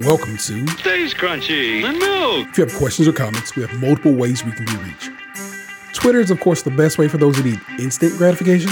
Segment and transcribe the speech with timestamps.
[0.00, 2.48] Welcome to Stays Krunchy and milk.
[2.48, 5.10] If you have questions or comments, we have multiple ways we can be reached.
[5.92, 8.70] Twitter is, of course, the best way for those who need instant gratification,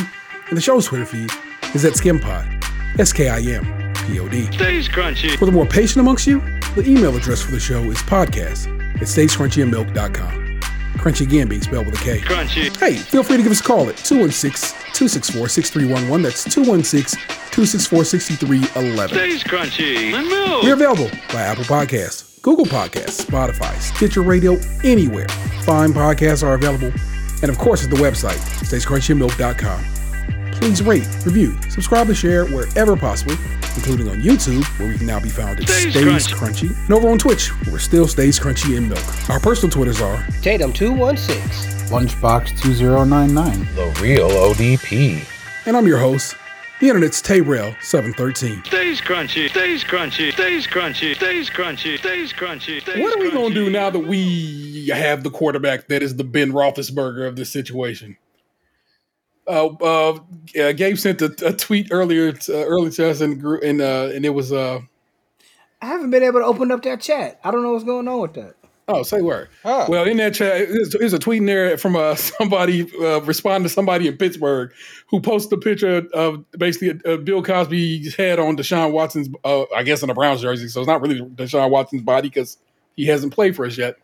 [0.49, 1.31] and the show's Twitter feed
[1.75, 4.51] is at SkimPod, S K I M P O D.
[4.53, 5.37] Stays crunchy.
[5.37, 6.41] For the more patient amongst you,
[6.75, 10.48] the email address for the show is podcast at stayscrunchyandmilk.com.
[10.99, 12.19] Crunchy again being spelled with a K.
[12.21, 12.77] Crunchy.
[12.77, 16.23] Hey, feel free to give us a call at 216 264 6311.
[16.23, 17.19] That's 216
[17.51, 19.17] 264 6311.
[19.17, 20.63] Stays Krunchy and milk.
[20.65, 25.29] We're available by Apple Podcasts, Google Podcasts, Spotify, Stitcher Radio, anywhere.
[25.65, 26.93] Fine podcasts are available.
[27.43, 29.98] And of course, at the website, stayscrunchyandmilk.com.
[30.61, 33.33] Please rate, review, subscribe, and share wherever possible,
[33.77, 36.77] including on YouTube, where we can now be found at Stays Stays, Crunchy.
[36.85, 39.31] and over on Twitch, where we're still Stays Krunchy and Milk.
[39.31, 41.91] Our personal Twitters are Tatum216.
[41.91, 43.69] Lunchbox 2099.
[43.77, 45.25] The real ODP.
[45.67, 46.35] and I'm your host,
[46.81, 48.67] the internet's Tayrel713.
[48.67, 49.49] Stays crunchy.
[49.49, 50.33] Stays crunchy.
[50.33, 51.15] Stays crunchy.
[51.15, 51.99] Stays crunchy.
[51.99, 52.81] Stays crunchy.
[52.81, 56.17] Stays What are we going to do now that we have the quarterback that is
[56.17, 58.17] the Ben Roethlisberger of this situation?
[59.49, 60.19] Uh, uh,
[60.61, 63.81] uh, Gabe sent a, a tweet earlier, to, uh, early to us, and gr- and
[63.81, 64.81] uh, and it was uh,
[65.81, 67.41] I haven't been able to open up that chat.
[67.45, 68.55] I don't know what's going on with that.
[68.89, 69.49] oh, say word.
[69.63, 69.87] Huh.
[69.89, 73.69] Well, in that chat, there's, there's a tweet in there from uh, somebody uh, responding
[73.69, 74.73] to somebody in Pittsburgh
[75.09, 79.83] who posted a picture of basically uh, Bill Cosby's head on Deshaun Watson's, uh, I
[79.83, 80.69] guess, in a Browns jersey.
[80.69, 82.59] So it's not really Deshaun Watson's body because
[82.97, 83.97] he hasn't played for us yet.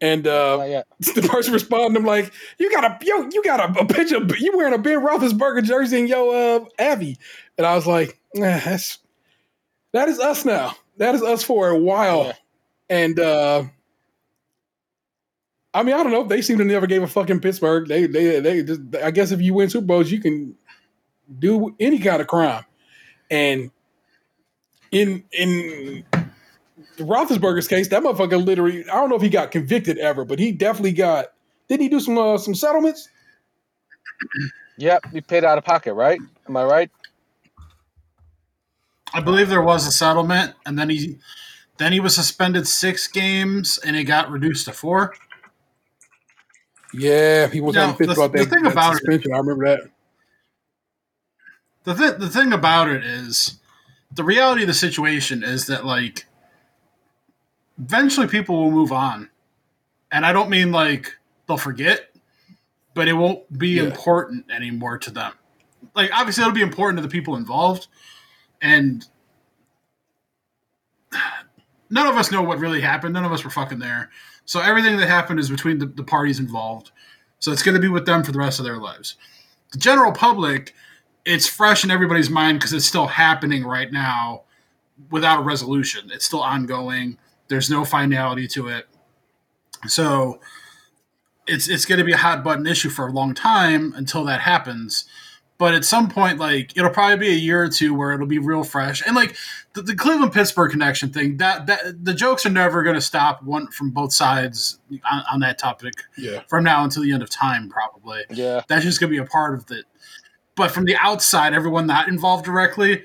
[0.00, 3.86] And uh, the person responded, "I'm like, you got a yo, you got a, a
[3.86, 7.16] picture, of- you wearing a Ben Roethlisberger jersey in your uh, Avi,"
[7.56, 8.98] and I was like, nah, "That's
[9.92, 10.74] that is us now.
[10.98, 12.32] That is us for a while." Yeah.
[12.90, 13.64] And uh,
[15.72, 16.24] I mean, I don't know.
[16.24, 17.88] They seem to never gave a fucking Pittsburgh.
[17.88, 18.80] They they they just.
[19.02, 20.54] I guess if you win Super Bowls, you can
[21.38, 22.64] do any kind of crime.
[23.30, 23.70] And
[24.92, 26.04] in in
[26.98, 28.82] Roethlisberger's case, that motherfucker literally.
[28.88, 31.26] I don't know if he got convicted ever, but he definitely got.
[31.68, 33.08] Didn't he do some uh, some settlements?
[34.78, 36.20] Yep, he paid out of pocket, right?
[36.48, 36.90] Am I right?
[39.12, 41.18] I believe there was a settlement, and then he
[41.78, 45.14] then he was suspended six games, and it got reduced to four.
[46.92, 49.26] Yeah, he was Now, on the fifth the- about the that, thing that about it-
[49.32, 49.80] I remember that.
[51.84, 53.58] The th- the thing about it is,
[54.12, 56.26] the reality of the situation is that like,
[57.78, 59.30] eventually people will move on,
[60.10, 61.12] and I don't mean like
[61.46, 62.10] they'll forget,
[62.94, 63.84] but it won't be Yeah.
[63.84, 65.32] important anymore to them.
[65.94, 67.88] Like obviously it'll be important to the people involved,
[68.62, 69.04] and
[71.90, 73.14] none of us know what really happened.
[73.14, 74.10] None of us were fucking there.
[74.44, 76.90] So everything that happened is between the, the parties involved.
[77.38, 79.16] So it's going to be with them for the rest of their lives.
[79.72, 80.74] The general public,
[81.24, 84.42] it's fresh in everybody's mind because it's still happening right now
[85.10, 86.10] without a resolution.
[86.12, 87.18] It's still ongoing.
[87.54, 88.88] There's no finality to it.
[89.86, 90.40] So
[91.46, 94.40] it's it's going to be a hot button issue for a long time until that
[94.40, 95.04] happens.
[95.56, 98.40] But at some point, like it'll probably be a year or two where it'll be
[98.40, 99.06] real fresh.
[99.06, 99.36] And like
[99.74, 103.40] the, the Cleveland Pittsburgh connection thing, that that the jokes are never going to stop
[103.44, 107.30] one from both sides on, on that topic Yeah, from now until the end of
[107.30, 108.24] time, probably.
[108.30, 108.62] Yeah.
[108.66, 109.84] That's just going to be a part of it.
[110.56, 113.04] But from the outside, everyone not involved directly,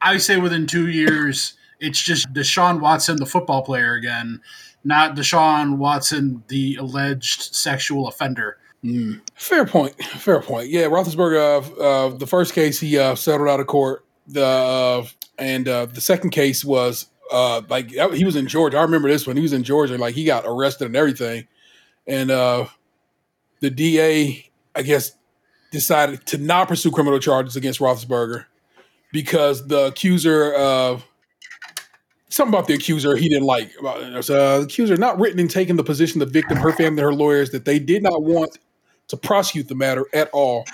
[0.00, 4.40] I say within two years, it's just Deshaun Watson, the football player again,
[4.84, 8.56] not Deshaun Watson, the alleged sexual offender.
[8.84, 9.20] Mm.
[9.34, 9.94] fair point.
[10.04, 10.68] Fair point.
[10.68, 11.78] Yeah, Roethlisberger.
[11.78, 14.04] Uh, uh, the first case he uh, settled out of court.
[14.26, 15.06] The uh,
[15.38, 18.78] and uh, the second case was uh, like he was in Georgia.
[18.78, 19.36] I remember this one.
[19.36, 19.98] He was in Georgia.
[19.98, 21.46] Like he got arrested and everything,
[22.06, 25.12] and the DA, I guess,
[25.70, 28.46] decided to not pursue criminal charges against Roethlisberger
[29.12, 30.54] because the accuser.
[30.54, 31.00] Uh,
[32.32, 33.70] Something about the accuser he didn't like.
[33.84, 37.12] Uh, the accuser not written and taking the position the victim, her family, and her
[37.12, 38.58] lawyers that they did not want
[39.08, 40.64] to prosecute the matter at all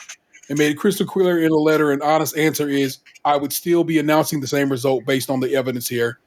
[0.48, 3.82] and made it crystal clear in a letter an honest answer is I would still
[3.82, 6.20] be announcing the same result based on the evidence here.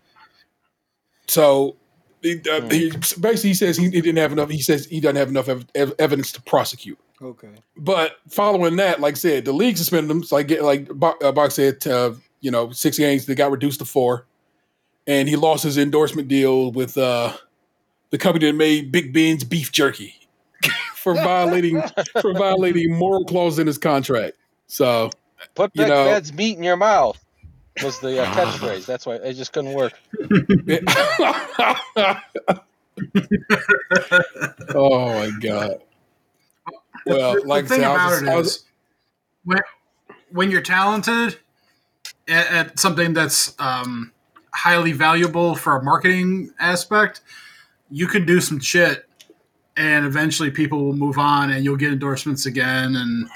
[1.28, 1.78] So
[2.22, 4.50] he, uh, he, basically he says he didn't have enough.
[4.50, 7.00] He says he doesn't have enough ev- ev- evidence to prosecute.
[7.22, 7.54] Okay.
[7.78, 10.24] But following that, like I said, the league suspended him.
[10.24, 13.26] So like like Bo- uh, Box said, uh, you know, six games.
[13.26, 14.28] They got reduced to four,
[15.08, 17.34] and he lost his endorsement deal with uh,
[18.12, 20.16] the company that made Big Ben's beef jerky
[20.96, 21.82] for violating
[22.22, 24.36] for violating moral clause in his contract.
[24.68, 25.10] So
[25.56, 27.24] Put You Big know- Ben's meat in your mouth
[27.84, 28.86] was the uh, catchphrase.
[28.86, 29.94] That's why it just couldn't work.
[34.76, 35.82] oh my god.
[37.06, 38.66] Well, the, like the thing I said, I about was it just- was- is,
[39.44, 39.60] when,
[40.32, 41.40] when you're talented
[42.28, 44.12] at, at something that's um,
[44.54, 47.22] highly valuable for a marketing aspect,
[47.90, 49.06] you can do some shit
[49.78, 52.96] and eventually people will move on and you'll get endorsements again.
[52.96, 53.30] And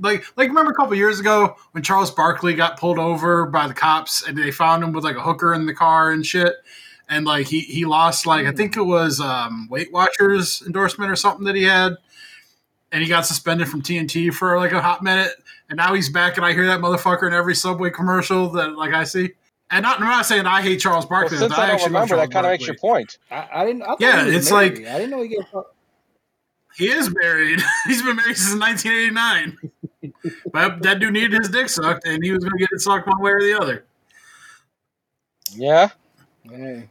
[0.00, 3.74] like like remember a couple years ago when Charles Barkley got pulled over by the
[3.74, 6.54] cops and they found him with like a hooker in the car and shit?
[7.08, 11.16] And like he he lost like I think it was um Weight Watchers endorsement or
[11.16, 11.96] something that he had.
[12.92, 15.32] And he got suspended from TNT for like a hot minute.
[15.68, 18.92] And now he's back and I hear that motherfucker in every subway commercial that like
[18.92, 19.30] I see
[19.70, 22.10] and not, I'm not saying I hate Charles Well, Barkley since I don't actually love
[22.10, 23.18] remember, that kind of makes your point.
[23.30, 23.82] I, I didn't.
[23.82, 25.44] I Yeah, he was it's like- I didn't know he get.
[26.76, 27.60] He is married.
[27.86, 29.58] He's been married since 1989.
[30.52, 33.06] but that dude needed his dick sucked, and he was going to get it sucked
[33.06, 33.84] one way or the other.
[35.52, 35.88] Yeah.
[36.48, 36.88] Hey.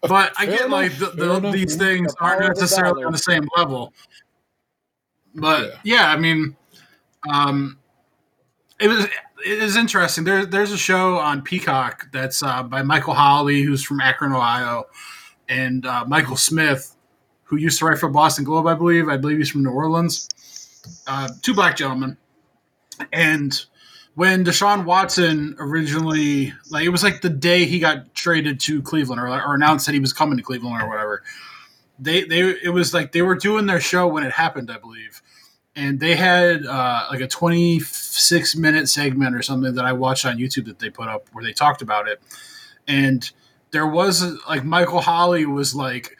[0.00, 1.52] But I Fair get like the, the, enough.
[1.52, 3.92] these things aren't of the necessarily on the same level.
[5.34, 6.56] But yeah, I mean,
[7.30, 7.78] um,
[8.80, 9.06] it was
[9.44, 10.24] it is interesting.
[10.24, 14.84] There, there's a show on Peacock that's uh, by Michael Holley, who's from Akron, Ohio,
[15.48, 16.94] and uh, Michael Smith,
[17.44, 19.08] who used to write for Boston Globe, I believe.
[19.08, 20.28] I believe he's from New Orleans.
[21.06, 22.16] Uh, two black gentlemen,
[23.12, 23.64] and
[24.14, 29.20] when Deshaun Watson originally, like it was like the day he got traded to Cleveland
[29.20, 31.22] or, or announced that he was coming to Cleveland or whatever.
[31.98, 35.22] They they it was like they were doing their show when it happened, I believe,
[35.74, 40.26] and they had uh, like a twenty six minute segment or something that I watched
[40.26, 42.20] on YouTube that they put up where they talked about it,
[42.86, 43.30] and
[43.70, 46.16] there was like Michael Holley was like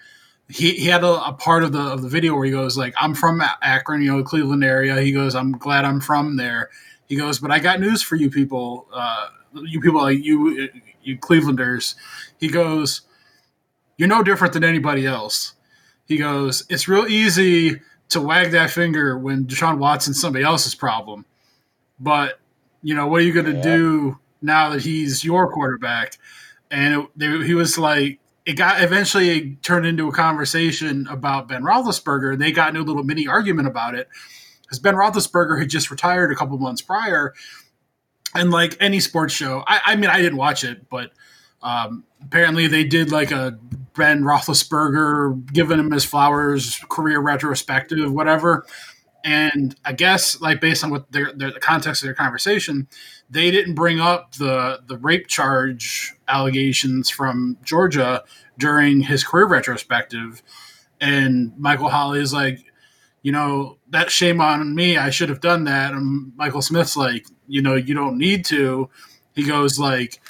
[0.49, 2.94] he, he had a, a part of the of the video where he goes like
[2.99, 5.00] I'm from Akron, you know, Cleveland area.
[5.00, 6.70] He goes, I'm glad I'm from there.
[7.06, 10.69] He goes, but I got news for you people, uh, you people like you,
[11.02, 11.94] you Clevelanders.
[12.38, 13.02] He goes,
[13.98, 15.55] you're no different than anybody else.
[16.06, 17.81] He goes, it's real easy
[18.12, 21.24] to wag that finger when Deshaun Watson's somebody else's problem,
[22.00, 22.40] but
[22.82, 23.62] you know what are you going to Yeah.
[23.62, 26.18] do now that he's your quarterback?
[26.70, 31.46] And it, they, he was like, it got eventually it turned into a conversation about
[31.48, 32.38] Ben Roethlisberger.
[32.38, 34.08] They got into a little mini argument about it
[34.62, 37.34] because Ben Roethlisberger had just retired a couple months prior,
[38.34, 41.12] and like any sports show, I, I mean, I didn't watch it, but
[41.62, 43.58] um, apparently they did like a
[43.94, 48.66] Ben Roethlisberger giving him his flowers career retrospective, whatever.
[49.24, 52.88] And I guess, like based on what their, their the context of their conversation,
[53.30, 58.24] they didn't bring up the the rape charge allegations from Georgia
[58.58, 60.42] during his career retrospective.
[61.00, 62.64] And Michael Holley is like,
[63.22, 64.96] you know, that shame on me.
[64.96, 65.92] I should have done that.
[65.92, 68.90] And Michael Smith's like, you know, you don't need to.
[69.34, 70.20] He goes like,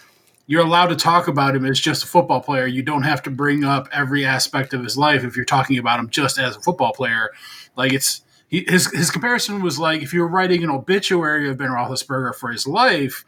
[0.47, 2.67] you're allowed to talk about him as just a football player.
[2.67, 6.01] You don't have to bring up every aspect of his life if you're talking about
[6.01, 7.31] him just as a football player.
[7.77, 11.69] Like it's his his comparison was like if you were writing an obituary of Ben
[11.69, 13.25] Roethlisberger for his life,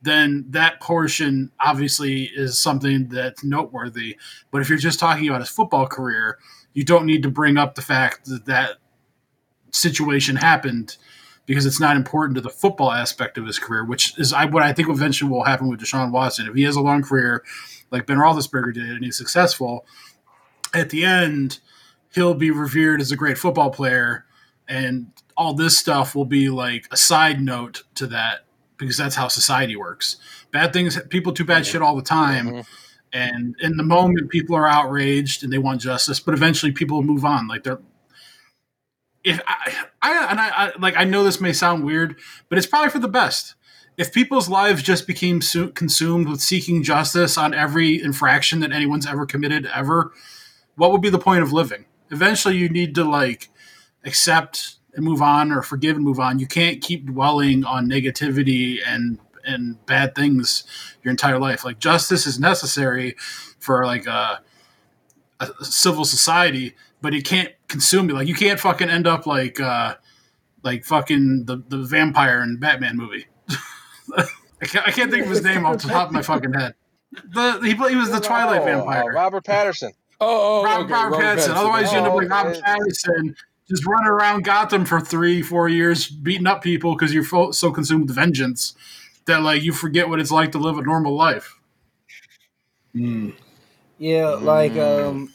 [0.00, 4.16] then that portion obviously is something that's noteworthy.
[4.50, 6.38] But if you're just talking about his football career,
[6.72, 8.76] you don't need to bring up the fact that that
[9.70, 10.96] situation happened
[11.46, 14.72] because it's not important to the football aspect of his career, which is what I
[14.72, 16.46] think eventually will happen with Deshaun Watson.
[16.46, 17.42] If he has a long career
[17.90, 19.84] like Ben Roethlisberger did and he's successful,
[20.72, 21.60] at the end,
[22.14, 24.24] he'll be revered as a great football player,
[24.68, 28.44] and all this stuff will be like a side note to that
[28.76, 30.16] because that's how society works.
[30.50, 32.48] Bad things, people do bad shit all the time.
[32.48, 32.66] Mhm.
[33.12, 37.24] And in the moment, people are outraged and they want justice, but eventually people move
[37.24, 37.46] on.
[37.46, 37.78] Like they're,
[39.24, 42.16] if I, I and I, I like I know this may sound weird,
[42.48, 43.54] but it's probably for the best.
[43.96, 49.06] If people's lives just became su- consumed with seeking justice on every infraction that anyone's
[49.06, 50.12] ever committed ever,
[50.74, 51.86] what would be the point of living?
[52.10, 53.50] Eventually, you need to like
[54.04, 56.38] accept and move on, or forgive and move on.
[56.38, 60.64] You can't keep dwelling on negativity and and bad things
[61.02, 61.64] your entire life.
[61.64, 63.14] Like justice is necessary
[63.58, 64.36] for like uh,
[65.40, 68.14] a, a civil society, but it can't consume you.
[68.14, 69.96] Like you can't fucking end up like uh
[70.62, 73.26] like fucking the, the vampire in Batman movie.
[74.16, 74.26] I,
[74.62, 76.74] can't, I can't think of his name off the top of my fucking head.
[77.12, 79.12] The he, he was the Twilight Oh, uh, vampire.
[79.12, 79.92] Robert Patterson.
[80.18, 81.54] Oh, oh Robert, okay, Robert Pattinson.
[81.54, 82.62] Otherwise, you end up like Oh, Robert okay.
[82.62, 83.34] Pattinson,
[83.68, 87.70] just running around Gotham for three, four years, beating up people because you're fo- so
[87.70, 88.74] consumed with vengeance
[89.26, 91.60] that like you forget what it's like to live a normal life.
[92.96, 93.34] Mm.
[93.98, 95.34] Yeah, like um,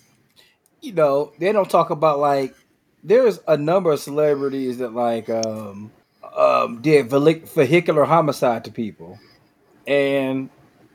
[0.81, 2.55] you know, they don't talk about like
[3.03, 5.91] there's a number of celebrities that like um
[6.35, 9.19] um did vehicular homicide to people,
[9.87, 10.49] and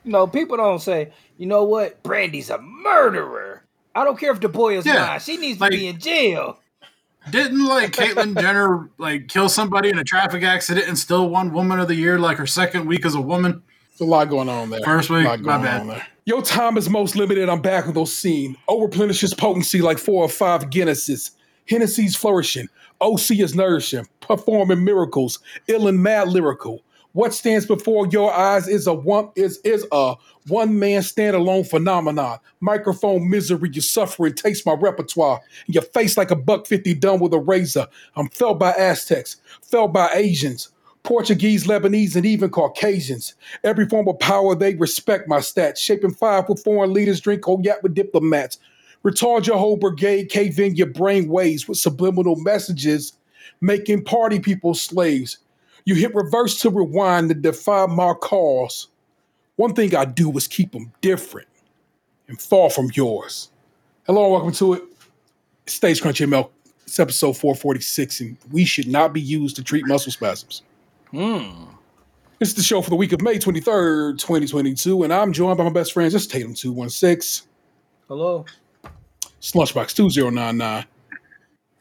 [0.04, 3.62] you know people don't say, you know what, Brandy's a murderer.
[3.94, 5.20] I don't care if the boy is Yeah, mine.
[5.20, 6.58] She needs like- to be in jail.
[7.30, 11.80] Didn't like Caitlyn Jenner like kill somebody in a traffic accident and still won Woman
[11.80, 13.62] of the Year like her second week as a woman?
[13.90, 14.80] There's a lot going on there.
[14.84, 16.06] First week, A lot my going bad.
[16.26, 17.50] Your time is most limited.
[17.50, 18.56] I'm back with those scene.
[18.66, 21.32] O replenishes potency like four or five Guinnesses.
[21.68, 22.66] Hennessy's flourishing.
[23.02, 24.06] OC is nourishing.
[24.20, 25.38] Performing miracles.
[25.68, 26.82] Ill and mad lyrical.
[27.12, 30.14] What stands before your eyes is a one is is a
[30.48, 32.38] one man standalone phenomenon.
[32.60, 34.32] Microphone misery, you suffering.
[34.32, 35.42] Taste my repertoire.
[35.66, 37.86] Your face like a buck fifty done with a razor.
[38.16, 40.70] I'm felt by Aztecs, felt by Asians.
[41.04, 43.34] Portuguese, Lebanese, and even Caucasians.
[43.62, 45.76] Every form of power, they respect my stats.
[45.76, 48.58] Shaping five with foreign leaders, drink cognac with diplomats.
[49.04, 53.12] Retard your whole brigade, cave in your brain waves with subliminal messages,
[53.60, 55.38] making party people slaves.
[55.84, 58.88] You hit reverse to rewind to defy my cause.
[59.56, 61.48] One thing I do is keep them different
[62.28, 63.50] and far from yours.
[64.06, 64.82] Hello and welcome to it.
[65.66, 66.48] Stage Crunchy ML.
[66.86, 70.62] It's episode 446, and we should not be used to treat muscle spasms.
[71.14, 71.66] Hmm.
[72.40, 75.62] This is the show for the week of May 23rd, 2022, and I'm joined by
[75.62, 76.12] my best friends.
[76.12, 77.42] It's Tatum216,
[78.08, 78.44] Hello.
[79.40, 80.86] Slushbox2099,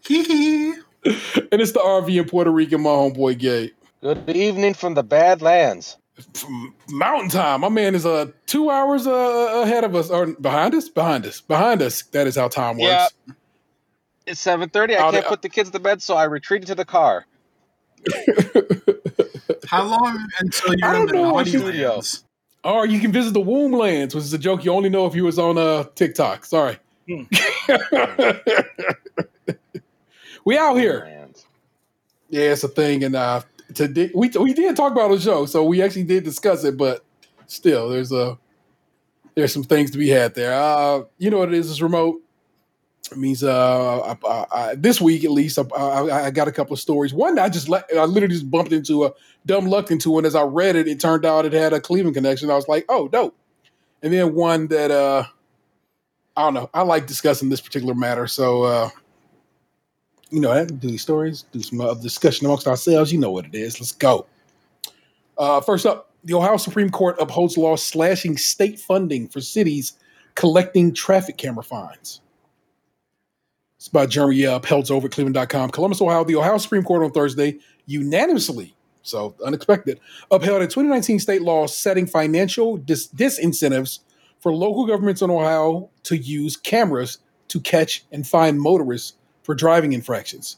[0.06, 0.74] Hee hee.
[1.52, 3.72] and it's the RV in Puerto Rico, my homeboy Gabe.
[4.02, 5.98] Good evening from the Badlands.
[6.36, 10.76] From Mountain Time, my man is uh, two hours uh, ahead of us, or behind
[10.76, 10.90] us?
[10.90, 11.42] Behind us.
[11.42, 12.04] Behind us.
[12.04, 13.12] That is how time works.
[13.28, 13.34] Yeah.
[14.28, 14.96] It's seven thirty.
[14.96, 17.26] I I'll- can't put the kids to bed, so I retreated to the car.
[19.68, 22.24] How long until you're in the know naughty lands?
[22.64, 25.16] Or you can visit the womb lands, which is a joke you only know if
[25.16, 26.46] you was on uh, TikTok.
[26.46, 26.78] Sorry.
[27.10, 27.24] Hmm.
[30.46, 31.28] we out here.
[32.30, 33.42] Yeah, it's a thing, and uh,
[33.76, 36.64] today we we did talk about it on the show, so we actually did discuss
[36.64, 37.04] it, but
[37.48, 38.38] still, there's a
[39.36, 40.54] there's some things to be had there.
[40.54, 41.70] Uh, you know what it is?
[41.70, 42.22] It's remote.
[43.12, 46.80] It means uh, I, I, I, this week at least, I, got a couple of
[46.80, 47.14] stories.
[47.14, 49.12] One, I just let, I literally just bumped into a
[49.46, 52.16] dumb luck into, and as I read it, it turned out it had a Cleveland
[52.16, 52.50] connection.
[52.50, 53.36] I was like, oh, dope.
[54.02, 55.26] And then one that uh,
[56.36, 56.70] I don't know.
[56.74, 58.64] I like discussing this particular matter, so.
[58.64, 58.90] Uh,
[60.34, 63.14] you know, do these stories, do some uh, discussion amongst ourselves.
[63.14, 63.80] You know what it is.
[63.80, 64.26] Let's go.
[65.38, 69.94] Uh, first up, the Ohio Supreme Court upholds law slashing state funding for cities
[70.34, 72.22] collecting traffic camera fines.
[73.84, 75.72] It's by Jeremy uh, Peltz over at cleveland.com.
[75.72, 76.24] Columbus, Ohio.
[76.24, 80.00] The Ohio Supreme Court on Thursday unanimously, so unexpected,
[80.32, 84.00] upheld a 2019 state law setting financial dis- disincentives
[84.40, 87.18] for local governments in Ohio to use cameras
[87.50, 90.56] to catch and fine motorists for driving infractions.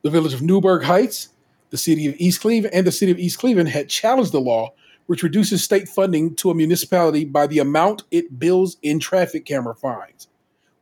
[0.00, 1.28] The village of Newburgh Heights,
[1.68, 4.72] the city of East Cleveland, and the city of East Cleveland had challenged the law,
[5.08, 9.74] which reduces state funding to a municipality by the amount it bills in traffic camera
[9.74, 10.28] fines,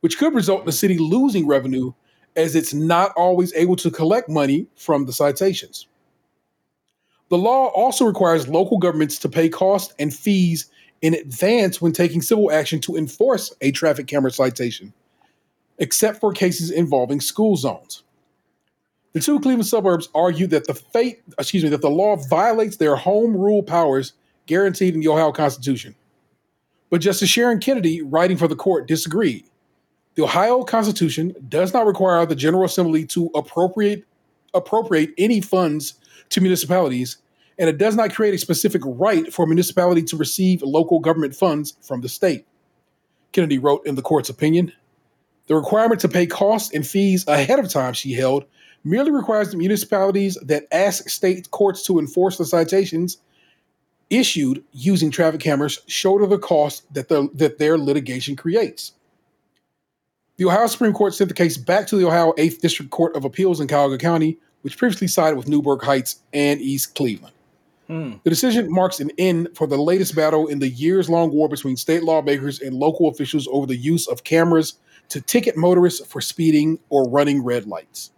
[0.01, 1.91] which could result in the city losing revenue
[2.35, 5.87] as it's not always able to collect money from the citations.
[7.29, 10.69] The law also requires local governments to pay costs and fees
[11.01, 14.93] in advance when taking civil action to enforce a traffic camera citation
[15.79, 18.03] except for cases involving school zones.
[19.13, 22.95] The two Cleveland suburbs argue that the fate, excuse me, that the law violates their
[22.95, 24.13] home rule powers
[24.45, 25.95] guaranteed in the Ohio Constitution.
[26.89, 29.45] But Justice Sharon Kennedy, writing for the court, disagreed.
[30.19, 34.03] The Ohio Constitution does not require the General Assembly to appropriate
[34.53, 35.93] appropriate any funds
[36.27, 37.19] to municipalities,
[37.57, 41.37] and it does not create a specific right for a municipality to receive local government
[41.37, 42.45] funds from the state.
[43.31, 44.73] Kennedy wrote in the court's opinion,
[45.47, 48.43] the requirement to pay costs and fees ahead of time, she held,
[48.83, 53.19] merely requires the municipalities that ask state courts to enforce the citations
[54.09, 58.91] issued using traffic cameras shoulder the cost that, the, that their litigation creates.
[60.39, 63.25] The Ohio Supreme Court sent the case back to the Ohio 8th District Court of
[63.25, 67.35] Appeals in Cuyahoga County, which previously sided with Newburgh Heights and East Cleveland.
[67.87, 68.13] Hmm.
[68.23, 71.75] The decision marks an end for the latest battle in the years long war between
[71.75, 74.75] state lawmakers and local officials over the use of cameras
[75.09, 78.11] to ticket motorists for speeding or running red lights.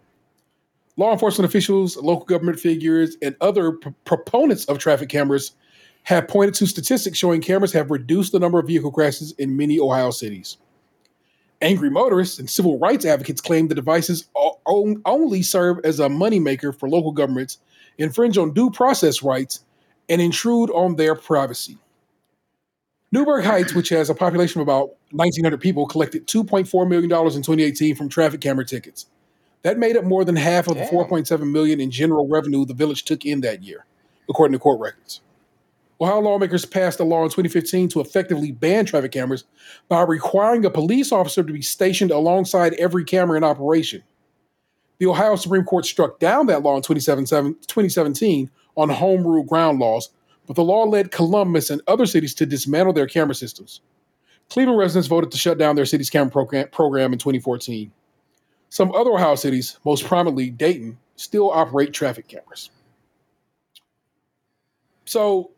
[0.96, 5.56] Law enforcement officials, local government figures, and other p- proponents of traffic cameras
[6.04, 9.80] have pointed to statistics showing cameras have reduced the number of vehicle crashes in many
[9.80, 10.58] Ohio cities.
[11.62, 14.28] Angry motorists and civil rights advocates claim the devices
[14.66, 17.58] only serve as a moneymaker for local governments,
[17.98, 19.64] infringe on due process rights,
[20.08, 21.78] and intrude on their privacy.
[23.12, 27.94] Newburgh Heights, which has a population of about 1,900 people, collected $2.4 million in 2018
[27.94, 29.06] from traffic camera tickets.
[29.62, 33.04] That made up more than half of the 4.7 million in general revenue the village
[33.04, 33.86] took in that year,
[34.28, 35.20] according to court records.
[36.02, 39.44] Ohio lawmakers passed a law in 2015 to effectively ban traffic cameras
[39.88, 44.02] by requiring a police officer to be stationed alongside every camera in operation.
[44.98, 49.78] The Ohio Supreme Court struck down that law in 2017 2017 on home rule ground
[49.78, 50.08] laws,
[50.48, 53.80] but the law led Columbus and other cities to dismantle their camera systems.
[54.50, 56.30] Cleveland residents voted to shut down their city's camera
[56.66, 57.92] program in 2014.
[58.70, 62.70] Some other Ohio cities, most prominently Dayton, still operate traffic cameras.
[65.04, 65.52] So,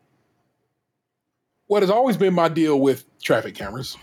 [1.67, 3.97] what has always been my deal with traffic cameras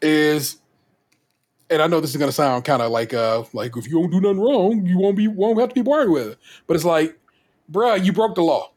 [0.00, 0.58] is,
[1.70, 4.10] and I know this is to sound kind of like, uh, like if you don't
[4.10, 6.38] do nothing wrong, you won't be won't have to be worried with it.
[6.66, 7.18] But it's like,
[7.70, 8.72] bruh, you broke the law.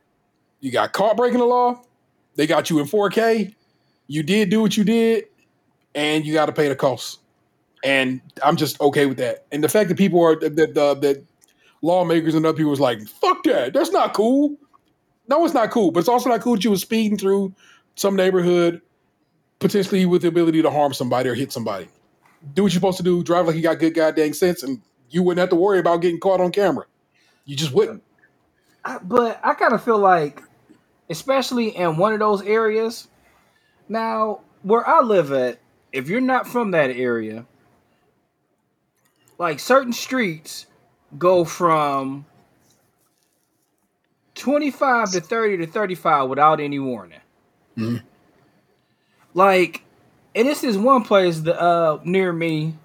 [0.61, 1.81] You got caught breaking the law.
[2.35, 3.53] They got you in 4K.
[4.07, 5.25] You did do what you did,
[5.93, 7.19] and you got to pay the cost.
[7.83, 9.45] And I'm just okay with that.
[9.51, 11.23] And the fact that people are that the, the
[11.81, 13.73] lawmakers and other people was like, fuck that.
[13.73, 14.57] That's not cool.
[15.27, 15.91] No, it's not cool.
[15.91, 17.53] But it's also not cool that you were speeding through
[17.95, 18.81] some neighborhood,
[19.59, 21.87] potentially with the ability to harm somebody or hit somebody.
[22.53, 23.23] Do what you're supposed to do.
[23.23, 26.19] Drive like you got good goddamn sense, and you wouldn't have to worry about getting
[26.19, 26.85] caught on camera.
[27.45, 28.03] You just wouldn't.
[28.85, 30.43] I- but I kind of feel like,
[31.09, 33.07] especially in one of those areas,
[33.89, 35.59] now where I live at,
[35.91, 37.45] if you're not from that area,
[39.37, 40.67] like certain streets
[41.17, 42.25] go from
[44.35, 47.21] 25 to 30 to 35 without any warning.
[47.77, 48.03] Mhm.
[49.33, 49.83] Like,
[50.35, 52.75] and this is one place that, uh, near me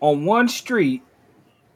[0.00, 1.02] on one street,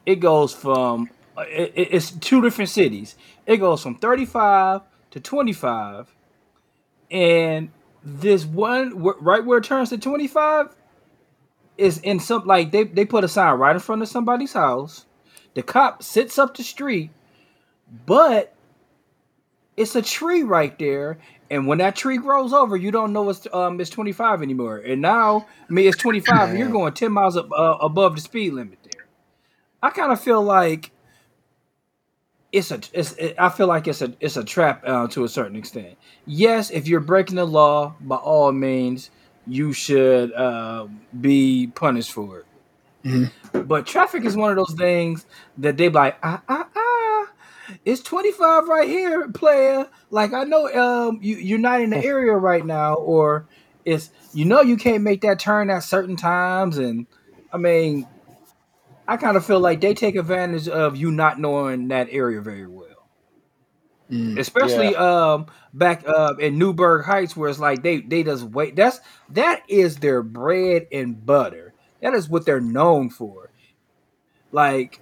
[0.06, 3.16] it goes from uh, it- it's two different cities.
[3.46, 6.14] It goes from 35 to 25,
[7.10, 7.70] and
[8.04, 10.76] this one right where it turns to 25
[11.78, 15.06] is in some like they they put a sign right in front of somebody's house.
[15.54, 17.10] The cop sits up the street,
[18.06, 18.51] but
[19.76, 21.18] it's a tree right there.
[21.50, 24.78] And when that tree grows over, you don't know it's um it's 25 anymore.
[24.78, 28.20] And now, I mean, it's 25, and you're going 10 miles up, uh, above the
[28.22, 29.08] speed limit there.
[29.82, 30.92] I kind of feel like
[32.52, 35.28] it's a it's it, I feel like it's a it's a trap uh, to a
[35.28, 35.96] certain extent.
[36.26, 39.10] Yes, if you're breaking the law, by all means,
[39.46, 40.86] you should uh,
[41.20, 42.46] be punished for it.
[43.04, 43.68] Mhm.
[43.68, 45.26] But traffic is one of those things
[45.58, 47.01] that they like ah ah ah.
[47.84, 49.88] It's 25 right here, player.
[50.10, 53.48] Like I know um you you're not in the area right now, or
[53.84, 57.06] it's you know you can't make that turn at certain times, and
[57.52, 58.06] I mean
[59.06, 62.66] I kind of feel like they take advantage of you not knowing that area very
[62.66, 62.86] well.
[64.10, 64.38] Mm.
[64.38, 69.00] Especially um back uh in Newburgh Heights where it's like they they just wait that's
[69.30, 71.74] that is their bread and butter.
[72.00, 73.50] That is what they're known for.
[74.50, 75.00] Like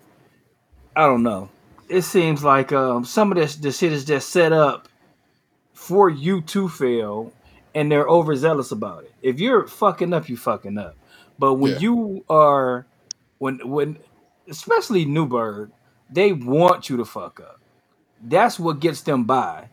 [0.94, 1.50] I don't know.
[1.90, 4.88] It seems like um some of this the shit is just set up
[5.74, 7.32] for you to fail
[7.74, 9.12] and they're overzealous about it.
[9.22, 10.96] If you're fucking up, you fucking up.
[11.38, 11.80] But when Yeah.
[11.80, 12.86] you are
[13.38, 13.98] when when
[14.48, 15.72] especially Newburgh,
[16.10, 17.60] they want you to fuck up.
[18.22, 19.70] That's what gets them by.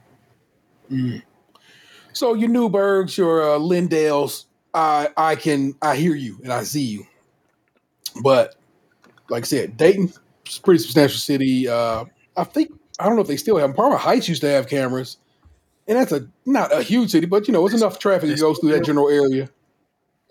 [2.14, 6.84] So your Newburghs, your uh, Linndales, I I can I hear you and I see
[6.84, 7.08] you,
[8.24, 8.56] but
[9.30, 10.14] like I said, Dayton,
[10.64, 11.68] pretty substantial city.
[11.68, 12.06] Uh,
[12.36, 13.70] I think I don't know if they still have.
[13.70, 13.76] them.
[13.76, 15.18] Parma Heights used to have cameras,
[15.88, 18.60] and that's a not a huge city, but you know it's enough traffic that goes
[18.60, 19.50] through that general area.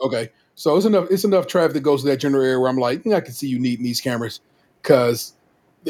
[0.00, 2.79] Okay, so it's enough it's enough traffic that goes to that general area where I'm
[2.79, 4.40] like, "Yeah, I can see you needing these cameras,
[4.83, 5.35] cause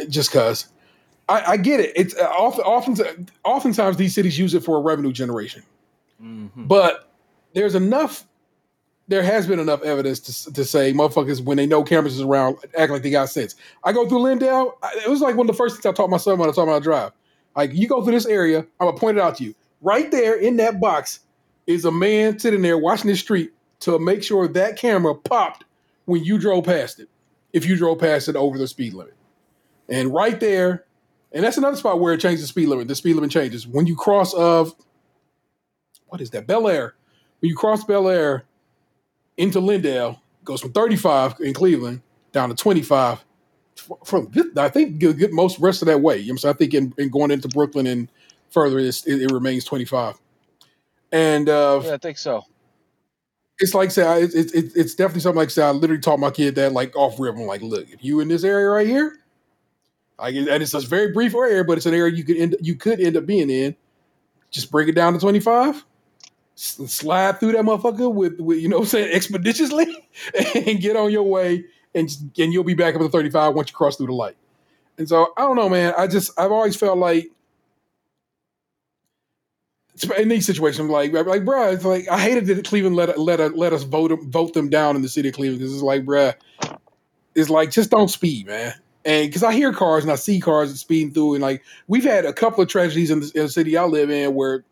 [0.09, 0.69] just cause.
[1.29, 1.93] I, I get it.
[1.97, 5.63] It's uh, often, often, oftentimes these cities use it for a revenue generation.
[6.69, 7.11] But
[7.53, 8.27] there's enough.
[9.09, 12.57] There has been enough evidence to, to say motherfuckers when they know cameras is around
[12.77, 13.55] act like they got sense.
[13.85, 14.73] I go through Linndale.
[14.83, 16.53] I- It was like one of the first things I taught my son when I
[16.53, 17.13] taught him how to drive.
[17.55, 19.55] Like you go through this area, I'm gonna point it out to you.
[19.81, 21.21] Right there in that box
[21.67, 25.65] is a man sitting there watching the street to make sure that camera popped
[26.07, 27.09] when you drove past it.
[27.53, 29.15] If you drove past it over the speed limit,
[29.89, 30.85] and right there,
[31.33, 32.89] and that's another spot where it changes the speed limit.
[32.89, 34.75] The speed limit changes when you cross of
[36.07, 36.47] what is that?
[36.47, 36.93] Bellaire.
[37.41, 38.43] When you cross Bellaire
[39.37, 43.25] into Linndale, goes from 35 in Cleveland down to 25.
[44.05, 46.19] From I think get, get most rest of that way.
[46.19, 46.55] You know saying?
[46.55, 48.09] I think in, in going into Brooklyn and
[48.51, 50.17] further, it's, it, it remains 25.
[51.13, 52.45] And uh, Yeah, I think so.
[53.61, 56.19] it's like say I- it's it's it's it's definitely something like say I literally taught
[56.19, 57.35] my kid that like off rip.
[57.37, 59.19] I'm like, look, if you in this area right here,
[60.19, 62.75] like, and it's a very brief area, but it's an area you could end you
[62.75, 63.77] could end up being in.
[64.51, 65.85] Just bring it down to 25, s-
[66.57, 69.87] slide through that motherfucker with, with you know I'm saying expeditiously,
[70.55, 71.65] and get on your way,
[71.95, 74.37] and and you'll be back up to 35 once you cross through the light.
[74.99, 75.95] And so I don't know, man.
[75.97, 77.31] I just I've always felt like
[80.19, 83.73] in these situations, like like bro, it's like I hated that Cleveland let let let
[83.73, 86.35] us vote vote them down in the city of Cleveland because it's like, bruh,
[87.35, 88.75] it's like just don't speed, man.
[89.05, 92.25] And because I hear cars and I see cars speeding through, and like we've had
[92.25, 94.65] a couple of tragedies in the, in the city I live in where,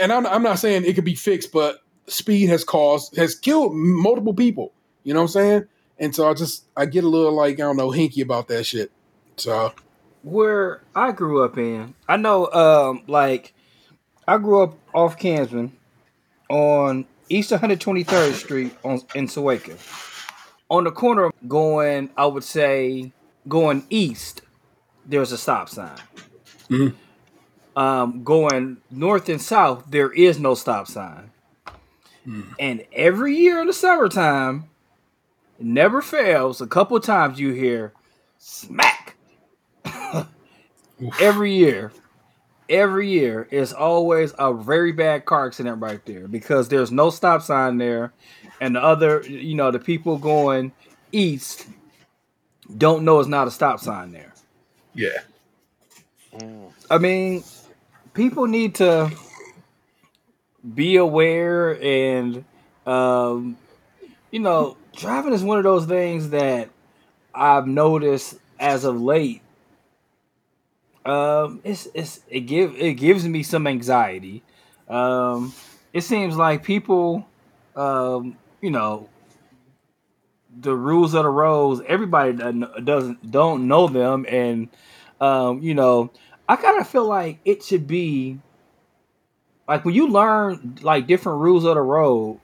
[0.00, 3.74] and I'm, I'm not saying it could be fixed, but speed has caused has killed
[3.74, 4.72] multiple people.
[5.04, 5.64] You know what I'm saying?
[5.98, 8.64] And so I just I get a little like I don't know hinky about that
[8.64, 8.90] shit.
[9.36, 9.72] So
[10.22, 13.54] where I grew up in, I know, um, like,
[14.28, 15.72] I grew up off Kinsman
[16.48, 19.78] on East 123rd Street on in Sawaka.
[20.68, 23.12] On the corner going, I would say,
[23.48, 24.42] going east,
[25.06, 25.96] there's a stop sign.
[26.68, 26.94] Mhm.
[27.76, 31.30] Um, going north and south, there is no stop sign.
[32.58, 34.68] And every year in the summertime,
[35.58, 36.60] it never fails.
[36.60, 37.92] A couple times you hear
[38.38, 39.16] smack.
[41.20, 41.92] Every year,
[42.68, 47.42] every year is always a very bad car accident right there because there's no stop
[47.42, 48.12] sign there,
[48.60, 50.72] and the other, you know, the people going
[51.12, 51.66] east
[52.76, 54.34] don't know it's not a stop sign there.
[54.94, 55.22] yeah,
[56.90, 57.42] I mean,
[58.20, 59.10] people need to
[60.74, 62.44] be aware and,
[62.84, 63.56] um,
[64.30, 66.68] you know, driving is one of those things that
[67.34, 69.40] I've noticed as of late.
[71.06, 74.42] Um, it's it's it give it gives me some anxiety.
[74.86, 75.54] Um,
[75.94, 77.26] it seems like people,
[77.74, 79.08] um, you know,
[80.60, 81.80] the rules of the roads.
[81.88, 84.68] Everybody doesn't don't know them, and
[85.22, 86.10] um, you know,
[86.50, 88.40] I kind of feel like it should be
[89.68, 92.40] like when you learn like different rules of the road.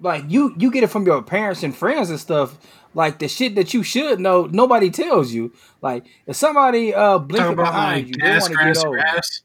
[0.00, 2.56] Like you, you get it from your parents and friends and stuff.
[2.94, 5.52] Like the shit that you should know, nobody tells you.
[5.82, 8.78] Like if somebody uh Talk blinking about behind like you, they gas, want to grass,
[8.78, 8.96] get over.
[8.96, 9.42] grass.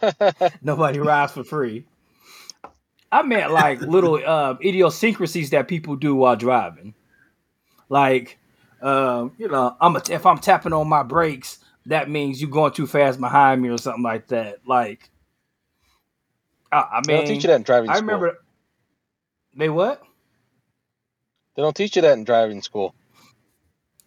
[0.62, 1.86] Nobody rides for free.
[3.10, 6.94] I meant like little um, idiosyncrasies that people do while driving.
[7.88, 8.38] Like,
[8.82, 12.72] um, you know, I'm a, if I'm tapping on my brakes, that means you going
[12.72, 14.58] too fast behind me or something like that.
[14.66, 15.10] Like,
[16.70, 18.06] I, I They mean, don't teach you that in driving I school.
[18.06, 18.38] remember
[19.56, 20.02] they what?
[21.56, 22.94] They don't teach you that in driving school.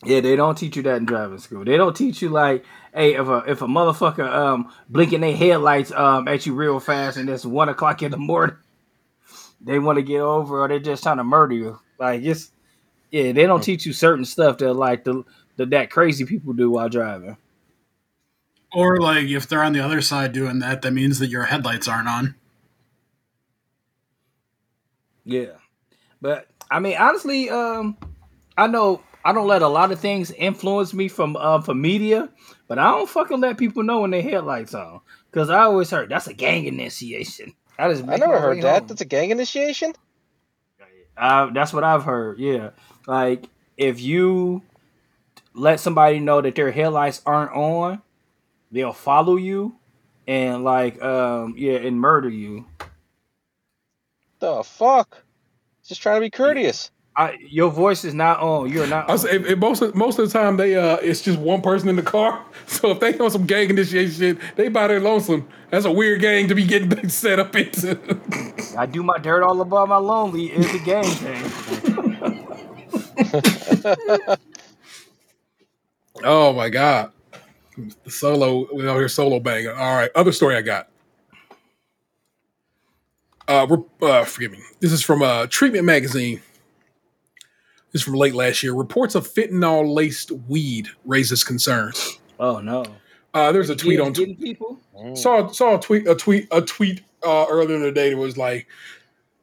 [0.03, 1.63] Yeah, they don't teach you that in driving school.
[1.63, 5.91] They don't teach you like, hey, if a if a motherfucker um blinking their headlights
[5.91, 8.55] um at you real fast and it's one o'clock in the morning,
[9.61, 11.79] they want to get over or they're just trying to murder you.
[11.99, 12.51] Like it's
[13.11, 15.23] yeah, they don't teach you certain stuff that like the,
[15.57, 17.37] the that crazy people do while driving.
[18.73, 21.89] Or like if they're on the other side doing that, that means that your headlights
[21.89, 22.35] aren't on.
[25.25, 25.57] Yeah,
[26.21, 27.97] but I mean honestly, um,
[28.57, 32.29] I know I don't let a lot of things influence me from um from media,
[32.67, 36.09] but I don't fucking let people know when their headlights on because I always heard
[36.09, 37.53] that's a gang initiation.
[37.77, 38.79] I just I never heard way that.
[38.79, 38.87] home.
[38.87, 39.93] That's a gang initiation.
[41.17, 42.39] Uh, that's what I've heard.
[42.39, 42.71] Yeah,
[43.07, 43.45] like
[43.77, 44.61] if you
[45.53, 48.01] let somebody know that their headlights aren't on,
[48.71, 49.75] they'll follow you
[50.27, 52.65] and like um yeah and murder you.
[54.39, 55.23] The fuck?
[55.85, 56.91] Just trying to be courteous.
[57.15, 58.71] I, your voice is not on.
[58.71, 59.09] You're not.
[59.09, 61.61] I was, if, if most of, most of the time they uh it's just one
[61.61, 62.45] person in the car.
[62.67, 65.47] So if they on some gang initiation shit, they by their lonesome.
[65.71, 67.99] That's a weird gang to be getting set up into.
[68.77, 72.30] I do my dirt all about my lonely is the gang thing.
[76.23, 77.11] oh my god,
[78.03, 79.69] the solo we out here solo banging.
[79.69, 80.87] All right, other story I got.
[83.47, 84.59] Uh, re- uh, forgive me.
[84.79, 86.41] This is from uh, Treatment Magazine.
[87.91, 88.73] This is from late last year.
[88.73, 92.19] Reports of fentanyl laced weed raises concerns.
[92.39, 92.85] Oh no!
[93.33, 94.79] Uh, there's a tweet on getting people.
[94.95, 95.17] Mm.
[95.17, 98.37] saw saw a tweet a tweet a tweet uh, earlier in the day that was
[98.37, 98.67] like,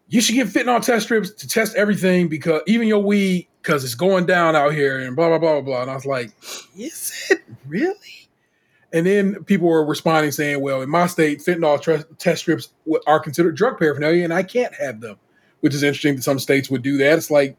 [0.09, 3.95] you should get fentanyl test strips to test everything because even your weed because it's
[3.95, 5.83] going down out here and blah blah blah blah blah.
[5.83, 6.33] And I was like,
[6.77, 8.29] is it really?
[8.93, 12.71] And then people were responding saying, well, in my state, fentanyl tre- test strips
[13.07, 15.19] are considered drug paraphernalia, and I can't have them,
[15.61, 17.19] which is interesting that some states would do that.
[17.19, 17.57] It's like.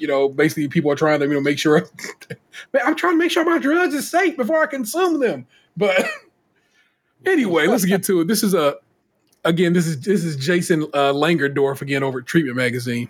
[0.00, 1.88] You know, basically, people are trying to you know make sure.
[2.84, 5.44] I'm trying to make sure my drugs are safe before I consume them.
[5.76, 6.08] But
[7.26, 8.28] anyway, let's get to it.
[8.28, 8.76] This is a
[9.44, 9.72] again.
[9.72, 13.08] This is this is Jason uh, Langendorf again over at Treatment Magazine.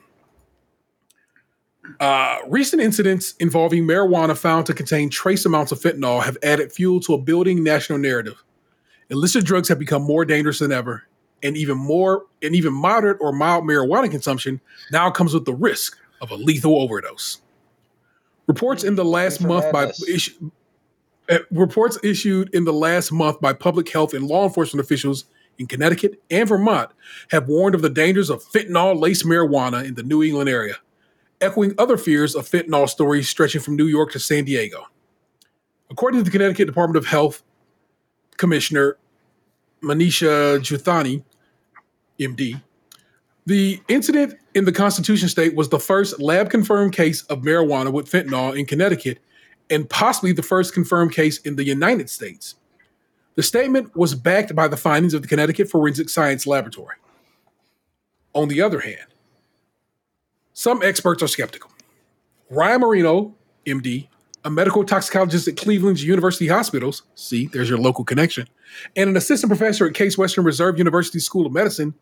[2.00, 7.00] Uh, recent incidents involving marijuana found to contain trace amounts of fentanyl have added fuel
[7.00, 8.42] to a building national narrative.
[9.10, 11.04] Illicit drugs have become more dangerous than ever,
[11.42, 14.60] and even more and even moderate or mild marijuana consumption
[14.92, 17.40] now comes with the risk of a lethal overdose.
[18.46, 19.92] Reports in the last month by
[21.30, 25.26] uh, reports issued in the last month by public health and law enforcement officials
[25.58, 26.90] in Connecticut and Vermont
[27.30, 30.76] have warned of the dangers of fentanyl laced marijuana in the New England area.
[31.40, 34.86] Echoing other fears of fentanyl stories stretching from New York to San Diego.
[35.90, 37.42] According to the Connecticut Department of Health
[38.36, 38.98] Commissioner
[39.82, 41.22] Manisha Juthani,
[42.18, 42.60] MD,
[43.46, 48.10] the incident in the Constitution State was the first lab confirmed case of marijuana with
[48.10, 49.20] fentanyl in Connecticut
[49.70, 52.56] and possibly the first confirmed case in the United States.
[53.36, 56.96] The statement was backed by the findings of the Connecticut Forensic Science Laboratory.
[58.34, 59.14] On the other hand,
[60.58, 61.70] some experts are skeptical.
[62.50, 64.08] Ryan Marino, MD,
[64.42, 68.48] a medical toxicologist at Cleveland's University Hospitals, see, there's your local connection,
[68.96, 71.94] and an assistant professor at Case Western Reserve University School of Medicine,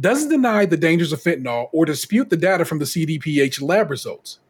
[0.00, 4.40] doesn't deny the dangers of fentanyl or dispute the data from the CDPH lab results.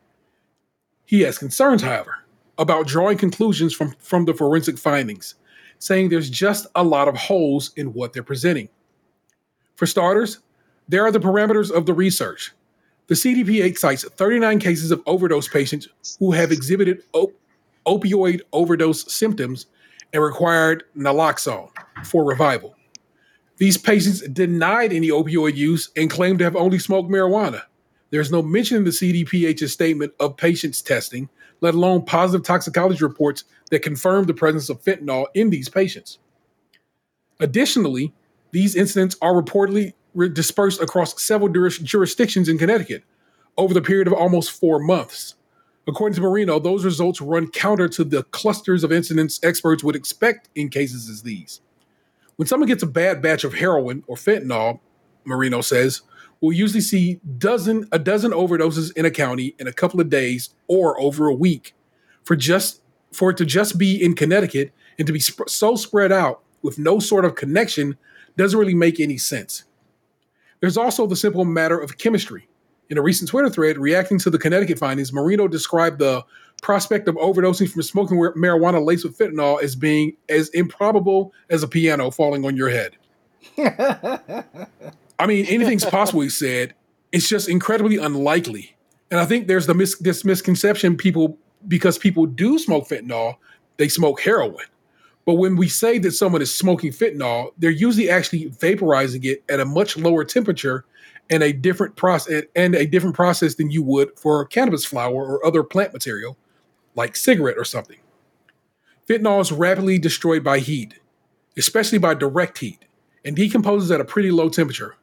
[1.05, 2.21] He has concerns, however,
[2.57, 5.35] about drawing conclusions from, from the forensic findings,
[5.79, 8.71] saying there's just a lot of holes in what they're presenting.
[9.75, 10.39] For starters,
[10.89, 12.53] there are the parameters of the research.
[13.13, 15.87] The CDPH cites 39 cases of overdose patients
[16.19, 17.35] who have exhibited op-
[17.85, 19.67] opioid overdose symptoms
[20.15, 21.69] and required naloxone
[22.07, 22.75] for revival.
[23.59, 27.61] These patients denied any opioid use and claimed to have only smoked marijuana.
[28.09, 31.29] There's no mention in the CDPH's statement of patients testing,
[31.61, 36.19] let alone positive toxicology reports that confirm the presence of fentanyl in these patients.
[37.41, 38.15] Additionally,
[38.53, 39.93] these incidents are reportedly
[40.33, 43.05] dispersed across several juris- jurisdictions in Connecticut
[43.57, 45.35] over the period of almost four months.
[45.87, 50.49] According to Marino, those results run counter to the clusters of incidents experts would expect
[50.55, 51.61] in cases as these.
[52.37, 54.81] When someone gets a bad batch of heroin or fentanyl,
[55.25, 56.03] Marino says,
[56.41, 60.51] we'll usually see dozen a dozen overdoses in a county in a couple of days
[60.67, 61.75] or over a week.
[62.25, 66.13] For just for it to just be in Connecticut and to be sp- so spread
[66.13, 67.97] out with no sort of connection
[68.37, 69.65] doesn't really make any sense.
[70.63, 72.49] There's also the simple matter of chemistry.
[72.89, 76.25] In a recent Twitter thread reacting to the Connecticut findings, Marino described the
[76.63, 81.69] prospect of overdosing from smoking marijuana laced with fentanyl as being as improbable as a
[81.69, 82.97] piano falling on your head.
[85.19, 86.75] I mean, anything's possible, he said.
[87.11, 88.77] It's just incredibly unlikely.
[89.11, 93.35] And I think there's the mis- this misconception people, because people do smoke fentanyl,
[93.79, 94.67] they smoke heroin.
[95.25, 99.61] But when we say that someone is smoking fentanyl, they're usually actually vaporizing it at
[99.61, 100.85] a much lower temperature
[101.31, 105.47] and a different process and a different process than you would for cannabis flower or
[105.47, 106.37] other plant material,
[106.97, 107.99] like cigarette or something.
[109.09, 110.95] Fentanyl is rapidly destroyed by heat,
[111.57, 112.85] especially by direct heat,
[113.25, 114.97] and decomposes at a pretty low temperature.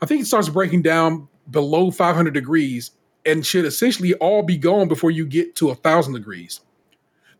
[0.00, 2.90] I think it starts breaking down below 500 degrees
[3.24, 6.60] and should essentially all be gone before you get to 1,000 degrees.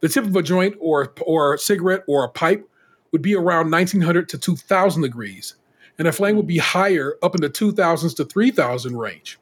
[0.02, 2.68] The tip of a joint or, or a cigarette or a pipe
[3.12, 5.54] would be around 1900 to 2000 degrees,
[5.98, 9.38] and a flame would be higher up in the 2000s to 3000 range.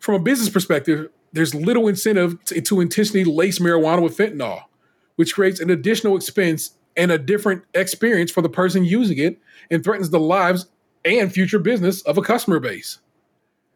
[0.00, 4.62] From a business perspective, there's little incentive to, to intentionally lace marijuana with fentanyl,
[5.16, 9.38] which creates an additional expense and a different experience for the person using it
[9.70, 10.66] and threatens the lives
[11.04, 12.98] and future business of a customer base.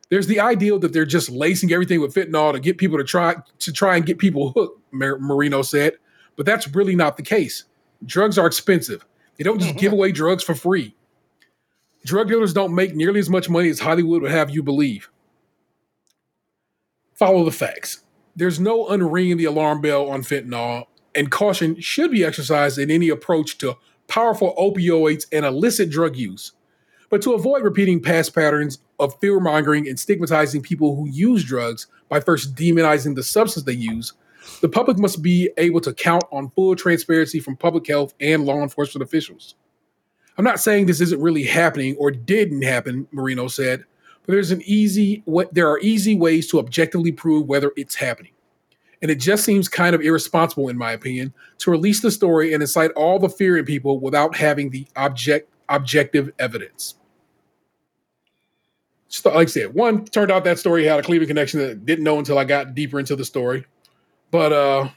[0.08, 3.36] There's the ideal that they're just lacing everything with fentanyl to get people to try
[3.58, 5.94] to try and get people hooked, Mar- Marino said,
[6.36, 7.64] but that's really not the case.
[8.04, 9.04] Drugs are expensive.
[9.36, 10.94] They don't just give away drugs for free.
[12.04, 15.10] Drug dealers don't make nearly as much money as Hollywood would have you believe.
[17.14, 18.02] Follow the facts.
[18.36, 23.08] There's no unringing the alarm bell on fentanyl, and caution should be exercised in any
[23.08, 23.76] approach to
[24.08, 26.52] powerful opioids and illicit drug use.
[27.08, 31.86] But to avoid repeating past patterns of fear mongering and stigmatizing people who use drugs
[32.08, 34.12] by first demonizing the substance they use,
[34.60, 38.62] the public must be able to count on full transparency from public health and law
[38.62, 39.54] enforcement officials.
[40.38, 43.84] I'm not saying this isn't really happening or didn't happen, Marino said,
[44.24, 48.32] but there's an easy there are easy ways to objectively prove whether it's happening.
[49.02, 52.62] And it just seems kind of irresponsible, in my opinion, to release the story and
[52.62, 56.94] incite all the fear in people without having the object objective evidence.
[59.08, 61.74] Just like I said, one turned out that story had a Cleveland connection that I
[61.74, 63.64] didn't know until I got deeper into the story.
[64.30, 64.88] But uh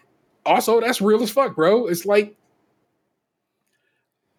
[0.46, 1.88] also that's real as fuck, bro.
[1.88, 2.36] It's like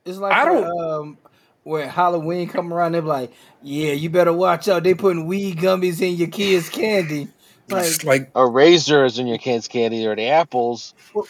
[0.04, 1.18] It's like I don't- when, um,
[1.62, 4.82] when Halloween come around, they're like, "Yeah, you better watch out.
[4.82, 7.28] They putting weed gummies in your kids' candy."
[7.68, 10.92] Like, it's like Or razors in your kids' candy or the apples.
[11.14, 11.24] well,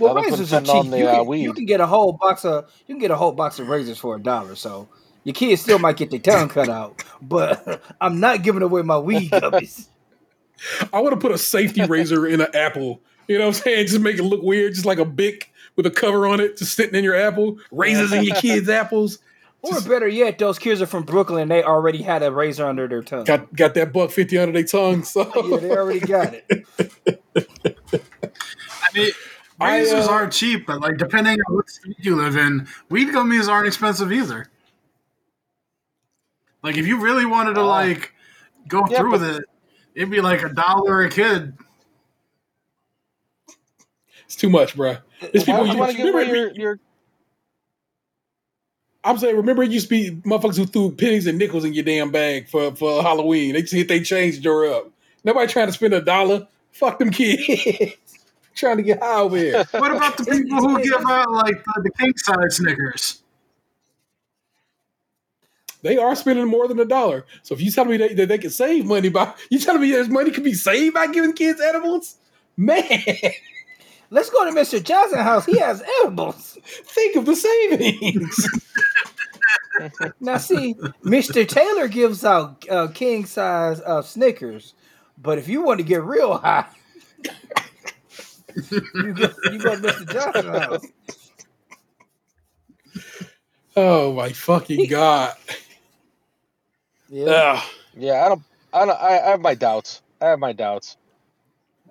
[0.00, 0.90] That'll razors are cheap.
[0.90, 1.42] the, You uh, can, weed.
[1.42, 3.96] you can get a whole box of you can get a whole box of razors
[3.96, 4.56] for a dollar.
[4.56, 4.88] So
[5.22, 8.98] your kids still might get their tongue cut out, but I'm not giving away my
[8.98, 9.86] weed gummies.
[10.92, 13.00] I would have put a safety razor in an apple.
[13.28, 13.86] You know what I'm saying?
[13.88, 16.74] Just make it look weird, just like a bic with a cover on it, just
[16.76, 19.18] sitting in your apple, razors in your kids' apples.
[19.62, 21.48] Or better yet, those kids are from Brooklyn.
[21.48, 23.24] They already had a razor under their tongue.
[23.24, 25.02] got got that buck fifty under their tongue.
[25.02, 26.68] So yeah, they already got it.
[27.74, 29.10] I mean,
[29.60, 33.08] I, razors uh, aren't cheap, but like depending on what state you live in, weed
[33.08, 34.46] gummies aren't expensive either.
[36.62, 37.66] Like if you really wanted to Oh.
[37.66, 38.12] like
[38.68, 39.44] go Yeah, through but- with it,
[39.96, 41.54] it'd be like a dollar a kid.
[44.26, 45.00] it's too much, bruh.
[45.32, 45.60] It's Why people.
[45.62, 46.80] would you want to give away remember, your, your
[49.02, 51.84] I'm saying, remember, it used to be motherfuckers who threw pennies and nickels in your
[51.84, 53.54] damn bag for for Halloween.
[53.54, 54.90] They see if they changed your up.
[55.24, 56.46] Nobody trying to spend a dollar.
[56.72, 57.94] Fuck them kids.
[58.54, 59.64] trying to get high over here.
[59.72, 63.22] What about the people who give out like the, the king size Snickers?
[65.82, 67.26] They are spending more than a dollar.
[67.42, 69.90] So if you tell me that, that they can save money by you telling me
[69.90, 72.16] there's money can be saved by giving kids edibles,
[72.56, 72.84] man,
[74.10, 74.82] Let's go to Mr.
[74.82, 75.46] Johnson house.
[75.46, 76.58] He has edibles.
[76.64, 78.48] think of the savings.
[80.20, 80.72] Now, see,
[81.04, 81.46] Mr.
[81.46, 84.72] Taylor gives out uh, king size uh, Snickers,
[85.18, 86.64] but if you want to get real high,
[88.54, 90.10] you go, you go to Mr.
[90.10, 90.86] Johnson house.
[93.76, 95.34] oh my fucking god.
[97.08, 97.60] Yeah.
[97.62, 97.64] Ugh.
[97.96, 98.42] yeah, I don't,
[98.72, 100.02] I don't, I, I have my doubts.
[100.20, 100.96] I have my doubts.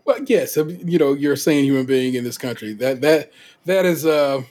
[0.04, 2.74] Well, yes, uh, you know, you're a sane human being in this country.
[2.74, 3.32] That that
[3.66, 4.06] that is.
[4.06, 4.42] uh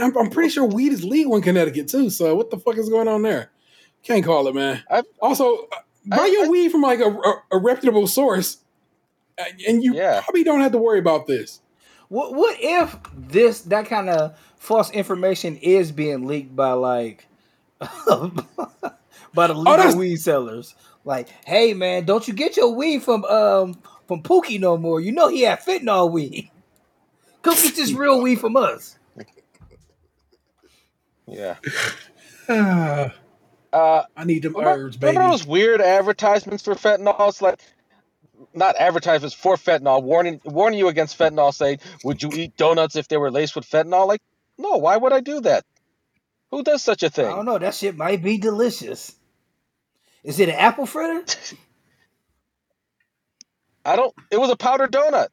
[0.00, 2.10] I'm, I'm pretty sure weed is legal in Connecticut too.
[2.10, 3.50] So what the fuck is going on there?
[4.02, 4.82] Can't call it, man.
[4.90, 8.58] I've- also, uh, buy I- your I- weed from like a, a, a reputable source,
[9.38, 10.20] uh, and you Yeah.
[10.22, 11.60] probably don't have to worry about this.
[12.08, 17.26] What what if this that kind of false information is being leaked by like
[19.34, 20.74] by the legal that's- weed sellers?
[21.06, 25.00] Like, hey man, don't you get your weed from um from Pookie no more?
[25.00, 26.50] You know he had fentanyl weed.
[27.42, 28.98] Come get this real weed from us.
[31.26, 31.56] Yeah.
[32.48, 33.10] I
[33.72, 35.16] Uh, need them remember, herbs, baby.
[35.16, 37.28] remember those weird advertisements for fentanyl?
[37.28, 37.60] It's like,
[38.54, 43.08] not advertisements for fentanyl, warning warning you against fentanyl, saying, "Would you eat donuts if
[43.08, 44.22] they were laced with fentanyl?" Like,
[44.58, 44.76] no.
[44.76, 45.64] Why would I do that?
[46.54, 47.26] Who does such a thing?
[47.26, 47.58] I don't know.
[47.58, 49.14] That shit might be delicious.
[50.24, 51.24] Is it an apple fritter?
[53.84, 54.14] I don't.
[54.30, 55.28] It was a powdered donut.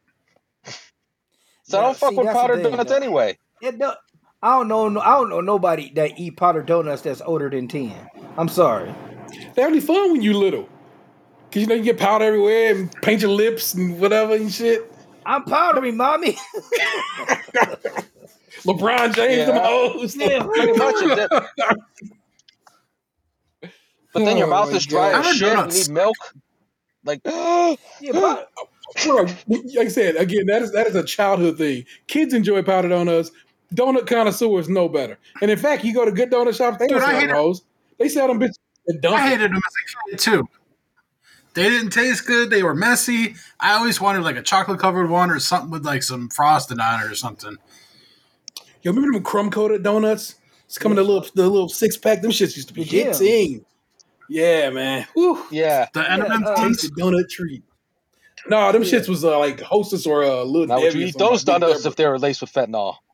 [1.64, 2.92] So I Yeah, don't fuck see, with powdered thing, donuts though.
[2.92, 3.38] anyway.
[3.62, 3.94] It do-
[4.42, 5.00] I don't know.
[5.02, 8.10] I don't know nobody that eat powdered donuts that's older than ten.
[8.38, 8.96] I'm sorry.
[9.56, 10.70] They're only fun when you little,
[11.52, 14.92] cause you know you get powder everywhere and paint your lips and whatever and shit.
[15.26, 16.38] I'm powdery, mommy.
[18.63, 19.67] LeBron James, them Yeah.
[19.67, 20.15] hoes.
[20.15, 20.43] Yeah.
[20.43, 20.95] Pretty much.
[21.00, 21.30] It.
[24.13, 25.26] But then your Oh mouth my is dry God.
[25.26, 25.58] as shit.
[25.58, 26.15] You need milk.
[27.06, 28.50] Like, Yeah, but
[29.06, 31.86] Bro, like I said again, that is that is a childhood thing.
[32.08, 33.32] Kids enjoy powdered donuts.
[33.74, 35.17] Donut connoisseurs know better.
[35.41, 37.36] And in fact, you go to good donut shops, they don't Dude, sell hate them
[37.38, 37.62] hoes.
[38.00, 40.47] They sell them bitches I hated them as a kid too.
[41.54, 42.50] They didn't taste good.
[42.50, 43.36] They were messy.
[43.62, 47.02] I always wanted like a chocolate covered one or something with like some frosting on
[47.02, 47.58] it or something.
[48.84, 50.36] Yo, remember them crumb coated donuts?
[50.65, 52.22] It's coming the little the little six pack.
[52.22, 53.06] Them shits used to be Yeah.
[53.13, 53.65] hitting.
[54.30, 55.06] Yeah, man.
[55.13, 55.46] Whew.
[55.52, 55.88] yeah.
[55.94, 56.82] The M&M uh, ones.
[56.82, 57.63] Tasty donut treat.
[58.48, 61.44] No, them shits was uh, like Hostess or uh, Little Now would you eat those
[61.44, 62.96] donuts if they were laced with fentanyl?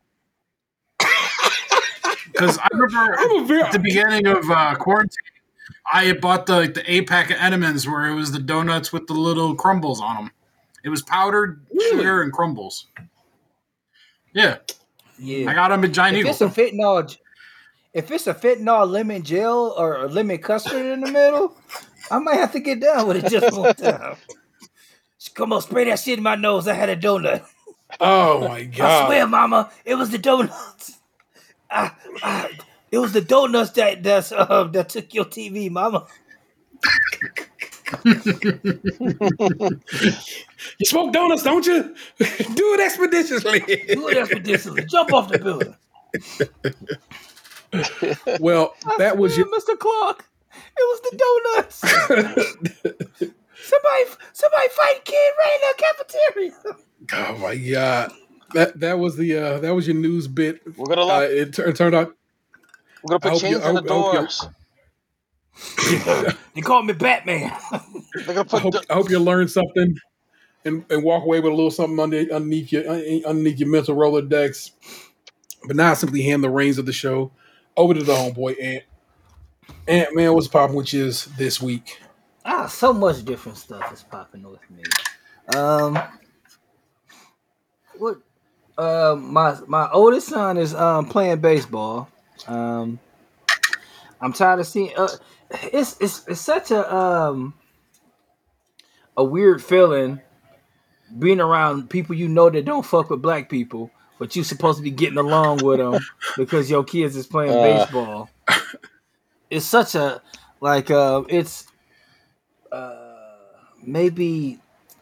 [2.32, 5.16] Because I remember I'm a very at the beginning of uh, quarantine,
[5.92, 8.92] I had bought the like, the eight pack of Entenmann's where it was the donuts
[8.92, 10.30] with the little crumbles on them.
[10.84, 11.98] It was powdered Really?
[11.98, 12.86] sugar and crumbles.
[14.32, 14.58] Yeah,
[15.20, 16.30] I got them at Giant If Eagle.
[16.30, 17.16] it's a fentanyl,
[17.92, 21.56] if it's a fentanyl lemon gel or a lemon custard in the middle,
[22.10, 24.16] I might have to get down with it just one time.
[25.34, 26.66] Come on, spray that shit in my nose.
[26.68, 27.44] I had a donut.
[28.00, 29.02] Oh my god!
[29.02, 30.98] I swear, Mama, it was the donuts.
[31.70, 32.48] Ah, ah,
[32.90, 36.06] it was the donuts that that's, uh, that took your TV, Mama.
[40.78, 41.82] You smoke donuts, don't you?
[42.18, 43.60] Do it expeditiously.
[43.60, 44.84] Do it expeditiously.
[44.86, 45.74] Jump off the building.
[48.40, 49.78] well, that was your Mr.
[49.78, 50.24] Clark.
[50.54, 51.16] It was the
[51.54, 51.76] donuts.
[53.62, 56.76] somebody, somebody fight kid right in the cafeteria.
[57.12, 58.12] Oh my god.
[58.54, 60.60] That that was the uh that was your news bit.
[60.76, 62.14] We're gonna Uh, lock, it, tur- it turned out
[63.02, 64.48] we're gonna put hope you- chains on the hope- I hope doors.
[66.54, 67.52] They called me Batman.
[68.26, 69.96] Gonna I hope, do- I hope you learned something
[70.64, 73.96] and, and walk away with a little something under, underneath your un- underneath your mental
[73.96, 74.70] Rolodex.
[75.66, 77.30] But now I simply hand the reins of the show
[77.76, 78.84] over to the homeboy Ant.
[79.86, 82.00] Ant man, what's popping with you this week?
[82.44, 84.82] ah, so much different stuff is popping with me.
[85.56, 85.98] Um,
[87.98, 88.18] what?
[88.76, 92.08] Uh, my my oldest son is um playing baseball.
[92.46, 92.98] Um,
[94.20, 94.92] I'm tired of seeing.
[94.96, 95.08] Uh,
[95.72, 97.54] it's it's it's such a um
[99.16, 100.20] a weird feeling
[101.18, 104.84] being around people you know that don't fuck with black people, but you're supposed to
[104.84, 106.00] be getting along with them
[106.36, 107.62] because your kids is playing Uh.
[107.62, 108.30] baseball.
[109.50, 110.20] It's such a
[110.60, 111.66] like uh it's
[112.70, 113.36] uh
[113.82, 114.58] maybe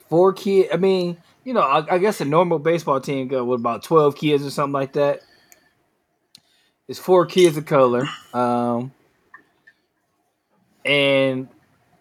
[0.08, 0.68] four kids.
[0.72, 4.16] I mean, you know, I, I guess a normal baseball team go with about twelve
[4.16, 5.22] kids or something like that.
[6.86, 8.92] It's four kids of color, um,
[10.86, 11.48] and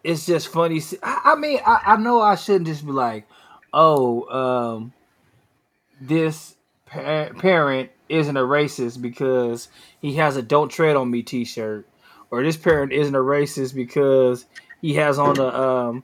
[0.03, 0.81] it's just funny.
[1.01, 3.27] I, I mean, I, I know I shouldn't just be like,
[3.73, 4.93] "Oh, um,
[5.99, 6.55] this
[6.86, 9.67] pa- parent isn't a racist because
[9.99, 11.88] he has a "Don't Tread on Me" T-shirt,
[12.29, 14.45] or this parent isn't a racist because
[14.81, 16.03] he has on a um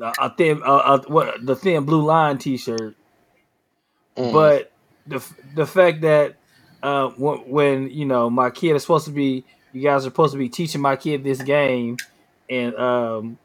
[0.00, 2.96] a a thin uh, uh, what the thin blue line T-shirt."
[4.16, 4.32] Mm.
[4.32, 4.72] But
[5.06, 5.24] the
[5.54, 6.36] the fact that
[6.82, 10.32] uh, when, when you know my kid is supposed to be, you guys are supposed
[10.32, 11.96] to be teaching my kid this game,
[12.48, 13.38] and um,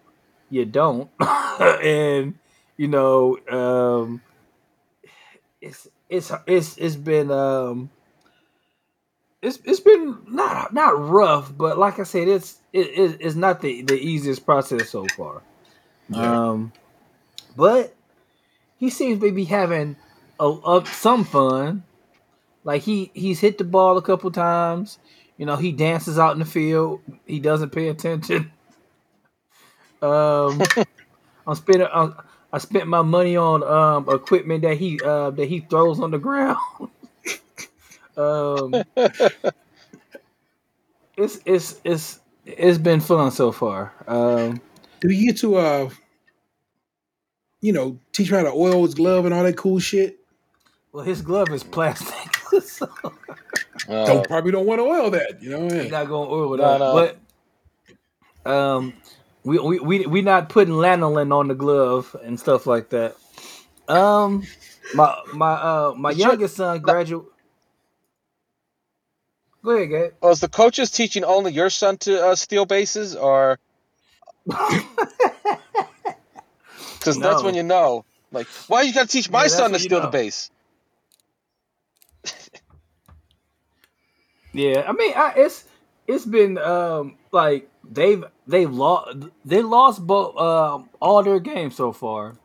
[0.49, 2.35] you don't, and
[2.77, 4.21] you know, um,
[5.61, 7.89] it's it's it's it's been um,
[9.41, 13.61] it's it's been not not rough, but like I said, it's it, it, it's not
[13.61, 15.41] the the easiest process so far.
[16.13, 16.71] Um,
[17.55, 17.93] but
[18.77, 19.97] he seems to be having
[20.39, 21.83] a, a, some fun.
[22.63, 24.99] Like he he's hit the ball a couple times.
[25.37, 27.01] You know, he dances out in the field.
[27.25, 28.51] He doesn't pay attention.
[30.01, 30.61] Um,
[31.47, 31.87] I'm spending.
[31.91, 32.11] I,
[32.53, 36.17] I spent my money on um equipment that he uh that he throws on the
[36.19, 36.57] ground.
[38.17, 38.73] um,
[41.17, 43.93] it's it's it's it's been fun so far.
[44.07, 44.61] Um,
[45.01, 45.89] Do you get to uh,
[47.61, 50.19] you know, teach him how to oil his glove and all that cool shit?
[50.91, 52.87] well, his glove is plastic, so
[53.89, 55.41] Uh, Don't probably don't want to oil that.
[55.41, 55.89] You know, We're yeah.
[55.89, 57.15] not gonna oil it No, no.
[58.45, 58.93] But um
[59.47, 63.15] we we we we not putting lanolin on the glove and stuff like that.
[63.87, 64.43] Um
[64.93, 67.25] my my uh my youngest son graduate
[69.63, 70.11] Go ahead, Gabe.
[70.21, 73.57] was the coaches teaching only your son to uh, steal bases, or
[76.99, 79.79] because that's when you know, like, why you got to teach my Yeah, son to
[79.79, 80.51] steal the base?
[84.53, 85.65] Yeah, I mean, I, it's
[86.07, 91.91] it's been um like they've they've lost they lost both um all their games so
[91.91, 92.38] far,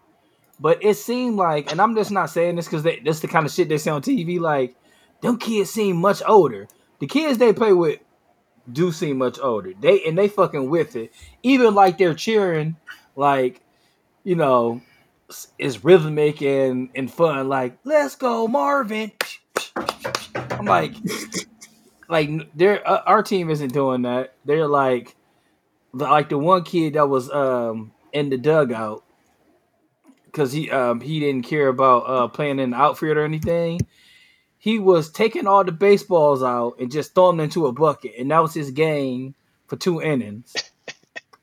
[0.60, 3.52] but it seemed like, and I'm just not saying this because that's the kind of
[3.52, 4.38] shit they say on TV.
[4.40, 4.76] Like,
[5.20, 6.68] them kids seem much older.
[7.00, 7.98] The kids they play with
[8.70, 9.72] do seem much older.
[9.78, 11.12] They and they fucking with it.
[11.42, 12.76] Even like they're cheering,
[13.16, 13.60] like
[14.24, 14.80] you know,
[15.58, 17.48] it's rhythmic and and fun.
[17.48, 19.12] Like, let's go, Marvin.
[20.50, 20.94] I'm like
[22.08, 24.34] like they're uh, our team isn't doing that.
[24.44, 25.16] They're like
[25.94, 29.04] the- like the one kid that was um in the dugout
[30.26, 33.80] because he um he didn't care about uh playing in the outfield or anything.
[34.58, 38.30] He was taking all the baseballs out and just throwing them into a bucket, and
[38.30, 39.34] that was his game
[39.66, 40.54] for two innings.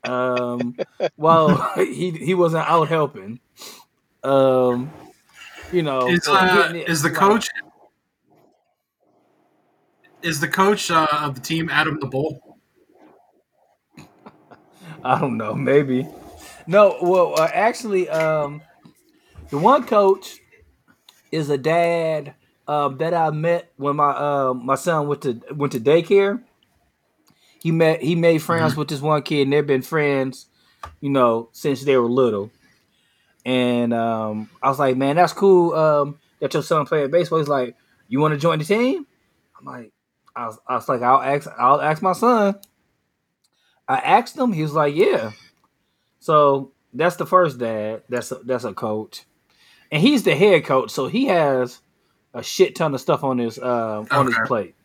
[0.06, 0.78] Um,
[1.18, 3.40] while he he wasn't out helping.
[4.24, 4.92] Um,
[5.74, 7.50] you know, Is uh, getting it- is the like- coach
[10.22, 12.49] is the coach uh, of the team Adam the Bull?
[15.04, 16.08] I don't know, maybe.
[16.68, 18.62] No, well, uh, actually, um,
[19.50, 20.40] the one coach
[21.32, 22.34] is a dad
[22.68, 26.42] um, that I met when my uh, my son went to went to daycare.
[27.62, 30.48] He met he made friends with this one kid, and they've been friends,
[31.02, 32.52] you know, since they were little.
[33.46, 37.40] And um, I was like, man, that's cool um, that your son playing baseball.
[37.40, 37.76] He's like,
[38.08, 39.08] you want to join the team?
[39.58, 39.92] I'm like,
[40.36, 42.60] I was, I was like, I'll ask I'll ask my son.
[43.90, 44.54] I asked him.
[44.54, 45.32] He was like, "Yeah."
[46.20, 48.04] So that's the first dad.
[48.08, 49.24] That's a, that's a coach,
[49.92, 50.92] and he's the head coach.
[50.92, 51.80] So he has
[52.34, 54.76] a shit ton of stuff on his uh, on his plate.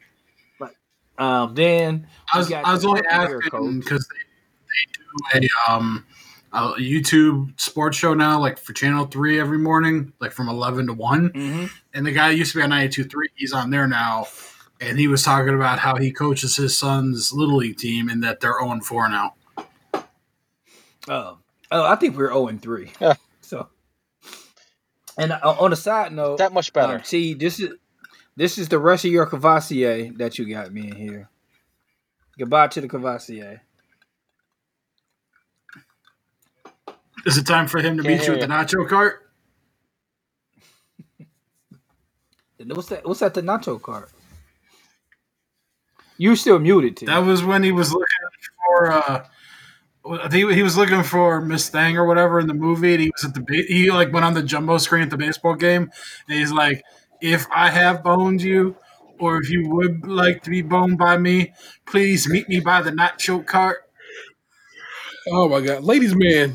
[0.58, 0.76] Like,
[1.18, 6.06] um, then I was I was the only asking because they, they do a um
[6.52, 10.92] a YouTube sports show now, like for Channel Three every morning, like from eleven to
[10.94, 11.30] one.
[11.30, 11.70] Mhm.
[11.92, 13.10] And the guy used to be on 92.3.
[13.34, 14.26] He's on there now.
[14.84, 18.40] And he was talking about how he coaches his son's little league team and that
[18.40, 19.34] they're 0 4 now.
[21.08, 21.38] Oh,
[21.70, 22.92] oh, I think we're zero and three.
[23.00, 23.14] Yeah.
[23.40, 23.68] So,
[25.18, 26.94] and uh, on a side note, That much better.
[26.94, 27.74] Um, see, this is
[28.36, 31.28] this is the rest of your Cavassier that you got me in here.
[32.38, 33.60] Goodbye to the Cavassier.
[37.26, 39.30] Is it time for him to Can't beat you with hear the nacho cart?
[42.66, 43.06] What's that?
[43.06, 43.34] What's that?
[43.34, 44.10] The nacho cart?
[46.16, 47.06] You still muted too.
[47.06, 48.06] That was when he was looking
[48.66, 48.92] for.
[48.92, 49.24] Uh,
[50.22, 53.10] I think he was looking for Miss Thang or whatever in the movie, and he
[53.14, 55.90] was at the ba- he like went on the jumbo screen at the baseball game,
[56.28, 56.82] and he's like,
[57.22, 58.76] "If I have boned you,
[59.18, 61.54] or if you would like to be boned by me,
[61.86, 63.78] please meet me by the nacho cart."
[65.30, 66.54] Oh my god, ladies man,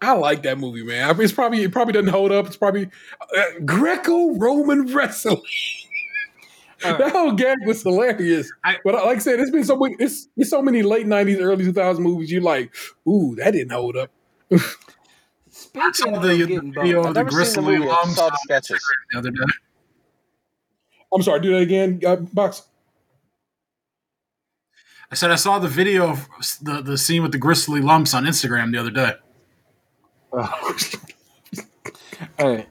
[0.00, 1.08] I like that movie, man.
[1.08, 2.46] I mean, it's probably it probably doesn't hold up.
[2.46, 2.88] It's probably
[3.36, 5.42] uh, Greco-Roman wrestling.
[6.84, 6.98] All right.
[6.98, 8.50] That whole gag was hilarious.
[8.64, 11.40] I- but like I said, it's been so many, it's, it's so many late '90s,
[11.40, 12.30] early 2000s movies.
[12.32, 12.74] You're like,
[13.08, 14.10] ooh, that didn't hold up.
[14.52, 14.58] I
[15.50, 17.88] Speaking saw of the getting video boned, of I've the never seen the Gristly movie.
[17.88, 18.76] I just Lumps saw on the sketches.
[18.78, 19.52] Instagram the other day.
[21.12, 22.62] I'm sorry, do that again, uh, box.
[25.10, 26.28] I said I saw the video of
[26.62, 29.12] the, the scene with the gristly lumps on Instagram the other day.
[32.38, 32.68] All right.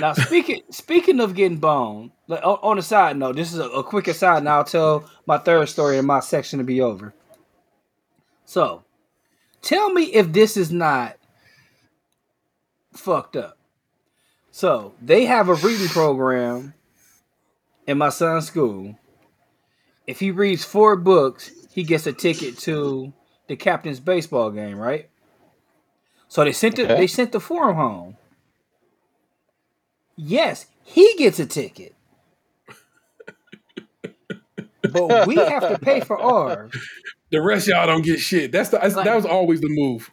[0.00, 3.70] Now speaking speaking of getting boned, like, on, on a side note, this is a,
[3.70, 7.14] a quick aside, and I'll tell my third story in my section to be over.
[8.44, 8.84] So,
[9.62, 11.16] tell me if this is not
[12.92, 13.56] fucked up.
[14.50, 16.74] So they have a reading program
[17.86, 18.98] in my son's school.
[20.06, 23.14] If he reads four books, he gets a ticket to
[23.48, 25.08] the captain's baseball game, right?
[26.28, 26.94] So they sent the, Okay.
[26.96, 28.16] they sent the form home.
[30.14, 31.94] Yes, he gets a ticket.
[34.92, 36.72] but we have to pay for ours.
[37.30, 38.52] The rest of y'all don't get shit.
[38.52, 40.10] That's the that's, that was always the move.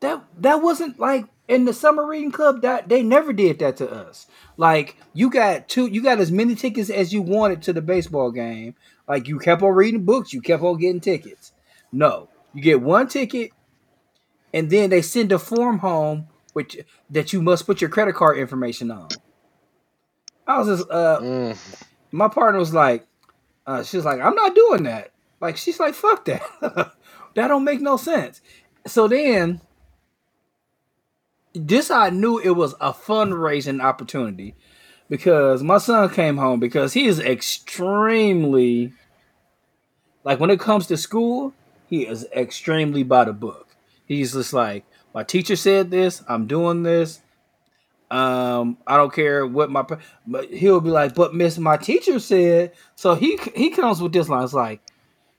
[0.00, 3.90] That that wasn't like in the summer reading club that they never did that to
[3.90, 4.26] us.
[4.56, 8.30] Like you got two you got as many tickets as you wanted to the baseball
[8.30, 8.74] game.
[9.08, 11.52] Like you kept on reading books, you kept on getting tickets.
[11.92, 12.28] No.
[12.52, 13.52] You get one ticket
[14.52, 16.78] and then they send a form home which
[17.10, 19.08] that you must put your credit card information on.
[20.46, 21.84] I was just uh Mm.
[22.12, 23.06] my partner was like,
[23.66, 25.12] uh, she was like, I'm not doing that.
[25.40, 26.42] Like, she's like, fuck that.
[27.34, 28.40] that don't make no sense.
[28.86, 29.60] So then,
[31.54, 34.54] this I knew it was a fundraising opportunity
[35.08, 38.92] because my son came home because he is extremely,
[40.24, 41.52] like, when it comes to school,
[41.88, 43.68] he is extremely by the book.
[44.06, 44.84] He's just like,
[45.14, 47.20] my teacher said this, I'm doing this.
[48.10, 49.84] Um, I don't care what my,
[50.26, 52.72] but he'll be like, but Miss, my teacher said.
[52.96, 54.44] So he he comes with this line.
[54.44, 54.80] It's like,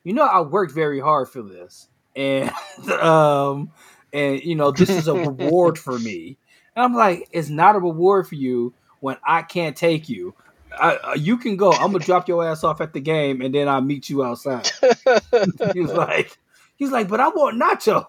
[0.03, 2.49] you know, I worked very hard for this, and
[2.91, 3.72] um,
[4.13, 6.38] and you know, this is a reward for me.
[6.76, 10.34] And I'm like, it's not a reward for you when I can't take you.
[10.80, 11.74] I, uh, you can go.
[11.74, 14.72] I'm gonna drop your ass off at the game, and then I'll meet you outside.
[15.74, 16.38] he was like,
[16.78, 18.05] he's like, but I want nachos.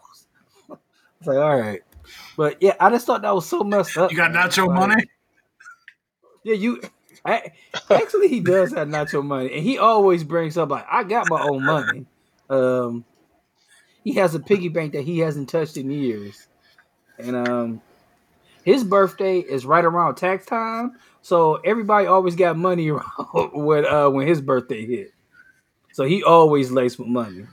[1.27, 1.83] I was like, all right,
[2.37, 4.11] but yeah, I just thought that was so messed up.
[4.11, 5.05] You got nacho Like, money?
[6.43, 6.83] yeah, you.
[7.25, 7.53] I,
[7.91, 11.41] actually, he does have nacho money, and he always brings up like, "I got my
[11.41, 12.07] own money."
[12.51, 13.05] Um,
[14.03, 16.49] he has a piggy bank that he hasn't touched in years,
[17.19, 17.81] and um,
[18.65, 22.89] his birthday is right around tax time, so everybody always got money
[23.35, 25.13] when uh when his birthday hit.
[25.93, 27.47] So he always laced with money.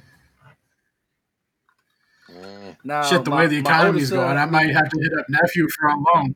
[2.84, 5.14] Now, Shit, the my- way the my economy's going, son- I might have to hit
[5.20, 6.36] up nephew for a loan.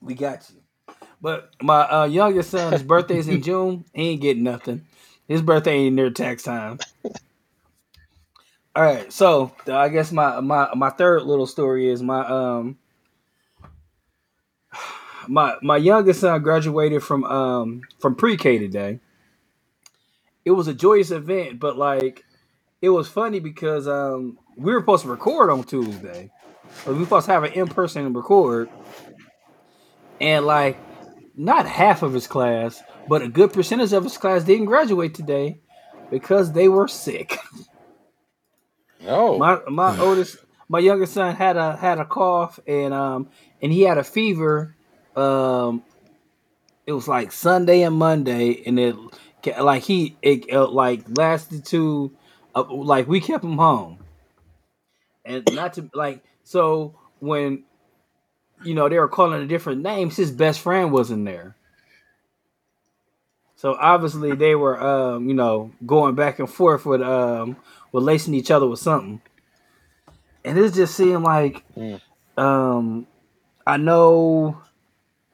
[0.00, 0.94] We got you.
[1.20, 3.84] But my uh, youngest son's birthday's in June.
[3.92, 4.86] He ain't getting nothing.
[5.28, 6.78] His birthday ain't near tax time.
[8.74, 12.78] All right, so I guess my my my third little story is my um
[15.28, 19.00] my my youngest son graduated from um from pre-K today.
[20.44, 22.24] It was a joyous event, but like
[22.82, 26.30] it was funny because um we were supposed to record on Tuesday.
[26.84, 28.70] So we were supposed to have an in-person record
[30.20, 30.78] and like
[31.36, 35.60] not half of his class, but a good percentage of his class didn't graduate today
[36.10, 37.38] because they were sick.
[39.00, 39.38] No.
[39.38, 40.36] My my oldest,
[40.68, 43.28] my youngest son had a had a cough and um
[43.62, 44.76] and he had a fever.
[45.16, 45.82] Um,
[46.86, 48.96] it was like Sunday and Monday, and it
[49.60, 52.12] like he it uh, like lasted to
[52.54, 53.98] uh, like we kept him home,
[55.24, 57.64] and not to like so when
[58.64, 61.56] you know they were calling different names, his best friend wasn't there.
[63.56, 67.58] So obviously they were, um, you know, going back and forth with, um,
[67.92, 69.20] with lacing each other with something,
[70.46, 72.00] and it just seemed like, Mm.
[72.38, 73.06] um,
[73.66, 74.62] I know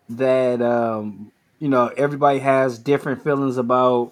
[0.09, 4.11] that, um, you know, everybody has different feelings about,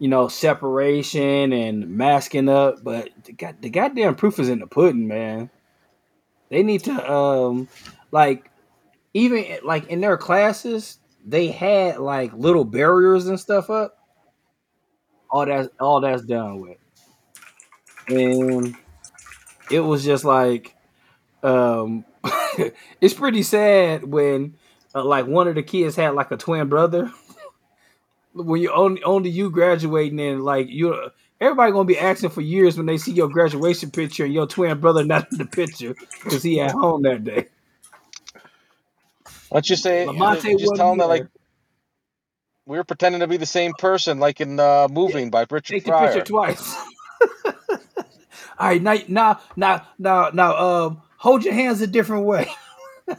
[0.00, 4.66] you know, separation and masking up, but the, god, the goddamn proof is in the
[4.66, 5.50] pudding, man.
[6.48, 7.68] They need to, um,
[8.10, 8.50] like,
[9.12, 13.98] even like in their classes, they had like little barriers and stuff up.
[15.30, 16.78] All that's all that's done with,
[18.08, 18.74] and
[19.70, 20.74] it was just like,
[21.42, 22.04] um,
[23.00, 24.56] it's pretty sad when
[24.94, 27.12] uh, like one of the kids had like a twin brother.
[28.32, 31.10] When you only only you graduating and like you
[31.40, 34.78] everybody gonna be asking for years when they see your graduation picture and your twin
[34.80, 37.48] brother not in the picture because he at home that day.
[39.48, 41.26] Why don't you say Lamonte just tell them that like
[42.66, 45.84] we were pretending to be the same person, like in uh, "Moving" by Richard Take
[45.84, 46.76] the picture twice.
[48.58, 52.46] All right, now, now, now, now, now, um, hold your hands a different way.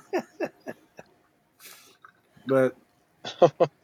[2.48, 2.76] but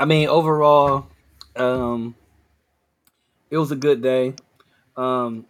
[0.00, 1.06] I mean, overall,
[1.56, 2.14] um,
[3.50, 4.32] it was a good day.
[4.96, 5.44] Um,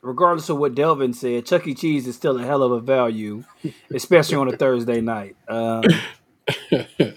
[0.00, 1.74] regardless of what Delvin said, Chuck E.
[1.74, 3.44] Cheese is still a hell of a value,
[3.94, 5.36] especially on a Thursday night.
[5.46, 5.84] Um,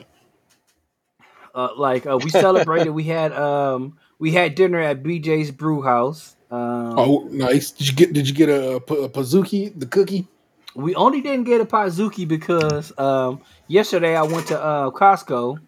[1.55, 6.36] uh, like uh, we celebrated, we had um, we had dinner at BJ's Brew House.
[6.51, 7.71] Um, Oh, nice.
[7.71, 8.11] Did you get?
[8.11, 10.28] Did you get a, a Pizookie, the cookie?
[10.76, 15.59] We only didn't get a Pizookie because um, yesterday I went to uh, Costco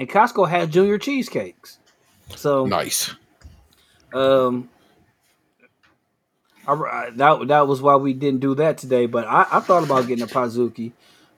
[0.00, 1.78] and Costco had junior cheesecakes.
[2.36, 3.14] So Nice.
[4.14, 4.70] um,
[6.66, 9.06] I, I- that that was why we didn't do that today.
[9.06, 10.92] But I, I thought about getting a Pizookie,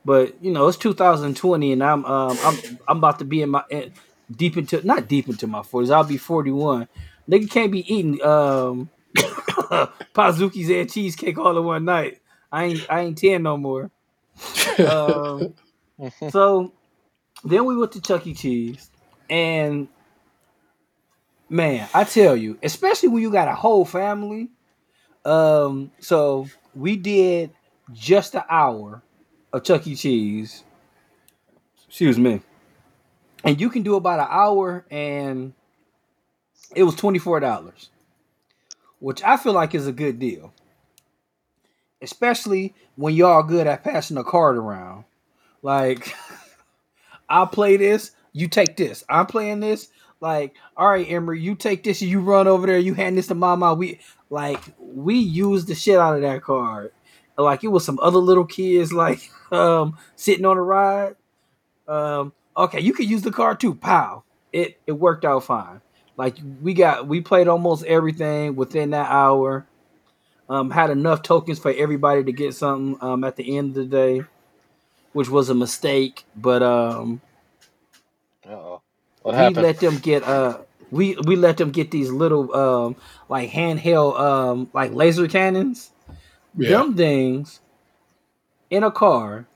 [0.05, 3.65] but you know it's 2020 and I'm um, I'm I'm about to be in my
[3.71, 3.93] in,
[4.35, 5.93] deep into not deep into my 40s.
[5.95, 6.89] I'll be 41.
[7.31, 8.91] Nigga can't be eating um,
[10.15, 12.21] Pizookies and cheesecake all in one night.
[12.53, 13.91] I ain't I ain't 10 no more.
[14.79, 15.55] Um,
[16.29, 16.73] so
[17.45, 18.35] then we went to Chuck E.
[18.35, 18.91] Cheese,
[19.29, 19.89] and
[21.49, 24.51] man, I tell you, especially when you got a whole family.
[25.25, 27.53] Um, so we did
[27.93, 29.03] just an hour
[29.53, 29.95] of Chuck E.
[29.95, 30.65] Cheese.
[31.87, 32.41] Excuse me.
[33.45, 35.53] And you can do about an hour, and
[36.75, 37.91] it was twenty four dollars,
[38.99, 40.53] which I feel like is a good deal,
[42.01, 45.05] especially when y'all good at passing the card around.
[45.61, 46.15] Like,
[47.33, 49.05] I'll play this, you take this.
[49.09, 49.89] I'm playing this.
[50.21, 53.35] Like, all right, Emery, you take this you run over there, you hand this to
[53.35, 53.75] mama.
[53.75, 56.93] We like we used the shit out of that card.
[57.39, 61.17] Like it was some other little kids like um sitting on a ride.
[61.89, 63.75] Um okay, you could use the card too.
[63.75, 64.25] Pow.
[64.53, 65.81] It it worked out fine.
[66.19, 69.67] Like we got we played almost everything within that hour.
[70.51, 73.87] Um had enough tokens for everybody to get something um at the end of the
[73.87, 74.23] day,
[75.13, 77.21] which was a mistake, but um
[78.47, 78.81] Uh-oh.
[79.23, 79.63] What we happened?
[79.63, 80.59] let them get uh
[80.91, 82.97] we we let them get these little um
[83.29, 85.91] like handheld um like laser cannons.
[86.57, 86.71] Yeah.
[86.71, 87.61] Them things
[88.71, 89.47] in a car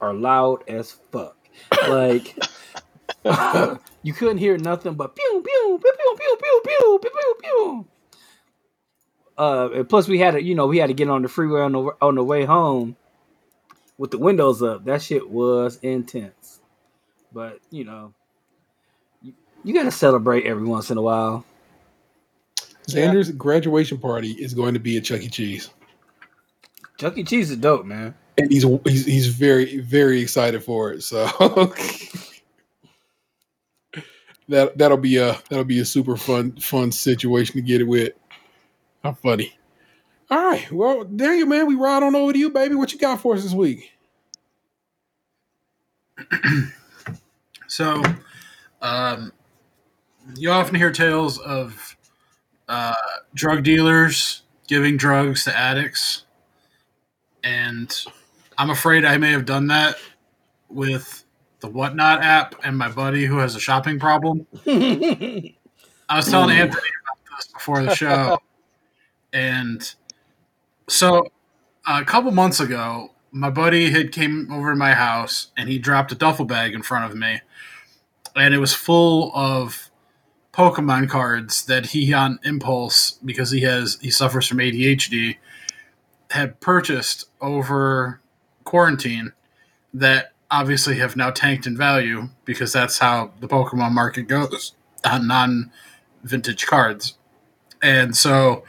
[0.00, 1.36] are loud as fuck.
[1.88, 2.36] Like
[4.02, 7.86] you couldn't hear nothing but pew pew pew pew pew pew pew pew pew pew.
[9.38, 11.62] Uh, and plus we had to, you know, we had to get on the freeway
[11.62, 12.96] on the on the way home
[14.02, 14.84] with the windows up.
[14.84, 16.58] That shit was intense.
[17.32, 18.12] But you know,
[19.22, 19.32] you,
[19.62, 21.46] you got to celebrate every once in a while.
[22.88, 25.28] Xander's graduation party is going to be at Chuck E.
[25.28, 25.70] Cheese,
[26.98, 27.22] Chuck E.
[27.22, 28.12] Cheese is dope, man.
[28.38, 31.04] and he's he's he's very very excited for it.
[31.04, 31.24] So
[34.48, 38.14] that that'll be a that'll be a super fun fun situation to get it with.
[39.04, 39.56] How funny!
[40.28, 42.74] All right, well, Daniel, man, we ride on over to you, baby.
[42.74, 43.91] What you got for us this week?
[47.72, 48.02] So,
[48.82, 49.32] um,
[50.36, 51.96] you often hear tales of
[52.68, 52.92] uh,
[53.32, 56.24] drug dealers giving drugs to addicts,
[57.42, 57.90] and
[58.58, 59.96] I'm afraid I may have done that
[60.68, 61.24] with
[61.60, 64.46] the Whatnot app and my buddy who has a shopping problem.
[64.66, 65.54] I
[66.10, 68.38] was telling Anthony about this before the show,
[69.32, 69.94] and
[70.90, 71.26] so
[71.88, 76.12] a couple months ago, my buddy had came over to my house and he dropped
[76.12, 77.40] a duffel bag in front of me,
[78.36, 79.90] and it was full of
[80.52, 85.38] Pokemon cards that he, on impulse, because he has he suffers from ADHD,
[86.30, 88.20] had purchased over
[88.64, 89.32] quarantine
[89.94, 94.72] that obviously have now tanked in value because that's how the Pokemon market goes
[95.04, 95.72] on non
[96.22, 97.16] vintage cards.
[97.82, 98.64] And so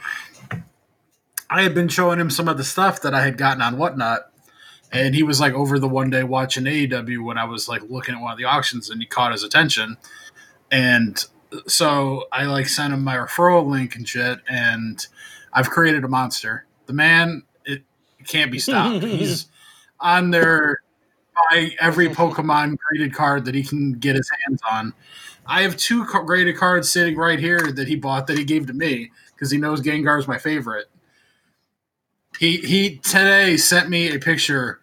[1.48, 4.30] I had been showing him some of the stuff that I had gotten on Whatnot.
[4.94, 8.14] And he was like over the one day watching AEW when I was like looking
[8.14, 9.96] at one of the auctions and he caught his attention.
[10.70, 11.22] And
[11.66, 14.38] so I like sent him my referral link and shit.
[14.48, 15.04] And
[15.52, 16.66] I've created a monster.
[16.86, 17.82] The man, it
[18.24, 19.02] can't be stopped.
[19.04, 19.46] He's
[19.98, 20.78] on there
[21.50, 24.94] by every Pokemon graded card that he can get his hands on.
[25.44, 28.72] I have two graded cards sitting right here that he bought that he gave to
[28.72, 30.86] me because he knows Gengar is my favorite.
[32.38, 34.80] He he today sent me a picture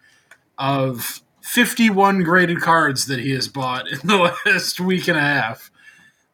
[0.62, 5.72] of 51 graded cards that he has bought in the last week and a half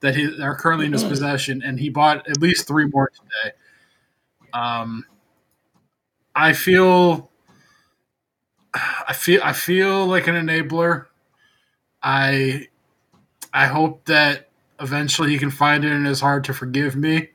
[0.01, 3.57] that he, are currently in his possession, and he bought at least three more today.
[4.53, 5.07] Um,
[6.37, 7.31] I feel,
[8.75, 11.07] I feel, I feel like an enabler.
[12.03, 12.69] I,
[13.53, 17.31] I hope that eventually he can find it in his heart to forgive me.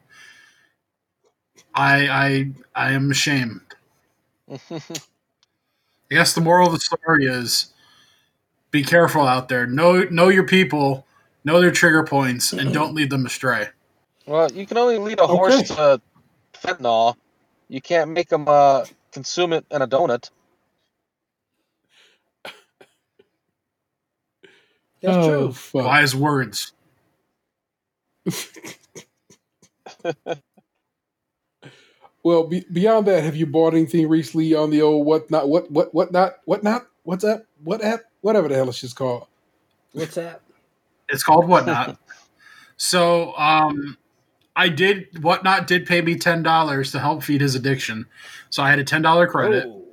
[1.73, 3.61] I, I, I am ashamed.
[6.13, 7.73] I guess the moral of the story is
[8.69, 9.65] be careful out there.
[9.65, 11.07] Know know your people,
[11.43, 13.69] know their trigger points, and don't lead them astray.
[14.27, 15.99] well, you can only lead a horse to
[16.53, 17.15] fentanyl.
[17.67, 20.29] You can't make them uh, consume it in a donut.
[25.01, 25.51] That's oh, true.
[25.53, 25.83] Fuck.
[25.83, 26.73] Wise words.
[32.23, 35.69] Well, be, beyond that, have you bought anything recently on the old what not what
[35.69, 39.27] what what not what not what's that what app whatever the hell it's just called?
[39.91, 40.41] What's that?
[41.09, 41.97] It's called whatnot.
[42.77, 43.97] so, um,
[44.55, 48.05] I did whatnot did pay me ten dollars to help feed his addiction.
[48.49, 49.65] So I had a ten dollar credit.
[49.67, 49.83] Oh.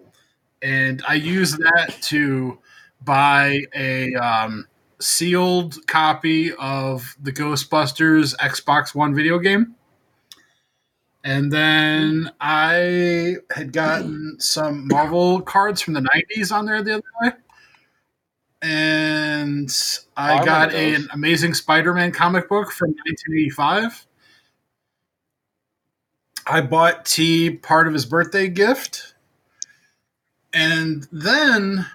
[0.62, 2.59] and I used that to
[3.03, 4.68] buy a um,
[5.01, 9.74] sealed copy of the Ghostbusters Xbox One video game.
[11.23, 17.03] And then I had gotten some Marvel cards from the 90s on there the other
[17.23, 17.37] day.
[18.62, 19.71] And
[20.16, 24.07] Oh, I I got a- an Amazing Spider Man comic book from 1985.
[26.47, 29.14] I bought T part of his birthday gift.
[30.53, 31.87] And then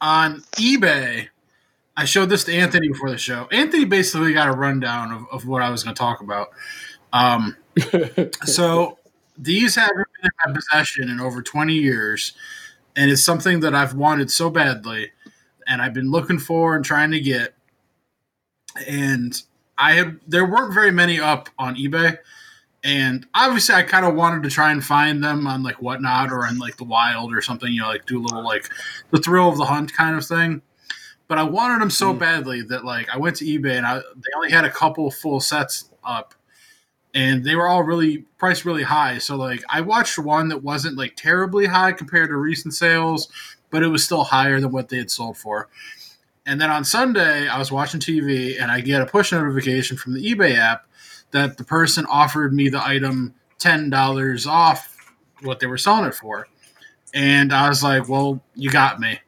[0.00, 1.28] on eBay,
[1.96, 3.48] I showed this to Anthony before the show.
[3.50, 6.48] Anthony basically got a rundown of, of what I was going to talk about.
[7.12, 7.56] Um,
[8.44, 8.98] so
[9.36, 12.32] these haven't been in my possession in over 20 years,
[12.96, 15.10] and it's something that I've wanted so badly,
[15.66, 17.54] and I've been looking for and trying to get.
[18.88, 19.40] And
[19.78, 22.18] I had there weren't very many up on eBay,
[22.84, 26.46] and obviously I kind of wanted to try and find them on like whatnot or
[26.46, 28.68] on like the wild or something, you know, like do a little like
[29.10, 30.62] the thrill of the hunt kind of thing.
[31.26, 32.18] But I wanted them so mm.
[32.18, 35.40] badly that like I went to eBay and I they only had a couple full
[35.40, 36.34] sets up
[37.14, 39.18] and they were all really priced really high.
[39.18, 43.28] So like I watched one that wasn't like terribly high compared to recent sales,
[43.70, 45.68] but it was still higher than what they had sold for.
[46.44, 50.12] And then on Sunday, I was watching TV and I get a push notification from
[50.12, 50.86] the eBay app
[51.30, 54.90] that the person offered me the item ten dollars off
[55.42, 56.48] what they were selling it for.
[57.14, 59.20] And I was like, "Well, you got me."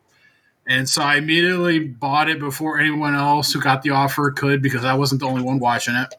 [0.68, 4.84] And so I immediately bought it before anyone else who got the offer could because
[4.84, 6.12] I wasn't the only one watching it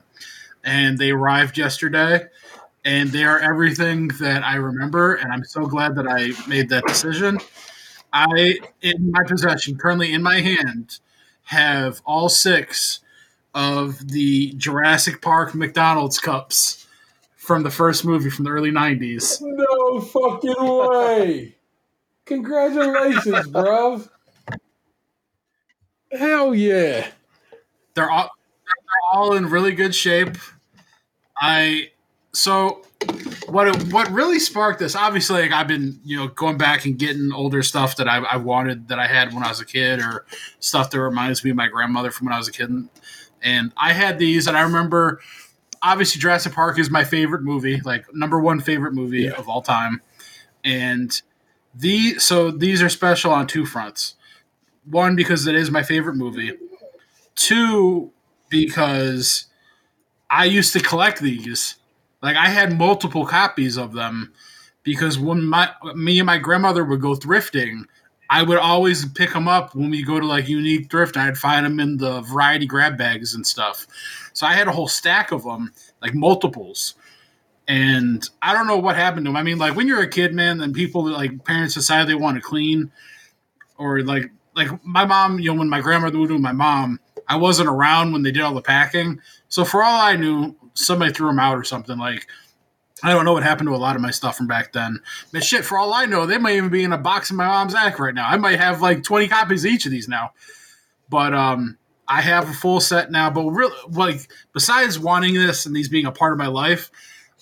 [0.68, 2.26] and they arrived yesterday
[2.84, 6.86] and they are everything that I remember and I'm so glad that I made that
[6.86, 7.40] decision.
[8.14, 11.00] I in my possession currently in my hand
[11.46, 13.00] have all six
[13.56, 16.86] of the Jurassic Park McDonald's cups
[17.38, 19.42] from the first movie from the early 90s.
[19.42, 21.56] no fucking way!
[22.26, 24.10] Congratulations, bruv.
[26.12, 27.08] Hell yeah!
[27.94, 28.30] They're all
[28.66, 30.38] they're all in really good shape.
[31.42, 31.92] I
[32.34, 32.84] so
[33.50, 34.96] what what really sparked this?
[34.96, 38.38] Obviously, like I've been you know going back and getting older stuff that I, I
[38.38, 40.26] wanted that I had when I was a kid, or
[40.60, 42.72] stuff that reminds me of my grandmother from when I was a kid.
[43.44, 45.20] And I had these, and I remember
[45.84, 49.32] obviously Jurassic Park is my favorite movie, like number one favorite movie Yeah.
[49.34, 50.02] of all time.
[50.64, 51.22] And
[51.76, 54.16] the so these are special on two fronts.
[54.86, 56.54] One because it is my favorite movie.
[57.36, 58.12] Two
[58.50, 59.46] because
[60.30, 61.76] I used to collect these.
[62.22, 64.34] Like I had multiple copies of them
[64.84, 67.84] because when my me and my grandmother would go thrifting,
[68.30, 71.16] I would always pick them up when we go to like unique thrift.
[71.16, 73.88] I'd find them in the variety grab bags and stuff.
[74.34, 75.72] So I had a whole stack of them,
[76.02, 76.96] like multiples.
[77.68, 79.38] And I don't know what happened to them.
[79.38, 82.36] I mean, like when you're a kid, man, then people like parents decide they want
[82.36, 82.92] to clean,
[83.78, 85.40] or like like my mom.
[85.40, 88.44] You know, when my grandmother would do my mom, I wasn't around when they did
[88.44, 89.22] all the packing.
[89.50, 91.98] So for all I knew, somebody threw them out or something.
[91.98, 92.28] Like
[93.04, 95.00] I don't know what happened to a lot of my stuff from back then.
[95.32, 97.46] But shit, for all I know, they might even be in a box in my
[97.46, 98.28] mom's attic right now.
[98.28, 100.32] I might have like 20 copies of each of these now.
[101.10, 103.30] But um I have a full set now.
[103.30, 106.90] But really like besides wanting this and these being a part of my life,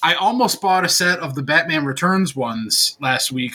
[0.03, 3.53] I almost bought a set of the Batman Returns ones last week.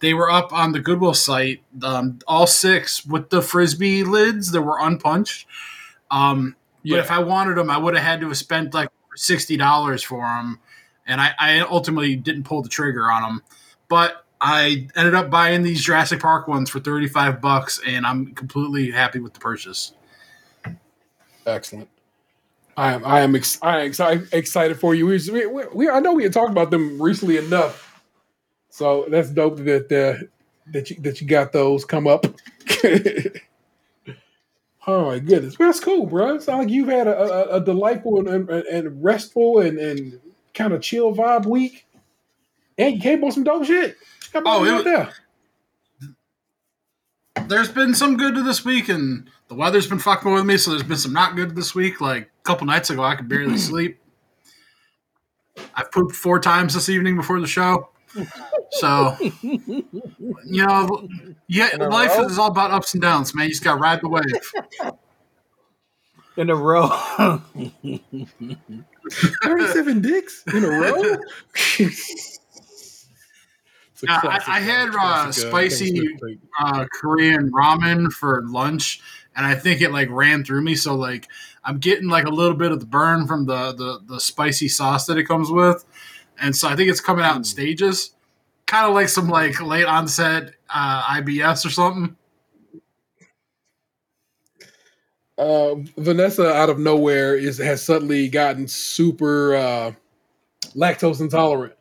[0.00, 4.62] They were up on the Goodwill site, um, all six with the frisbee lids that
[4.62, 5.46] were unpunched.
[6.10, 6.96] Um, Yeah.
[6.96, 10.02] But if I wanted them, I would have had to have spent like sixty dollars
[10.02, 10.60] for them,
[11.06, 13.42] and I, I ultimately didn't pull the trigger on them.
[13.88, 18.34] But I ended up buying these Jurassic Park ones for thirty five bucks, and I'm
[18.34, 19.92] completely happy with the purchase.
[21.46, 21.88] Excellent.
[22.76, 23.04] I am.
[23.04, 23.34] I am.
[23.34, 25.06] Ex- I am excited, excited for you.
[25.06, 28.02] We, we, we, I know we had talked about them recently enough,
[28.70, 30.24] so that's dope that uh,
[30.72, 32.26] that you that you got those come up.
[34.86, 36.36] oh my goodness, well, that's cool, bro.
[36.36, 40.20] It sounds like you've had a, a, a delightful and, and, and restful and, and
[40.54, 41.86] kind of chill vibe week,
[42.78, 43.96] and you came on some dope shit.
[44.32, 45.12] How about Oh, it out there?
[47.48, 50.56] There's been some good to this week, and the weather's been fucking with me.
[50.56, 52.00] So there's been some not good this week.
[52.00, 53.98] Like a couple nights ago, I could barely sleep.
[55.74, 57.90] I've pooped four times this evening before the show.
[58.70, 59.84] So, you
[60.66, 61.08] know,
[61.48, 62.24] yeah, life row?
[62.24, 63.44] is all about ups and downs, man.
[63.46, 64.24] You just got to ride the wave.
[66.36, 66.88] in a row.
[69.42, 71.16] 37 dicks in a row?
[74.02, 76.16] It's Yeah, I- I had, uh, uh, spicy-
[76.58, 79.02] uh, Korean ramen for lunch,
[79.40, 80.74] and I think it like ran through me.
[80.74, 81.28] So like
[81.64, 85.06] I'm getting like a little bit of the burn from the the, the spicy sauce
[85.06, 85.86] that it comes with,
[86.38, 88.12] and so I think it's coming out in stages,
[88.66, 92.16] kind of like some like late onset uh, IBS or something.
[95.38, 99.92] uh, Vanessa out of nowhere is has suddenly gotten super uh,
[100.76, 101.74] lactose intolerant,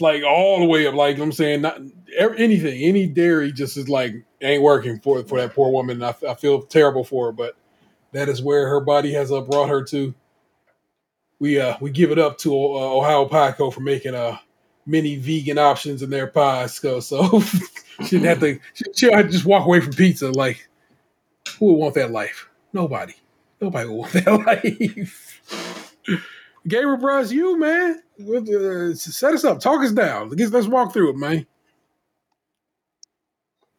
[0.00, 0.94] like all the way up.
[0.94, 1.80] Like I'm saying, not
[2.18, 6.02] anything, any dairy just is like ain't working for for that poor woman.
[6.02, 7.56] I, I feel terrible for her, but
[8.12, 10.14] that is where her body has uh, brought her to.
[11.38, 14.38] We uh we give it up to uh, Ohio Pie Co for making uh
[14.86, 16.76] many vegan options in their pies.
[16.76, 17.40] So so
[18.04, 18.60] she didn't have to.
[18.74, 20.30] She, she had to just walk away from pizza.
[20.30, 20.68] Like
[21.58, 22.48] who would want that life?
[22.72, 23.14] Nobody.
[23.60, 25.42] Nobody would want that life.
[26.68, 30.30] Gabriel Bros, you man, What, uh, set us up, talk us down.
[30.30, 31.46] Let's, let's walk through it, man.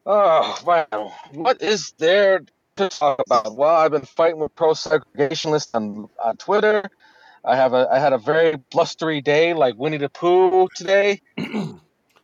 [0.06, 1.14] Oh wow!
[1.34, 2.42] What is there
[2.78, 3.56] to talk about?
[3.56, 6.84] Well, I've been fighting with pro segregationists on on Twitter.
[7.46, 11.22] I have a I had a very blustery day, like Winnie the Pooh today,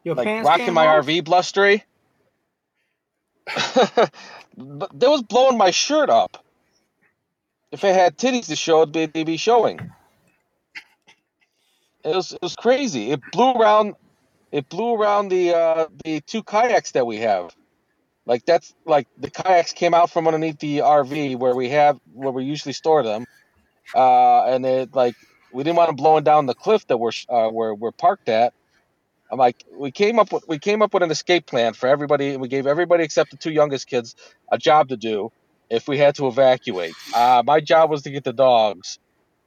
[0.04, 1.06] Your like pants rocking my off?
[1.06, 1.84] RV blustery.
[4.58, 6.44] but that was blowing my shirt up.
[7.72, 9.92] If it had titties to show, it'd be, they'd be showing.
[12.08, 13.12] It was it was crazy.
[13.12, 13.96] It blew around.
[14.52, 17.56] It blew around the uh, the two kayaks that we have.
[18.26, 22.32] Like that's like the kayaks came out from underneath the RV where we have where
[22.32, 23.26] we usually store them,
[23.96, 25.16] uh, and it like
[25.54, 28.54] we didn't want them blowing down the cliff that we're uh, where we're parked at.
[29.32, 32.38] I'm like, we came up with we came up with an escape plan for everybody.
[32.38, 34.16] We gave everybody except the two youngest kids
[34.52, 35.32] a job to do
[35.70, 36.96] if we had to evacuate.
[37.14, 39.00] Uh, my job was to get the dogs.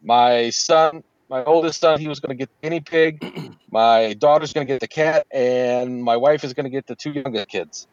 [0.02, 3.54] My son, my oldest son, he was going to get the guinea pig.
[3.70, 6.96] My daughter's going to get the cat, and my wife is going to get the
[6.96, 7.86] two younger kids.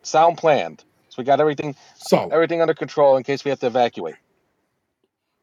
[0.00, 0.82] Sound planned.
[1.10, 2.32] So we got everything Solid.
[2.32, 4.14] everything under control in case we have to evacuate.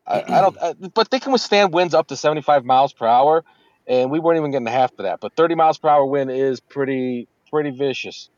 [0.07, 3.43] I, I don't, I, but they can withstand winds up to 75 miles per hour,
[3.85, 5.19] and we weren't even getting half of that.
[5.19, 8.31] But 30 miles per hour wind is pretty, pretty vicious.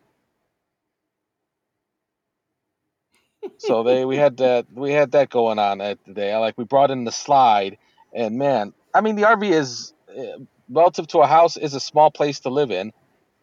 [3.57, 6.35] So they, we had that, we had that going on at today.
[6.37, 7.77] Like we brought in the slide,
[8.13, 10.39] and man, I mean the RV is uh,
[10.69, 12.93] relative to a house is a small place to live in.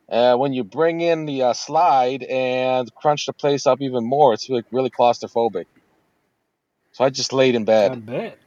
[0.09, 4.34] Uh, when you bring in the uh, slide and crunch the place up even more,
[4.34, 5.66] it's like really claustrophobic.
[6.92, 7.96] So I just laid in I bed.
[7.96, 8.38] bet.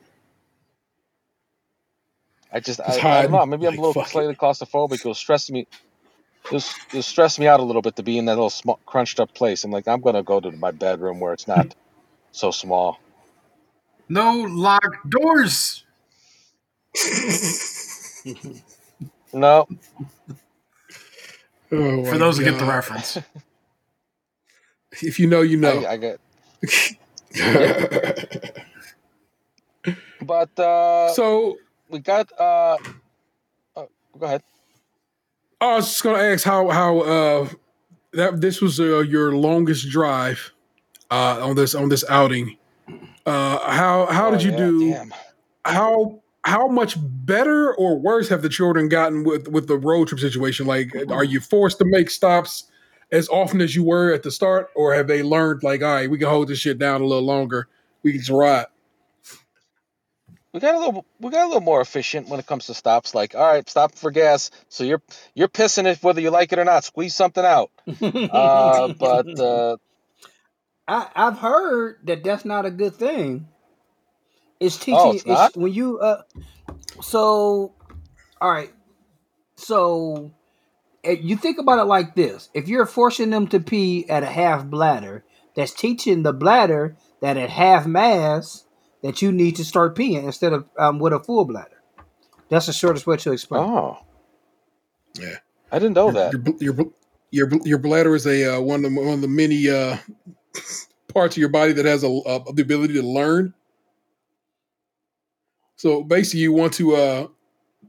[2.52, 3.46] I just, I, I don't know.
[3.46, 4.08] Maybe I'm like, a little it.
[4.08, 4.96] slightly claustrophobic.
[4.96, 5.68] It'll stress me.
[6.48, 7.04] It'll, it'll
[7.40, 9.64] me out a little bit to be in that little small, crunched up place.
[9.64, 11.76] I'm like, I'm gonna go to my bedroom where it's not
[12.32, 13.00] so small.
[14.10, 15.84] No locked doors.
[19.34, 19.68] No,
[21.72, 23.18] Oh, For my those who get the reference.
[25.02, 25.86] If you know, you know.
[25.86, 26.20] I, I get.
[30.22, 31.58] But uh, so
[31.90, 32.32] we got.
[32.40, 32.78] Uh,
[33.76, 34.44] oh, go ahead.
[35.62, 37.50] I was just gonna ask how how uh
[38.14, 40.52] that this was uh, your longest drive
[41.12, 42.58] uh on this on this outing.
[43.26, 45.14] Uh how how did Oh, you yeah, do Damn.
[45.66, 50.20] how how much better or worse have the children gotten with with the road trip
[50.20, 50.68] situation?
[50.68, 52.66] Like are you forced to make stops
[53.12, 56.10] as often as you were at the start or have they learned like all right,
[56.10, 57.68] we can hold this shit down a little longer.
[58.04, 58.68] We can just ride.
[60.58, 63.14] We got a little we got a little more efficient when it comes to stops.
[63.14, 64.50] Like, all right, stop for gas.
[64.70, 65.04] So you're
[65.36, 66.84] you're pissing it whether you like it or not.
[66.84, 67.70] Squeeze something out.
[67.88, 69.78] Uh, but uh,
[70.88, 73.48] I, I've heard that that's not a good thing.
[74.60, 74.98] It's teaching.
[74.98, 75.56] Oh, it's not?
[75.56, 76.24] when you uh.
[77.04, 77.76] So,
[78.42, 78.74] all right.
[79.58, 80.32] So,
[81.04, 84.26] eh, you think about it like this: if you're forcing them to pee at a
[84.26, 85.24] half bladder,
[85.56, 88.64] that's teaching the bladder that at half mass
[89.04, 91.82] that you need to start peeing instead of um, with a full bladder.
[92.50, 93.64] That's the shortest way to explain.
[93.64, 94.00] oh,
[95.20, 95.36] Yeah.
[95.72, 96.34] I didn't know that.
[96.62, 96.92] Your your
[97.32, 99.98] your your bladder is a uh, one of the one of the many uh,
[101.14, 103.54] parts of your body that has a, uh the ability to learn.
[105.76, 106.96] So basically, you want to.
[106.96, 107.28] Uh,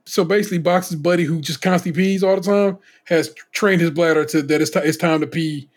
[0.07, 4.25] so basically, Box's buddy who just constantly pees all the time has trained his bladder
[4.25, 5.69] to that it's, ti it's time to pee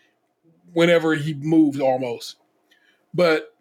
[0.72, 2.36] whenever he moves almost.
[3.14, 3.51] But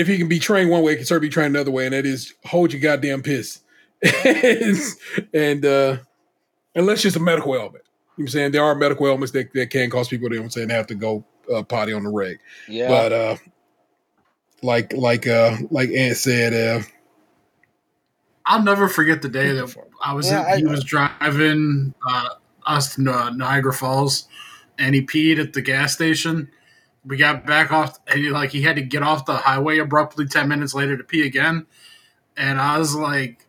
[0.00, 1.94] if he can be trained one way, he can certainly be trained another way, and
[1.94, 3.60] that is hold your goddamn piss.
[5.34, 5.98] and uh,
[6.74, 7.74] unless it's a medical ailment.
[7.74, 7.82] You know
[8.16, 8.52] what I'm saying?
[8.52, 10.94] There are medical ailments that, that can cause people, you know I'm saying, have to
[10.94, 11.24] go
[11.54, 12.38] uh, potty on the reg.
[12.68, 12.88] Yeah.
[12.88, 13.36] But uh
[14.62, 16.82] like like uh like Ant said, uh
[18.46, 19.74] I'll never forget the day that
[20.04, 22.28] I was Yeah, he I- was driving uh,
[22.66, 24.26] us to uh, Niagara Falls,
[24.78, 26.50] and he peed at the gas station.
[27.04, 30.26] We got back off, and he, like he had to get off the highway abruptly
[30.26, 31.66] ten minutes later to pee again.
[32.36, 33.46] And I was like,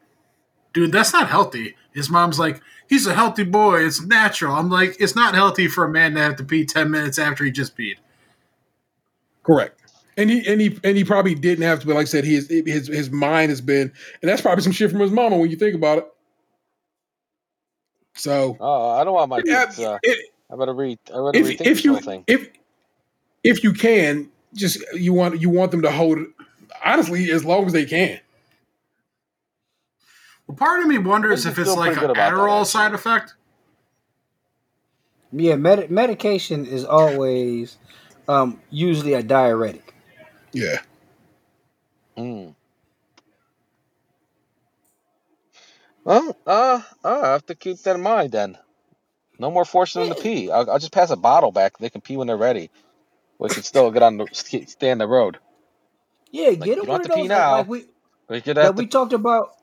[0.73, 3.85] "Dude, that's not healthy." His mom's like, "He's a healthy boy.
[3.85, 6.91] It's natural." I'm like, "It's not healthy for a man to have to pee ten
[6.91, 7.95] minutes after he just peed."
[9.43, 9.81] correct.
[10.17, 12.47] And he and he and he probably didn't have to, but like I said, his
[12.49, 13.91] his his mind has been
[14.21, 16.07] and that's probably some shit from his mama when you think about it.
[18.15, 19.79] So oh, I don't want my yeah, kids.
[19.79, 20.99] Uh, it- I better read.
[21.07, 22.25] I better if, rethink if you whole thing.
[22.27, 22.49] if
[23.43, 26.27] if you can, just you want you want them to hold it
[26.83, 28.19] honestly as long as they can.
[30.47, 32.93] Well, part of me wonders if it's like pretty an good about that, Adderall side
[32.93, 33.35] effect.
[35.31, 37.77] Yeah, med- medication is always
[38.27, 39.93] um, usually a diuretic.
[40.51, 40.79] Yeah.
[42.17, 42.53] Mm.
[46.03, 48.57] Well, uh, I have to keep that in mind then.
[49.39, 50.51] No more forcing them to pee.
[50.51, 51.77] I'll, I'll just pass a bottle back.
[51.77, 52.69] They can pee when they're ready.
[53.41, 55.39] We can still get on the stay on the road.
[56.31, 57.57] Yeah, Like, get them one of to those now.
[57.57, 57.85] like we
[58.29, 59.55] We could have we talked about.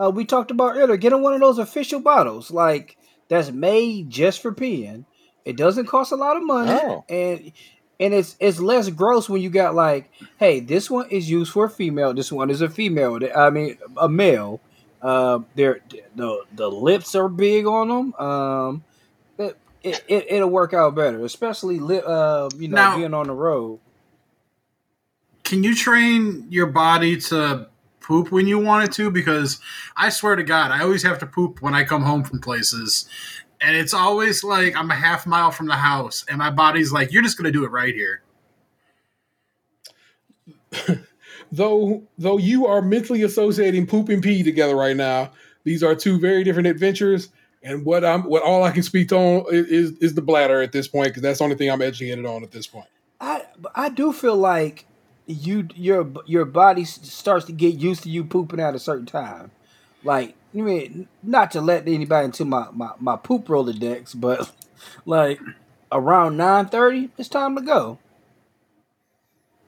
[0.00, 0.96] Uh, we talked about earlier.
[0.96, 2.96] Get them one of those official bottles, like
[3.28, 5.04] that's made just for peeing.
[5.44, 6.70] It doesn't cost a lot of money,
[7.10, 7.52] and
[8.00, 11.66] and it's it's less gross when you got like, hey, this one is used for
[11.66, 12.14] a female.
[12.14, 13.18] This one is a female.
[13.36, 14.60] I mean, a male.
[15.02, 15.80] Uh, they're
[16.16, 18.14] the the lips are big on them.
[18.14, 18.84] Um,
[19.90, 23.34] it, it, it it'll work out better, especially uh, you know, Now- being on the
[23.34, 23.80] road.
[25.44, 27.68] can you train your body to
[28.00, 29.10] poop when you want it to?
[29.10, 29.60] Because
[29.96, 33.08] I swear to God, I always have to poop when I come home from places.
[33.60, 37.12] And it's always like I'm a half mile from the house, and my body's like,
[37.12, 38.22] you're just going to do it right here.
[41.52, 45.32] though though you are mentally associating poop and pee together right now,
[45.64, 47.30] these are two very different adventures.
[47.62, 50.72] And what I'm what all I can speak on is is, is the bladder at
[50.72, 52.86] this point because that's the only thing I'm educated on at this point.
[53.20, 53.42] I
[53.74, 54.86] I do feel like
[55.26, 59.50] you your your body starts to get used to you pooping at a certain time.
[60.04, 64.50] Like I mean, not to let anybody into my my, my poop rolodex, but
[65.06, 65.40] like
[65.92, 67.98] around nine thirty, it's time to go.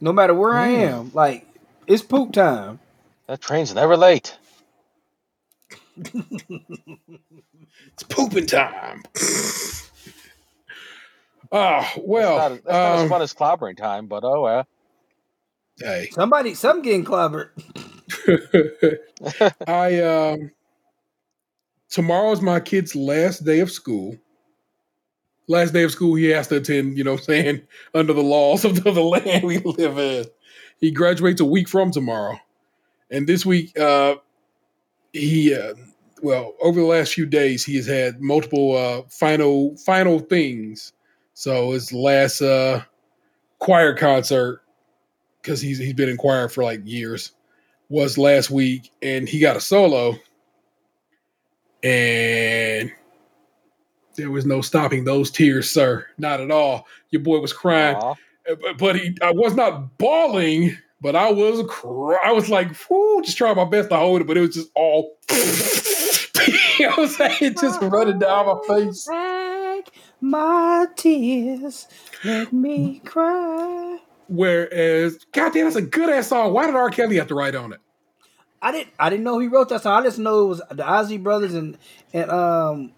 [0.01, 0.79] No matter where I mm.
[0.79, 1.47] am, like
[1.87, 2.79] it's poop time.
[3.27, 4.39] that train's never late.
[7.95, 9.03] It's pooping time.
[11.53, 14.69] Ah, well, that's not, that's not as um, fun as clobbering time, but oh well.
[15.81, 17.51] hey, Somebody, some getting clobbered.
[19.67, 20.51] I um
[21.89, 24.17] tomorrow is my kid's last day of school.
[25.49, 27.63] Last day of school he has to attend, you know what I'm saying,
[27.95, 30.27] under the laws of the, the land we live in.
[30.79, 32.39] He graduates a week from tomorrow.
[33.11, 34.17] And this week uh
[35.13, 35.75] he uh,
[36.23, 40.93] well, over the last few days he has had multiple uh final final things.
[41.35, 42.83] So his last uh
[43.59, 44.63] choir concert
[45.43, 47.33] cuz he's he's been in choir for like years
[47.89, 50.15] was last week and he got a solo
[51.83, 52.91] and
[54.17, 57.97] there was no stopping those tears sir not at all your boy was crying.
[58.49, 62.69] Uh, but, he i was not bawling but i was cry- i was like
[63.25, 65.17] just trying my best to hold it but it was just all
[66.81, 69.07] you know what i'm saying just running down my face
[70.23, 71.89] my tears,
[72.25, 73.99] let me cry.
[74.29, 77.73] whereas goddamn that's a good ass song why did r kelly have to write on
[77.73, 77.81] it
[78.63, 80.03] I didn't I didn't know he wrote that song.
[80.03, 81.79] I just know it was the Isley Brothers and
[82.13, 82.93] and um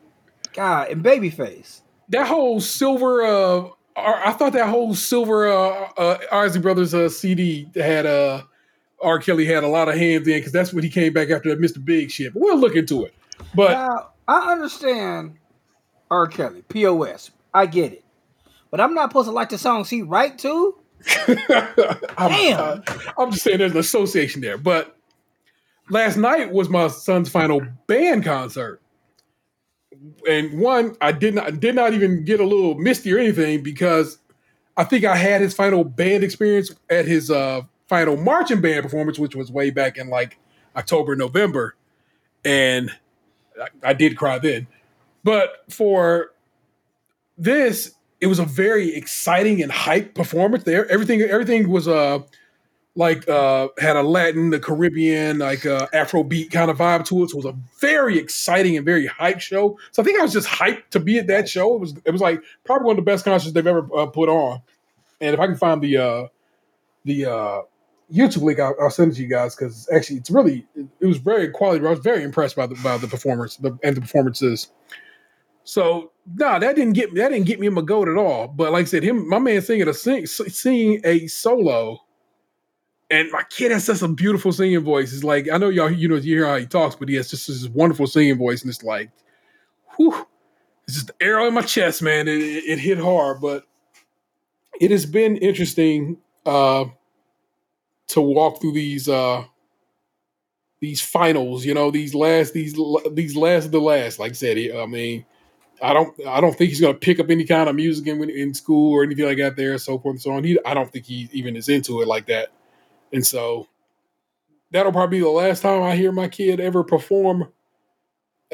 [0.52, 1.82] God and Babyface.
[2.08, 3.22] That whole silver.
[3.22, 8.42] Uh, I thought that whole silver uh, uh, Isley Brothers uh, CD had uh,
[9.02, 9.18] R.
[9.18, 11.60] Kelly had a lot of hands in because that's when he came back after that
[11.60, 11.84] Mr.
[11.84, 12.32] Big shit.
[12.32, 13.14] But we'll look into it.
[13.54, 15.38] But Now I understand
[16.10, 16.26] R.
[16.26, 17.30] Kelly, POS.
[17.54, 18.04] I get it.
[18.70, 20.78] But I'm not supposed to like the songs he write to.
[22.16, 22.82] I'm, Damn.
[23.18, 24.56] I'm just saying there's an association there.
[24.56, 24.96] But
[25.90, 28.80] last night was my son's final band concert.
[30.28, 34.18] And one, I did not did not even get a little misty or anything because
[34.76, 39.18] I think I had his final band experience at his uh, final marching band performance,
[39.18, 40.38] which was way back in like
[40.74, 41.76] October, November.
[42.44, 42.90] And
[43.82, 44.66] I, did cry then.
[45.24, 46.32] But for
[47.38, 50.90] this, it was a very exciting and hype performance there.
[50.90, 52.20] Everything everything was uh
[52.94, 57.30] like uh had a Latin, the Caribbean, like uh Afrobeat kind of vibe to it.
[57.30, 59.78] So it was a very exciting and very hype show.
[59.90, 61.74] So I think I was just hyped to be at that show.
[61.74, 64.28] It was it was like probably one of the best concerts they've ever uh, put
[64.28, 64.62] on.
[65.20, 66.26] And if I can find the uh
[67.04, 67.62] the uh
[68.12, 71.18] YouTube link, I'll, I'll send it to you guys because actually it's really it, was
[71.18, 71.84] very quality.
[71.84, 74.70] I was very impressed by the by the performance the, and the performances.
[75.64, 78.48] So no, that didn't get that didn't get me my goat at all.
[78.48, 82.00] But like I said, him my man singing a sing singing a solo,
[83.10, 85.12] and my kid has such a beautiful singing voice.
[85.12, 87.30] It's like I know y'all you know you hear how he talks, but he has
[87.30, 89.10] just this wonderful singing voice, and it's like,
[89.96, 90.26] whew,
[90.86, 92.28] it's just the arrow in my chest, man.
[92.28, 93.64] It, it, it hit hard, but
[94.80, 96.84] it has been interesting uh,
[98.12, 99.44] to walk through these uh,
[100.80, 101.64] these finals.
[101.64, 102.74] You know, these last these
[103.12, 104.18] these last of the last.
[104.18, 105.26] Like I said, I mean.
[105.84, 106.14] I don't.
[106.28, 108.92] I don't think he's going to pick up any kind of music in, in school
[108.92, 109.56] or anything like that.
[109.56, 110.44] There, so forth and so on.
[110.44, 112.50] He, I don't think he even is into it like that.
[113.12, 113.66] And so
[114.70, 117.52] that'll probably be the last time I hear my kid ever perform.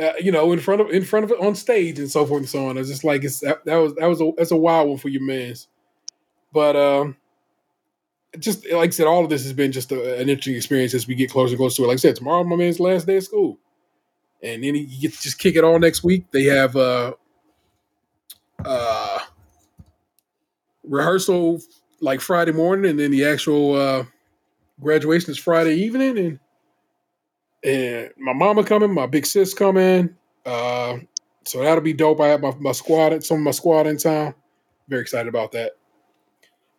[0.01, 2.41] Uh, you know, in front of in front of it on stage and so forth
[2.41, 2.79] and so on.
[2.79, 5.11] It's just like it's that, that was that was a that's a wild one for
[5.11, 5.69] your man's.
[6.51, 7.18] But um,
[8.39, 11.07] just like I said, all of this has been just a, an interesting experience as
[11.07, 11.89] we get closer and closer to it.
[11.89, 13.59] Like I said, tomorrow my man's last day of school
[14.43, 16.31] and then he gets to just kick it all next week.
[16.31, 17.15] They have uh
[18.65, 19.19] uh
[20.85, 21.61] rehearsal
[22.01, 24.05] like Friday morning, and then the actual uh
[24.81, 26.39] graduation is Friday evening, and
[27.65, 30.15] and my mama coming, my big sis coming.
[30.47, 30.99] Uh,
[31.45, 32.21] so that'll be dope.
[32.21, 34.35] I have my, my squad, some of my squad in town.
[34.89, 35.73] Very excited about that.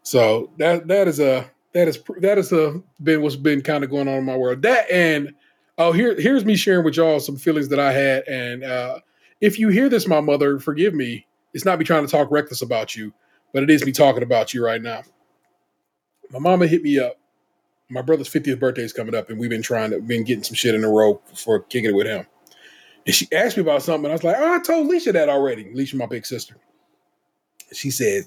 [0.04, 3.90] So that that is a that is that is a been what's been kind of
[3.90, 4.62] going on in my world.
[4.62, 5.34] That and
[5.80, 8.28] Oh, here, here's me sharing with y'all some feelings that I had.
[8.28, 9.00] And uh,
[9.40, 11.26] if you hear this, my mother, forgive me.
[11.54, 13.14] It's not me trying to talk reckless about you,
[13.54, 15.04] but it is me talking about you right now.
[16.32, 17.16] My mama hit me up.
[17.90, 20.54] My brother's 50th birthday is coming up, and we've been trying to been getting some
[20.54, 22.28] shit in a row for kicking it with him.
[23.06, 25.30] And she asked me about something, and I was like, "Oh, I told Leisha that
[25.30, 26.58] already." Leisha, my big sister.
[27.74, 28.26] She said,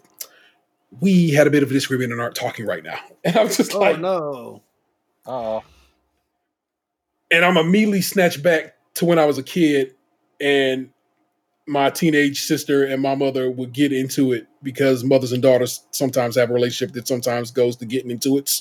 [1.01, 3.57] "We had a bit of a disagreement and aren't talking right now." And I was
[3.57, 4.63] just Oh like, no.
[5.27, 5.63] Oh,
[7.33, 9.95] and I'm immediately snatched back to when I was a kid
[10.41, 10.91] and
[11.67, 16.37] my teenage sister and my mother would get into it because mothers and daughters sometimes
[16.37, 18.61] have a relationship that sometimes goes to getting into it.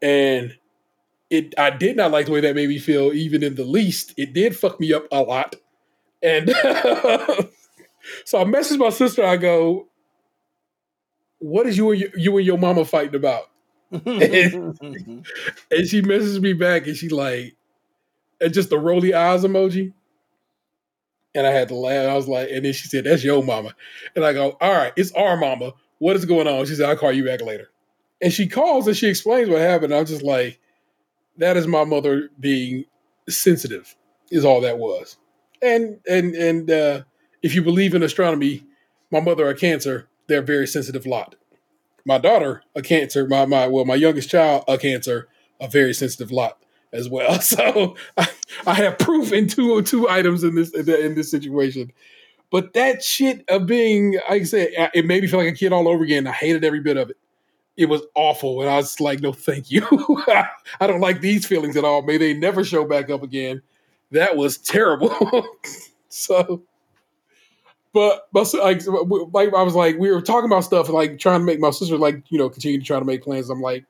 [0.00, 0.56] And
[1.30, 4.14] it I did not like the way that made me feel, even in the least.
[4.16, 5.56] It did fuck me up a lot.
[6.22, 6.50] And
[8.24, 9.88] so I messaged my sister, I go,
[11.38, 13.50] What is you and your, you and your mama fighting about?
[15.70, 17.54] And she messages me back and she like,
[18.40, 19.92] and just the roly eyes emoji.
[21.34, 22.08] And I had to laugh.
[22.08, 23.74] I was like, and then she said, That's your mama.
[24.14, 25.72] And I go, All right, it's our mama.
[25.98, 26.66] What is going on?
[26.66, 27.68] She said, I'll call you back later.
[28.22, 29.94] And she calls and she explains what happened.
[29.94, 30.58] I'm just like,
[31.38, 32.84] that is my mother being
[33.28, 33.94] sensitive,
[34.30, 35.16] is all that was.
[35.62, 37.02] And and and uh
[37.42, 38.64] if you believe in astronomy,
[39.10, 41.36] my mother a cancer, they're a very sensitive lot.
[42.04, 45.28] My daughter a cancer my my well my youngest child a cancer
[45.60, 46.58] a very sensitive lot
[46.92, 47.40] as well.
[47.40, 48.28] So i,
[48.66, 51.92] I have proof in two or two items in this in this situation.
[52.50, 55.72] But that shit of being like i said it made me feel like a kid
[55.72, 56.26] all over again.
[56.26, 57.16] I hated every bit of it.
[57.76, 59.82] It was awful and i was like no thank you.
[60.80, 62.02] I don't like these feelings at all.
[62.02, 63.62] May they never show back up again.
[64.12, 65.46] That was terrible.
[66.08, 66.62] So
[67.96, 68.82] but like
[69.32, 71.96] like I was like we were talking about stuff like trying to make my sister
[71.96, 73.48] like you know continue to try to make plans.
[73.48, 73.86] I'm like,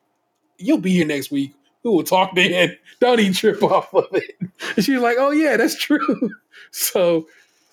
[0.58, 1.56] you'll be here next week.
[1.82, 2.76] We will talk then.
[3.00, 4.36] Don't even trip off of it.
[4.76, 6.30] And she was like, oh yeah, that's true.
[6.70, 7.26] So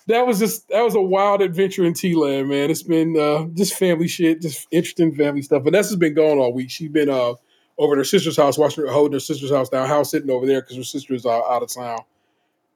[0.08, 2.70] that was just that was a wild adventure in T land, man.
[2.70, 5.62] It's been uh, just family shit, just interesting family stuff.
[5.62, 6.70] Vanessa's been gone all week.
[6.70, 7.34] She's been uh,
[7.78, 10.46] over at her sister's house, watching her holding her sister's house down, house sitting over
[10.46, 12.00] there because her sister is uh, out of town.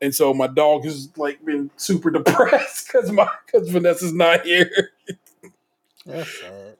[0.00, 4.92] And so my dog has like been super depressed because my because Vanessa's not here.
[6.06, 6.76] That's sad.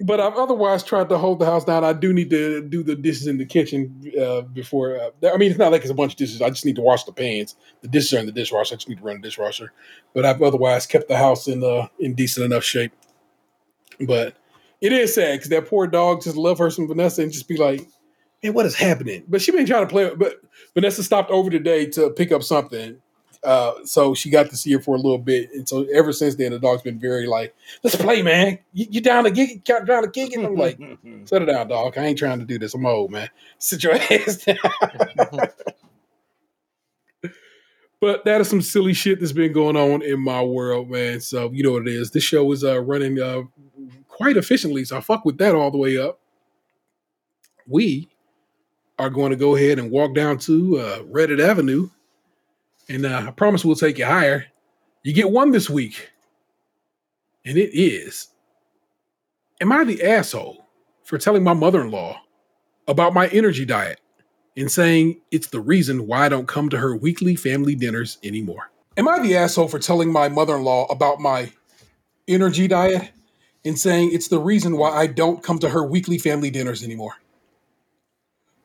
[0.00, 1.82] But I've otherwise tried to hold the house down.
[1.82, 4.98] I do need to do the dishes in the kitchen uh, before.
[4.98, 6.42] Uh, I mean, it's not like it's a bunch of dishes.
[6.42, 7.56] I just need to wash the pans.
[7.80, 8.74] The dishes are in the dishwasher.
[8.74, 9.72] I just need to run the dishwasher.
[10.12, 12.92] But I've otherwise kept the house in uh, in decent enough shape.
[14.00, 14.36] But
[14.82, 17.56] it is sad because that poor dog just love her some Vanessa and just be
[17.56, 17.88] like,
[18.42, 20.14] "Man, what is happening?" But she been trying to play.
[20.14, 20.40] But
[20.74, 23.00] Vanessa stopped over today to pick up something.
[23.42, 26.34] Uh, so she got to see her for a little bit, and so ever since
[26.34, 27.54] then, the dog's been very like,
[27.84, 28.58] "Let's play, man.
[28.72, 29.62] You, you down to gig?
[29.64, 30.78] Down to gig?" And I'm like,
[31.24, 31.96] Set it down, dog.
[31.96, 32.74] I ain't trying to do this.
[32.74, 33.28] I'm old, man.
[33.58, 34.56] Sit your ass down.
[38.00, 41.20] but that is some silly shit that's been going on in my world, man.
[41.20, 42.10] So you know what it is.
[42.10, 43.42] This show is uh, running uh,
[44.08, 46.18] quite efficiently, so I fuck with that all the way up.
[47.68, 48.08] We
[48.98, 51.90] are going to go ahead and walk down to uh, Reddit Avenue,
[52.88, 54.46] and uh, I promise we'll take you higher.
[55.02, 56.10] You get one this week,
[57.44, 58.28] and it is:
[59.60, 60.66] Am I the asshole?
[61.06, 62.20] for telling my mother in law
[62.88, 64.00] about my energy diet
[64.56, 68.72] and saying it's the reason why I don't come to her weekly family dinners anymore.
[68.96, 71.52] Am I the asshole for telling my mother in law about my
[72.26, 73.12] energy diet
[73.64, 77.14] and saying it's the reason why I don't come to her weekly family dinners anymore?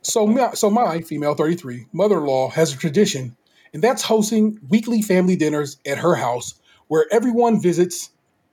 [0.02, 3.36] So, my, so my female 33 mother in law has a tradition,
[3.74, 6.56] and that's hosting weekly family dinners at her house
[6.88, 8.10] where everyone visits.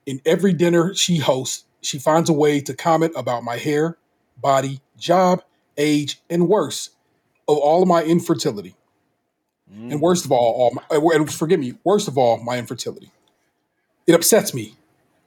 [0.07, 3.99] In every dinner she hosts, she finds a way to comment about my hair,
[4.41, 5.43] body, job,
[5.77, 6.91] age, and worse,
[7.47, 8.75] of all of my infertility.
[9.91, 13.13] And worst of all, all my, and forgive me, worst of all, my infertility.
[14.07, 14.77] It upsets me,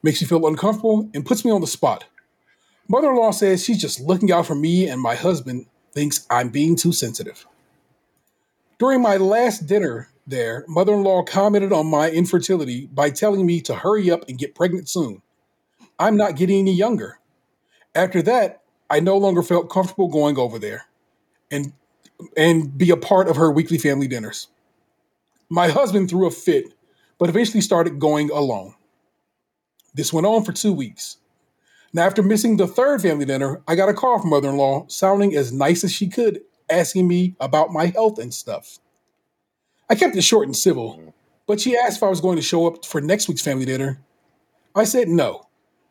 [0.01, 2.05] makes me feel uncomfortable, and puts me on the spot.
[2.87, 6.49] Mother in law says she's just looking out for me, and my husband thinks I'm
[6.49, 7.45] being too sensitive.
[8.79, 13.61] During my last dinner there, mother in law commented on my infertility by telling me
[13.61, 15.21] to hurry up and get pregnant soon.
[15.99, 17.19] I'm not getting any younger.
[17.93, 20.85] After that, I no longer felt comfortable going over there
[21.49, 21.73] and
[22.37, 24.47] and be a part of her weekly family dinners.
[25.49, 26.73] My husband threw a fit,
[27.17, 28.75] but eventually started going alone.
[29.93, 31.17] This went on for two weeks.
[31.93, 34.85] Now, after missing the third family dinner, I got a call from mother in law
[34.87, 38.79] sounding as nice as she could, asking me about my health and stuff.
[39.89, 41.13] I kept it short and civil,
[41.47, 44.01] but she asked if I was going to show up for next week's family dinner.
[44.73, 45.47] I said no.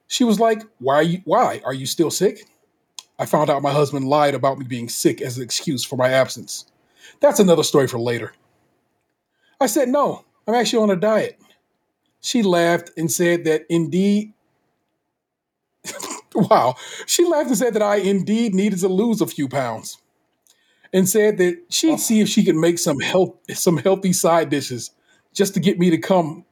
[0.06, 1.60] She was like, "Why are you why?
[1.64, 2.46] Are you still sick?"
[3.18, 6.08] I found out my husband lied about me being sick as an excuse for my
[6.08, 6.64] absence.
[7.20, 8.32] That's another story for later.
[9.60, 11.38] I said, "No, I'm actually on a diet."
[12.22, 14.32] She laughed and said that indeed
[16.34, 16.74] wow.
[17.06, 19.98] She laughed and said that I indeed needed to lose a few pounds.
[20.92, 21.96] And said that she'd oh.
[21.96, 24.90] see if she could make some health some healthy side dishes
[25.32, 26.44] just to get me to come.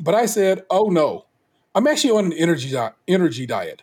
[0.00, 1.26] But I said, "Oh no.
[1.74, 3.82] I'm actually on an energy di- energy diet.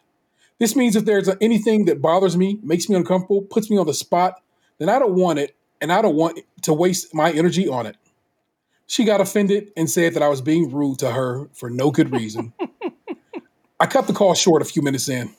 [0.60, 3.94] This means if there's anything that bothers me, makes me uncomfortable, puts me on the
[3.94, 4.42] spot,
[4.80, 7.98] then I don't want it and I don't want to waste my energy on it."
[8.88, 12.12] She got offended and said that I was being rude to her for no good
[12.12, 12.54] reason.
[13.82, 15.34] I cut the call short a few minutes in.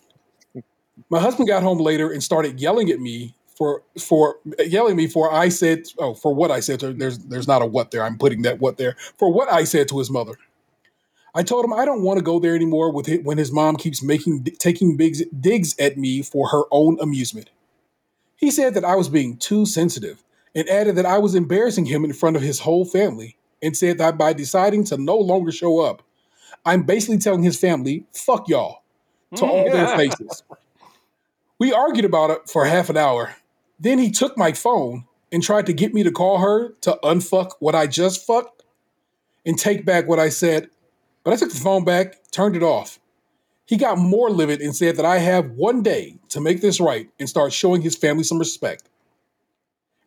[1.08, 5.06] My husband got home later and started yelling at me for for yelling at me
[5.06, 6.92] for I said oh for what I said to her.
[6.92, 8.02] There's there's not a what there.
[8.02, 10.34] I'm putting that what there for what I said to his mother.
[11.36, 13.76] I told him I don't want to go there anymore with it when his mom
[13.76, 17.48] keeps making taking big digs at me for her own amusement.
[18.34, 22.04] He said that I was being too sensitive and added that I was embarrassing him
[22.04, 25.78] in front of his whole family and said that by deciding to no longer show
[25.78, 26.02] up,
[26.64, 28.82] I'm basically telling his family, fuck y'all,
[29.36, 30.44] to mm, all their faces.
[31.58, 33.34] We argued about it for half an hour.
[33.78, 37.52] Then he took my phone and tried to get me to call her to unfuck
[37.58, 38.62] what I just fucked
[39.44, 40.70] and take back what I said.
[41.24, 42.98] But I took the phone back, turned it off.
[43.64, 47.08] He got more livid and said that I have one day to make this right
[47.18, 48.88] and start showing his family some respect.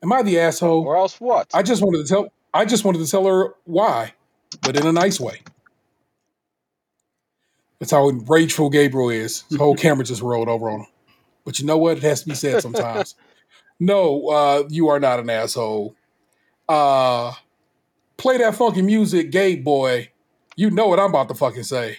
[0.03, 0.85] Am I the asshole?
[0.85, 1.49] Or else what?
[1.53, 4.13] I just wanted to tell I just wanted to tell her why,
[4.61, 5.41] but in a nice way.
[7.79, 9.43] That's how rageful Gabriel is.
[9.49, 10.87] His whole camera just rolled over on him.
[11.43, 11.97] But you know what?
[11.97, 13.15] It has to be said sometimes.
[13.79, 15.95] no, uh, you are not an asshole.
[16.67, 17.33] Uh,
[18.17, 20.09] play that funky music, gay boy.
[20.55, 21.97] You know what I'm about to fucking say.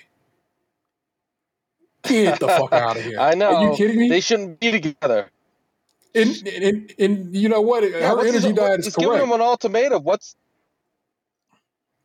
[2.05, 3.19] Get the fuck out of here.
[3.21, 3.55] I know.
[3.55, 4.09] Are you kidding me?
[4.09, 5.29] They shouldn't be together.
[6.15, 7.83] and, and, and you know what?
[7.89, 9.25] Yeah, Her what's his- energy diet is he's giving correct.
[9.25, 10.03] him an ultimatum.
[10.05, 10.37] What's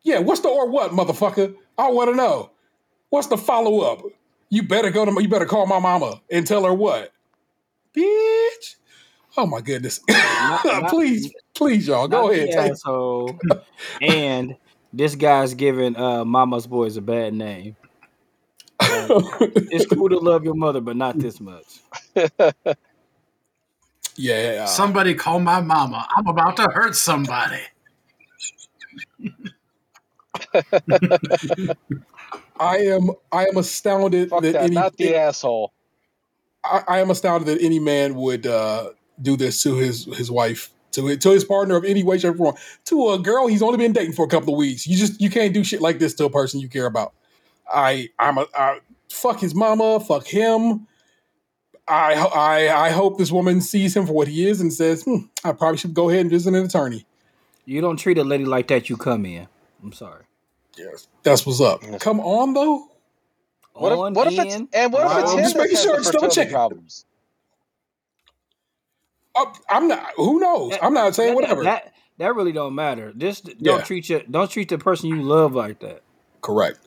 [0.03, 1.55] Yeah, what's the or what, motherfucker?
[1.77, 2.51] I want to know.
[3.11, 4.01] What's the follow up?
[4.49, 7.11] You better go to you better call my mama and tell her what,
[7.93, 8.75] bitch.
[9.35, 9.99] Oh my goodness!
[10.09, 12.51] not- please, please, y'all go ahead.
[12.51, 13.37] Take, asshole.
[14.01, 14.55] and
[14.93, 17.75] this guy's giving uh, Mama's Boys a bad name.
[18.81, 21.81] It's cool to love your mother, but not this much.
[24.15, 26.07] yeah, Somebody call my mama.
[26.15, 27.59] I'm about to hurt somebody.
[32.61, 33.09] I am.
[33.31, 34.75] I am astounded Fuck that, that, any.
[34.75, 35.73] not the asshole.
[36.63, 40.69] I, I am astounded that any man would uh, do this to his his wife,
[40.91, 42.55] to his, to his partner of any way, shape, or form.
[42.85, 44.85] To a girl he's only been dating for a couple of weeks.
[44.85, 47.13] You just you can't do shit like this to a person you care about.
[47.71, 48.79] I I'm a I,
[49.09, 50.87] fuck his mama, fuck him.
[51.87, 55.25] I I I hope this woman sees him for what he is and says, hmm,
[55.43, 57.07] I probably should go ahead and visit an attorney.
[57.65, 58.89] You don't treat a lady like that.
[58.89, 59.47] You come in.
[59.83, 60.25] I'm sorry.
[60.83, 61.81] Yes, that's what's up.
[61.83, 62.01] Yes.
[62.01, 62.87] Come on though.
[63.73, 66.05] What On if, what if it's and what if it's him Just making sure it's
[66.11, 66.53] double fertility checking.
[66.53, 67.05] problems?
[69.35, 70.11] Uh, I'm not.
[70.17, 70.73] Who knows?
[70.81, 71.63] I'm not saying that, whatever.
[71.63, 73.13] That that really don't matter.
[73.15, 73.83] Just don't Yeah.
[73.83, 74.21] treat you.
[74.29, 76.01] Don't treat the person you love like that.
[76.41, 76.79] Correct.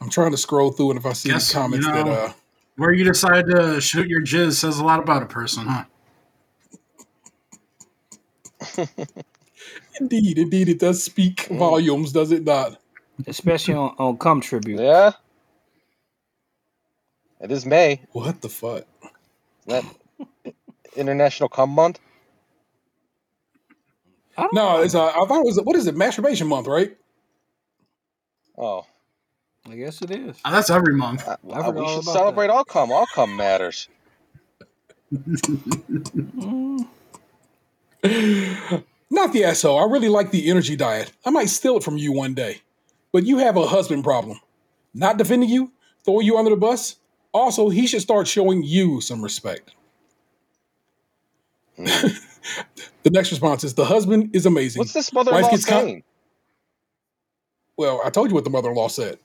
[0.00, 2.10] I'm trying to scroll through, and if I see Guess, any comments you know, that
[2.30, 2.32] uh,
[2.76, 5.84] Where you decide to shoot your jizz says a lot about a person, huh?
[10.00, 11.58] Indeed, indeed, it does speak Mm.
[11.58, 12.80] volumes, does it not?
[13.26, 14.80] Especially on on cum tribute.
[14.80, 15.12] Yeah.
[17.40, 18.00] It is May.
[18.12, 18.84] What the fuck?
[19.66, 19.84] Isn't that
[20.96, 22.00] International Cum Month.
[24.36, 24.82] I don't No, know.
[24.82, 25.96] it's uh, I thought it was what is it?
[25.96, 26.96] Masturbation month, right?
[28.56, 28.84] Oh,
[29.70, 30.36] I guess it is.
[30.44, 31.28] Uh, That's every month.
[31.28, 32.52] I uh, we should celebrate that.
[32.54, 32.90] all cum.
[32.90, 33.88] All cum matters.
[35.14, 36.86] Mm,
[39.10, 39.78] Not the asshole.
[39.78, 41.12] I really like the energy diet.
[41.24, 42.60] I might steal it from you one day,
[43.12, 44.40] but you have a husband problem.
[44.94, 45.72] Not defending you,
[46.04, 46.96] throwing you under the bus.
[47.32, 49.72] Also, he should start showing you some respect.
[51.78, 52.24] Mm.
[53.04, 54.80] The next response is the husband is amazing.
[54.80, 56.04] What's this mother-in-law Wife gets con- saying?
[57.76, 59.18] well, I told you what the mother-in-law said.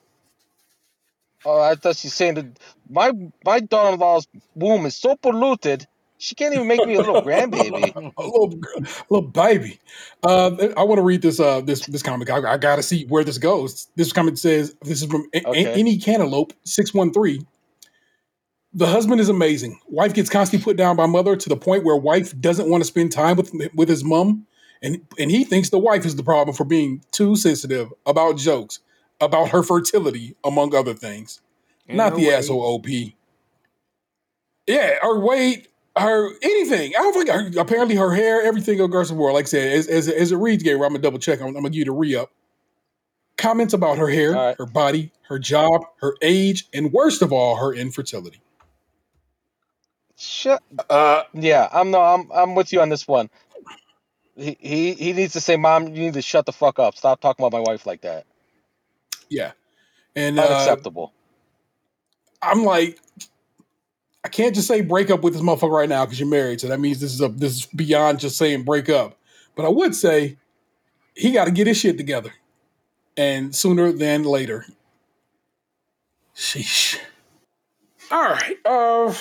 [1.45, 3.11] Oh, I thought she's saying that my
[3.45, 5.87] my daughter-in-law's womb is so polluted
[6.23, 7.93] she can't even make me a little grandbaby.
[8.17, 8.53] a little,
[9.09, 9.77] little baby.
[10.23, 11.39] Uh, I want to read this.
[11.39, 12.29] Uh, this this comic.
[12.29, 13.87] I, I got to see where this goes.
[13.97, 17.45] This comic says this is from A- A- any cantaloupe six one three.
[18.73, 19.79] The husband is amazing.
[19.87, 22.87] Wife gets constantly put down by mother to the point where wife doesn't want to
[22.87, 24.47] spend time with with his mom,
[24.81, 28.79] and and he thinks the wife is the problem for being too sensitive about jokes
[29.19, 31.41] about her fertility, among other things.
[31.89, 32.35] Ain't Not no the way.
[32.35, 32.87] asshole OP.
[34.67, 35.67] Yeah, or wait,
[35.97, 36.93] her anything.
[36.95, 39.33] I don't think her, apparently her hair, everything across the board.
[39.33, 41.41] Like I said, as, as, as it reads, Gabriel, I'm gonna double check.
[41.41, 42.31] I'm, I'm gonna give you the re up.
[43.37, 44.55] Comments about her hair, right.
[44.57, 48.41] her body, her job, her age, and worst of all, her infertility.
[50.17, 50.61] Shut.
[50.89, 53.29] Uh, Yeah, I'm no, I'm I'm with you on this one.
[54.35, 56.95] He he he needs to say, "Mom, you need to shut the fuck up.
[56.95, 58.25] Stop talking about my wife like that.
[59.29, 59.51] yeah,
[60.15, 61.13] and uh, Unacceptable."
[62.41, 62.99] I'm like,
[64.23, 66.61] I can't just say break up with this motherfucker right now because you're married.
[66.61, 69.17] So that means this is a this is beyond just saying break up.
[69.55, 70.37] But I would say
[71.15, 72.33] he got to get his shit together,
[73.17, 74.65] and sooner than later.
[76.35, 76.97] Sheesh.
[78.11, 78.57] All right.
[78.65, 79.13] Uh,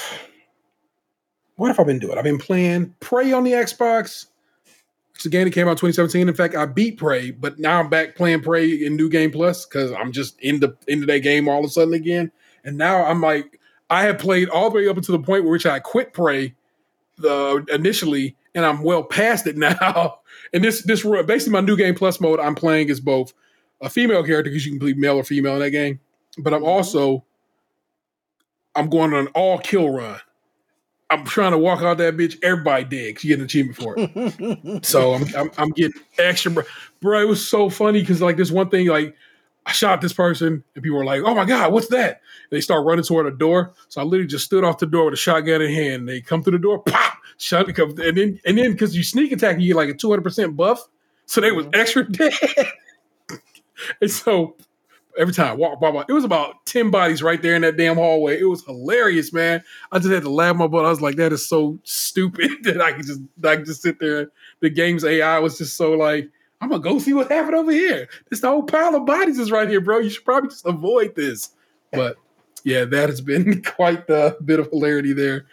[1.57, 2.17] what have I been doing?
[2.17, 4.27] I've been playing Prey on the Xbox.
[5.15, 6.29] It's a game that came out 2017.
[6.29, 9.67] In fact, I beat Prey, but now I'm back playing Prey in New Game Plus
[9.67, 12.33] because I'm just in the into that game all of a sudden again.
[12.65, 13.61] And now I'm like,
[13.93, 16.55] I have played all the way up until the point where which I quit Prey
[17.19, 20.21] the initially, and I'm well past it now.
[20.55, 23.35] And this this basically my new game plus mode I'm playing is both
[23.83, 26.01] a female character because you can play male or female in that game,
[26.39, 26.71] but I'm mm-hmm.
[26.71, 27.23] also
[28.75, 30.19] I'm going on an all kill run.
[31.11, 32.43] I'm trying to walk out that bitch.
[32.43, 34.85] Everybody 'cause you get an achievement for it.
[34.87, 36.63] So I'm, I'm I'm getting extra, bro.
[37.03, 37.21] bro.
[37.21, 39.15] It was so funny because like this one thing, like
[39.65, 42.21] I shot this person and people were like, "Oh my god, what's that?"
[42.51, 45.15] They start running toward a door, so I literally just stood off the door with
[45.15, 46.09] a shotgun in hand.
[46.09, 49.59] They come through the door, pop, shot and then and then because you sneak attack,
[49.61, 50.89] you get like a two hundred percent buff,
[51.27, 51.81] so they was mm-hmm.
[51.81, 52.33] extra dead.
[54.01, 54.57] and so
[55.19, 57.97] every time walk, walk, walk, it was about ten bodies right there in that damn
[57.97, 58.41] hallway.
[58.41, 59.63] It was hilarious, man.
[59.91, 60.85] I just had to laugh my butt.
[60.85, 64.01] I was like, that is so stupid that I could just I could just sit
[64.01, 64.31] there.
[64.61, 66.31] The game's AI was just so like,
[66.63, 68.09] I'm gonna go see what happened over here.
[68.31, 69.99] This whole pile of bodies is right here, bro.
[69.99, 71.51] You should probably just avoid this.
[71.91, 72.17] But
[72.63, 75.47] yeah, that has been quite the bit of hilarity there.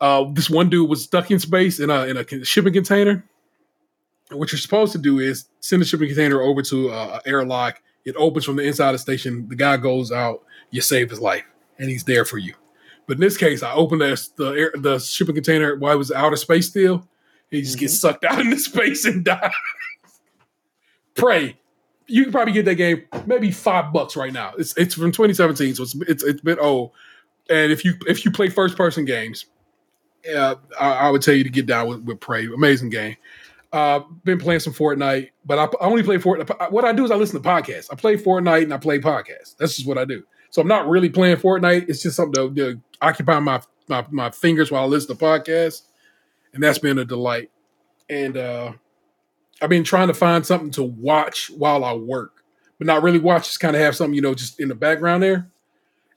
[0.00, 3.24] Uh, this one dude was stuck in space in a in a shipping container.
[4.30, 7.32] And what you're supposed to do is send the shipping container over to uh, an
[7.32, 7.80] airlock.
[8.04, 9.48] It opens from the inside of the station.
[9.48, 10.42] The guy goes out.
[10.72, 11.44] You save his life,
[11.78, 12.54] and he's there for you.
[13.06, 16.10] But in this case, I opened the the, air, the shipping container while it was
[16.10, 17.06] outer space still.
[17.48, 19.52] He just gets sucked out into space and dies.
[21.14, 21.56] Prey.
[22.06, 24.52] You can probably get that game maybe five bucks right now.
[24.58, 26.92] It's it's from 2017, so it's it's it's a bit old.
[27.48, 29.46] And if you if you play first person games,
[30.24, 32.52] yeah, I, I would tell you to get down with, with.
[32.54, 33.16] Amazing game.
[33.72, 36.72] Uh, been playing some Fortnite, but I, I only play Fortnite.
[36.72, 37.88] What I do is I listen to podcasts.
[37.92, 39.56] I play Fortnite and I play podcasts.
[39.56, 40.24] That's just what I do.
[40.50, 41.88] So I'm not really playing Fortnite.
[41.88, 45.82] It's just something to, to occupy my, my my fingers while I listen to podcasts,
[46.52, 47.50] and that's been a delight.
[48.08, 48.72] And uh,
[49.60, 52.44] I've been trying to find something to watch while I work,
[52.78, 53.46] but not really watch.
[53.46, 55.50] Just kind of have something you know just in the background there.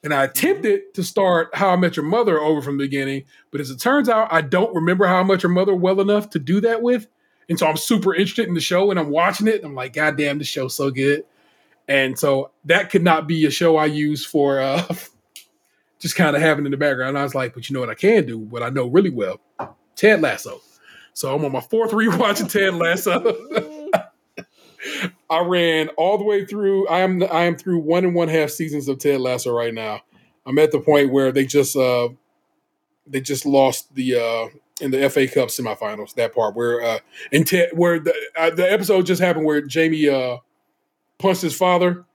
[0.03, 3.61] And I attempted to start How I Met Your Mother over from the beginning, but
[3.61, 6.39] as it turns out, I don't remember How I Met Your Mother well enough to
[6.39, 7.07] do that with.
[7.49, 9.63] And so I'm super interested in the show and I'm watching it.
[9.63, 11.23] I'm like, God damn, this show's so good.
[11.87, 14.85] And so that could not be a show I use for uh,
[15.99, 17.09] just kind of having in the background.
[17.09, 19.09] And I was like, but you know what I can do, what I know really
[19.09, 19.39] well
[19.95, 20.61] Ted Lasso.
[21.13, 23.35] So I'm on my fourth rewatch of Ted Lasso.
[25.29, 26.87] I ran all the way through.
[26.87, 30.01] I am I am through one and one half seasons of Ted Lasso right now.
[30.45, 32.09] I'm at the point where they just uh
[33.07, 34.47] they just lost the uh
[34.81, 36.15] in the FA Cup semifinals.
[36.15, 36.99] That part where uh
[37.45, 40.37] Ted where the uh, the episode just happened where Jamie uh
[41.17, 42.05] punched his father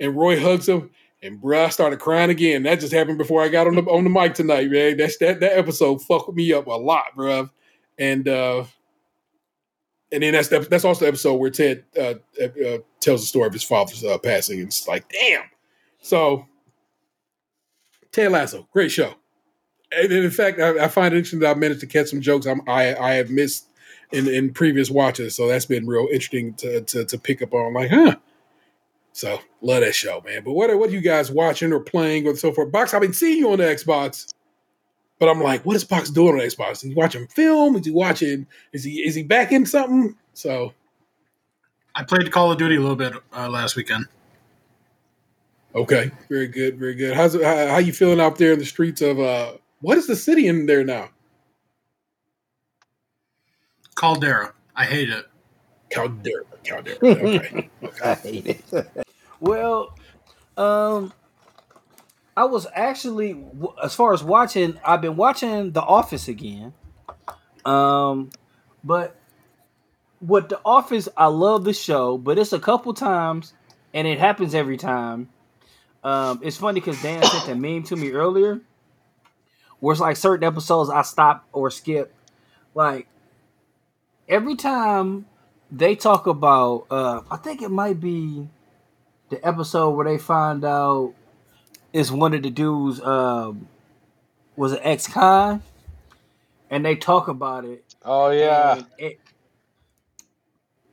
[0.00, 0.90] and Roy hugs him.
[1.22, 2.62] And bruh, I started crying again.
[2.62, 4.96] That just happened before I got on the on the mic tonight, man.
[4.96, 7.50] That's that that episode fucked me up a lot, bruh.
[8.00, 8.64] And uh
[10.12, 13.46] and then that's the, that's also the episode where Ted uh, uh, tells the story
[13.46, 15.44] of his father's uh, passing, and it's like, damn.
[16.02, 16.46] So,
[18.12, 19.14] Ted Lasso, great show.
[19.92, 22.46] And in fact, I, I find it interesting that I managed to catch some jokes
[22.46, 23.66] I'm, I I have missed
[24.12, 25.34] in in previous watches.
[25.36, 27.74] So that's been real interesting to to, to pick up on.
[27.74, 28.16] Like, huh.
[29.12, 30.44] So love that show, man.
[30.44, 32.70] But what are, what are you guys watching or playing or so forth?
[32.70, 34.32] Box, I've been seeing you on the Xbox.
[35.20, 36.72] But I'm like, what is Box doing on Xbox?
[36.72, 37.76] Is he watching film?
[37.76, 38.46] Is he watching?
[38.72, 40.16] Is he is he back in something?
[40.32, 40.72] So
[41.94, 44.06] I played Call of Duty a little bit uh, last weekend.
[45.74, 47.14] okay, very good, very good.
[47.14, 49.52] How's it, how, how you feeling out there in the streets of uh
[49.82, 51.10] what is the city in there now?
[53.94, 54.54] Caldera.
[54.74, 55.26] I hate it.
[55.90, 56.96] Caldera, Caldera.
[57.82, 58.64] Okay, I hate it.
[59.40, 59.94] well,
[60.56, 61.12] um,
[62.36, 63.44] I was actually,
[63.82, 66.72] as far as watching, I've been watching The Office again.
[67.64, 68.30] Um,
[68.84, 69.16] but
[70.20, 73.52] with The Office, I love the show, but it's a couple times,
[73.92, 75.28] and it happens every time.
[76.02, 78.60] Um, it's funny because Dan sent a meme to me earlier,
[79.80, 82.14] where it's like certain episodes I stop or skip.
[82.74, 83.06] Like
[84.28, 85.26] every time
[85.70, 88.48] they talk about, uh, I think it might be
[89.28, 91.14] the episode where they find out
[91.92, 93.68] is one of the dudes um,
[94.56, 95.62] was an ex-con,
[96.70, 97.94] and they talk about it.
[98.04, 98.76] Oh yeah.
[98.76, 99.20] And, it,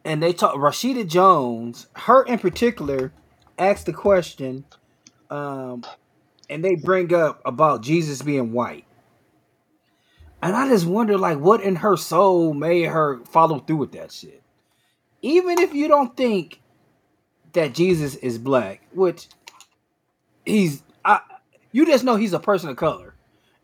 [0.03, 3.11] and they talk Rashida Jones, her in particular,
[3.59, 4.65] asked the question,
[5.29, 5.83] um,
[6.49, 8.85] and they bring up about Jesus being white.
[10.41, 14.11] And I just wonder, like, what in her soul made her follow through with that
[14.11, 14.43] shit.
[15.23, 16.61] Even if you don't think
[17.53, 19.27] that Jesus is black, which
[20.45, 21.21] he's, I,
[21.71, 23.15] you just know he's a person of color,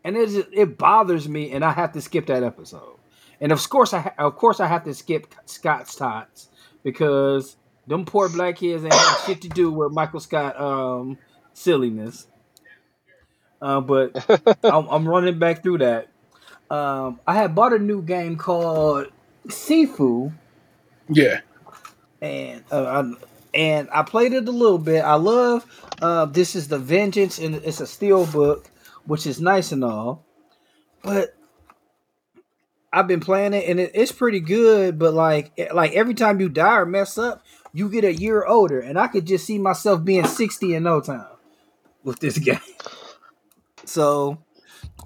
[0.02, 2.96] and it just, it bothers me, and I have to skip that episode.
[3.40, 6.48] And of course, I ha- of course I have to skip Scott's tots
[6.82, 7.56] because
[7.86, 11.18] them poor black kids ain't have shit to do with Michael Scott um
[11.52, 12.26] silliness.
[13.60, 14.12] Uh, but
[14.64, 16.08] I'm, I'm running back through that.
[16.70, 19.08] Um, I had bought a new game called
[19.48, 20.32] Sifu,
[21.08, 21.40] yeah.
[22.20, 23.12] and uh, I,
[23.54, 25.00] and I played it a little bit.
[25.04, 25.64] I love
[26.02, 28.68] uh, this is the Vengeance, and it's a steel book,
[29.06, 30.24] which is nice and all.
[31.02, 31.36] But
[32.92, 34.98] I've been playing it, and it, it's pretty good.
[34.98, 38.80] But like like every time you die or mess up, you get a year older,
[38.80, 41.26] and I could just see myself being sixty in no time
[42.02, 42.58] with this game.
[43.84, 44.38] So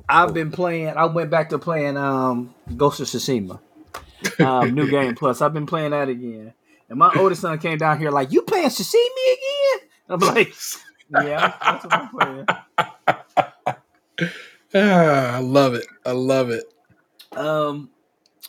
[0.09, 0.89] I've been playing.
[0.89, 3.61] I went back to playing um, Ghost of Tsushima,
[4.39, 5.43] um, new game plus.
[5.43, 6.55] I've been playing that again.
[6.89, 10.55] And my oldest son came down here like, "You playing me again?" I'm like,
[11.11, 12.47] "Yeah, that's what I'm playing."
[14.75, 15.87] Ah, I love it.
[16.05, 16.65] I love it.
[17.33, 17.89] Um,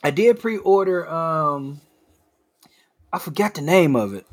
[0.04, 1.08] I did pre-order.
[1.08, 1.80] Um,
[3.14, 4.28] I forgot the name of it,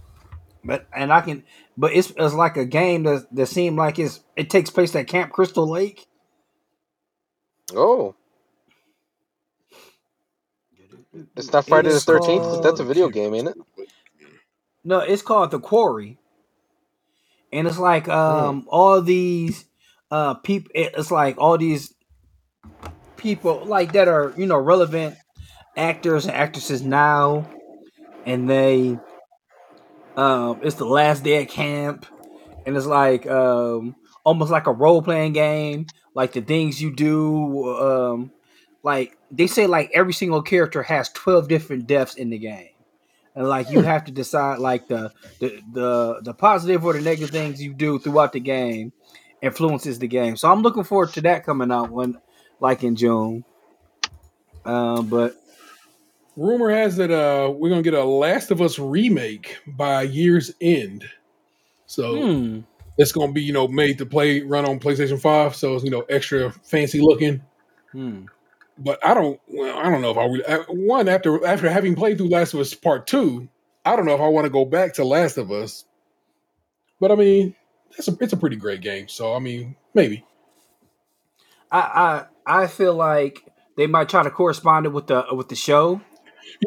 [0.64, 1.44] but and I can.
[1.76, 5.06] But it's it's like a game that that seemed like it's it takes place at
[5.06, 6.06] Camp Crystal Lake.
[7.74, 8.14] Oh.
[11.36, 12.62] It's not Friday It the thirteenth.
[12.62, 13.56] That's a video game, ain't it?
[14.86, 16.16] No, it's called the Quarry,
[17.52, 19.64] and it's like um all these
[20.12, 21.92] uh people it's like all these
[23.16, 25.16] people like that are you know relevant
[25.76, 27.50] actors and actresses now.
[28.24, 28.96] And they
[30.16, 32.06] um it's the last day at camp.
[32.64, 35.86] And it's like um almost like a role-playing game.
[36.14, 38.30] Like the things you do um
[38.84, 42.75] like they say like every single character has 12 different deaths in the game
[43.36, 47.30] and like you have to decide like the the the, the positive or the negative
[47.30, 48.92] things you do throughout the game
[49.42, 52.18] influences the game so i'm looking forward to that coming out when
[52.58, 53.44] like in june
[54.64, 55.36] um but
[56.36, 61.08] Rumor has it uh we're gonna get a Last of Us remake by year's end.
[61.86, 62.60] So hmm,
[62.98, 65.90] it's gonna be, you know, made to play run on PlayStation 5, so it's you
[65.90, 67.42] know extra fancy looking.
[67.92, 68.26] hmm.
[68.78, 71.94] But I don't well, I don't know if I would uh, one after after having
[71.94, 73.48] played through Last of Us Part Two,
[73.84, 75.84] I don't know if I want to go back to Last of Us.
[77.00, 77.54] But I mean,
[77.98, 79.08] it's a it's a pretty great game.
[79.08, 80.24] So I mean, maybe.
[81.72, 83.44] I, I I feel like
[83.76, 86.00] they might try to correspond it with the with the show.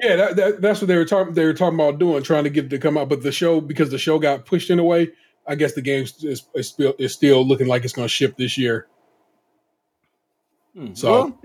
[0.04, 1.34] Yeah, that, that that's what they were talking.
[1.34, 3.08] They were talking about doing, trying to get it to come out.
[3.10, 5.12] But the show, because the show got pushed in a way,
[5.48, 8.36] I guess the game is, is still is still looking like it's going to ship
[8.38, 8.88] this year.
[10.76, 10.94] Hmm.
[10.94, 11.42] So- Well,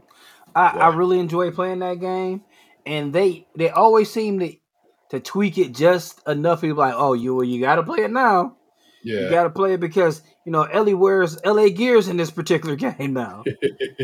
[0.54, 2.42] I, I really enjoy playing that game,
[2.86, 4.54] and they they always seem to
[5.10, 6.60] to tweak it just enough.
[6.60, 8.56] People like, oh, you well, you got to play it now.
[9.02, 9.20] Yeah.
[9.20, 12.76] You got to play it because you know Ellie wears LA gears in this particular
[12.76, 13.44] game now.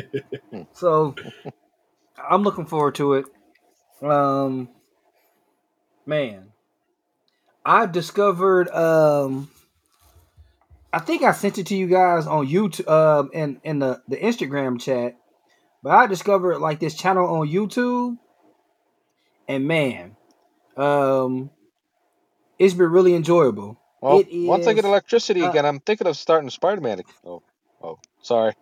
[0.72, 1.14] so
[2.16, 3.26] I'm looking forward to it.
[4.02, 4.68] Um,
[6.06, 6.52] man,
[7.64, 8.68] I discovered.
[8.70, 9.50] Um,
[10.92, 12.88] I think I sent it to you guys on YouTube.
[12.88, 15.16] Um, in in the the Instagram chat.
[15.82, 18.18] But I discovered like this channel on YouTube,
[19.48, 20.16] and man,
[20.76, 21.50] um,
[22.58, 23.80] it's been really enjoyable.
[24.02, 27.02] Well, It once I get electricity uh, again, I'm thinking of starting Spider-Man.
[27.24, 27.42] Oh,
[27.82, 28.52] oh, sorry.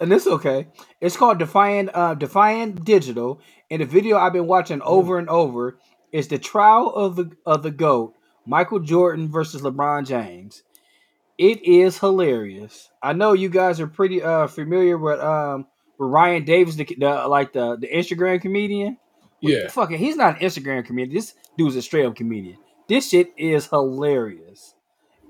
[0.00, 0.68] and it's okay.
[1.00, 3.40] It's called Defiant uh Defiant Digital,
[3.70, 5.78] and the video I've been watching over and over
[6.12, 8.14] is the trial of the of the goat,
[8.46, 10.62] Michael Jordan versus LeBron James.
[11.38, 12.90] It is hilarious.
[13.02, 15.66] I know you guys are pretty uh familiar with um
[15.98, 18.98] with Ryan Davis, the, the like the the Instagram comedian.
[19.40, 19.68] yeah.
[19.68, 21.14] Fucking, he's not an Instagram comedian.
[21.14, 22.56] This dude's a straight up comedian.
[22.88, 24.74] This shit is hilarious.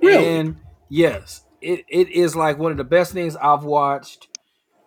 [0.03, 0.27] Really?
[0.39, 0.57] And
[0.89, 4.29] yes, it, it is like one of the best things I've watched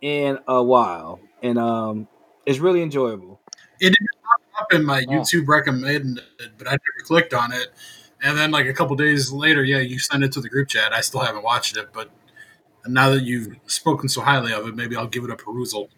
[0.02, 1.20] in a while.
[1.42, 2.08] And um
[2.46, 3.42] it's really enjoyable.
[3.80, 5.12] It didn't pop up in my Oh.
[5.12, 6.22] YouTube recommended,
[6.58, 7.68] but I never clicked on it.
[8.24, 10.92] And then, like a couple days later, yeah, you sent it to the group chat.
[10.94, 12.10] I still haven't watched it, but
[12.90, 15.90] now that you've spoken so highly of it, maybe I'll give it a perusal.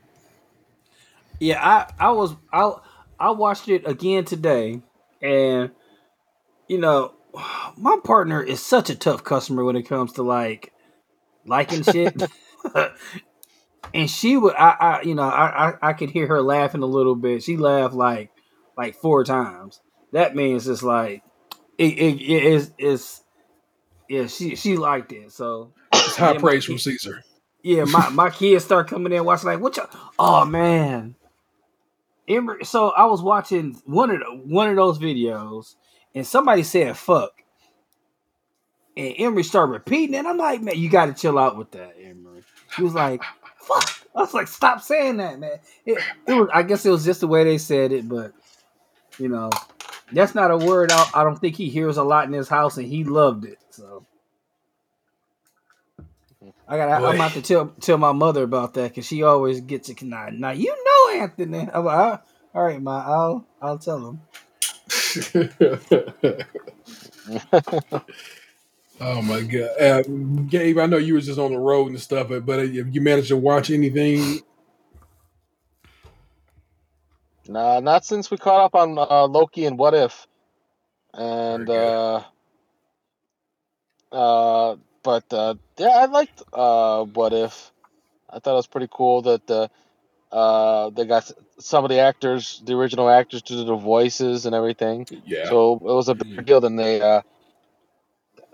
[1.40, 2.72] Yeah, I I was I
[3.20, 4.82] I watched it again today
[5.22, 5.72] and
[6.68, 7.14] you know,
[7.78, 10.74] my partner is such a tough customer when it comes to like
[11.46, 12.22] liking shit.
[13.94, 16.88] and she would I, I you know, I, I I could hear her laughing a
[16.88, 17.44] little bit.
[17.44, 18.32] She laughed like
[18.78, 19.82] like four times.
[20.12, 21.24] That means it's like
[21.78, 23.22] it, it, it is is
[24.08, 25.32] yeah, she she liked it.
[25.32, 25.74] So
[26.10, 27.24] It's high Yeah, praise from Caesar.
[27.64, 29.84] yeah, my, my kids start coming in watching like what you
[30.20, 31.16] oh man.
[32.28, 35.76] Emery, so I was watching one of the, one of those videos
[36.16, 37.32] and somebody said fuck.
[38.98, 40.26] And Emery started repeating it.
[40.26, 42.44] I'm like, man, you gotta chill out with that, Emery.
[42.76, 43.24] He was like,
[43.58, 43.90] fuck.
[44.16, 45.60] I was like, stop saying that, man.
[45.86, 48.34] It, it was I guess it was just the way they said it, but
[49.20, 49.50] you know,
[50.12, 52.78] that's not a word I, I don't think he hears a lot in his house
[52.78, 53.60] and he loved it.
[53.72, 54.06] So
[56.70, 57.04] I got.
[57.04, 60.04] I'm about to tell tell my mother about that because she always gets it.
[60.04, 61.70] Now, now you know Anthony.
[61.74, 62.24] I'm like, "Ah,
[62.56, 63.04] all right, ma.
[63.08, 64.22] I'll I'll tell him.
[69.02, 70.04] oh my god, uh,
[70.48, 70.80] Gabe!
[70.80, 73.30] I know you were just on the road and stuff, but but have you managed
[73.30, 74.42] to watch anything?
[77.48, 80.28] Nah, not since we caught up on uh, Loki and What If,
[81.14, 82.24] and uh,
[84.12, 84.76] uh,
[85.10, 87.72] but uh, yeah, I liked uh, What If.
[88.30, 89.68] I thought it was pretty cool that uh,
[90.32, 94.54] uh, they got some of the actors, the original actors, to do the voices and
[94.54, 95.08] everything.
[95.26, 96.46] Yeah, So it was a big Mm.
[96.46, 96.62] deal.
[96.62, 97.22] Then they uh,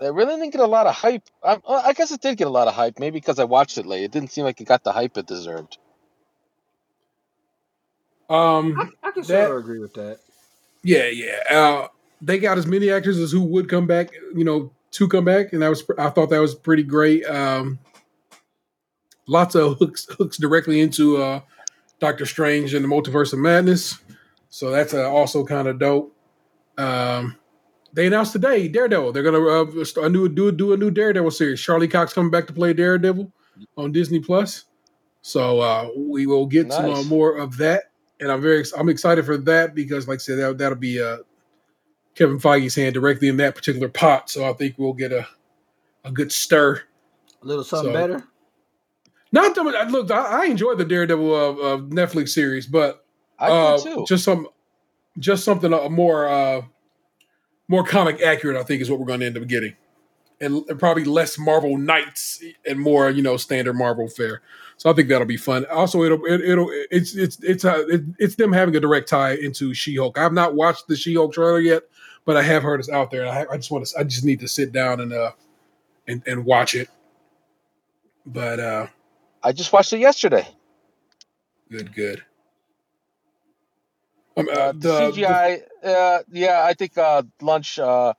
[0.00, 1.24] they really didn't get a lot of hype.
[1.44, 3.84] I, I guess it did get a lot of hype, maybe because I watched it
[3.86, 4.04] late.
[4.04, 5.76] It didn't seem like it got the hype it deserved.
[8.30, 10.20] um, I, I can That- sort of agree with that.
[10.82, 11.40] yeah, yeah.
[11.50, 11.88] Uh,
[12.22, 15.52] they got as many actors as who would come back, you know, to come back,
[15.52, 17.24] and that was I thought that was pretty great.
[17.26, 17.78] Um,
[19.26, 21.40] lots of hooks hooks directly into uh,
[22.00, 23.98] Doctor Strange and the Multiverse of Madness,
[24.48, 26.14] so that's uh, also kind of dope.
[26.78, 27.36] Um,
[27.92, 29.12] they announced today Daredevil.
[29.12, 31.60] They're gonna uh, a new do do a new Daredevil series.
[31.60, 33.32] Charlie Cox coming back to play Daredevil.
[33.76, 34.64] on Disney Plus.
[35.22, 37.84] So uh, we will get some uh, more of that,
[38.20, 41.18] and I'm very I'm excited for that because, like I said, that, that'll be uh,
[42.16, 44.28] Kevin Feige's hand directly in that particular pot.
[44.30, 45.26] So I think we'll get a
[46.04, 46.82] a good stir.
[47.42, 48.24] A little something So- better.
[49.32, 53.04] Not that Look, I, I enjoyed the Daredevil uh, uh, Netflix series, but
[53.38, 54.48] I uh, just some,
[55.18, 56.62] just something uh, more, uh,
[57.68, 58.56] more comic accurate.
[58.56, 59.74] I think is what we're going to end up getting,
[60.40, 64.42] and, and probably less Marvel Knights and more, you know, standard Marvel fare.
[64.78, 65.66] So I think that'll be fun.
[65.66, 69.32] Also, it'll it, it'll it's it's it's uh, it, it's them having a direct tie
[69.34, 70.16] into She Hulk.
[70.16, 71.82] I have not watched the She Hulk trailer yet,
[72.26, 73.22] but I have heard it's out there.
[73.22, 75.32] And I, I just want to I just need to sit down and uh
[76.06, 76.90] and and watch it.
[78.26, 78.86] But uh
[79.42, 80.46] I just watched it yesterday.
[81.70, 82.22] good, good.
[84.36, 87.78] Um, uh, Uh, the, the CGI, uh, yeah, I think uh, lunch.
[87.78, 88.12] Uh,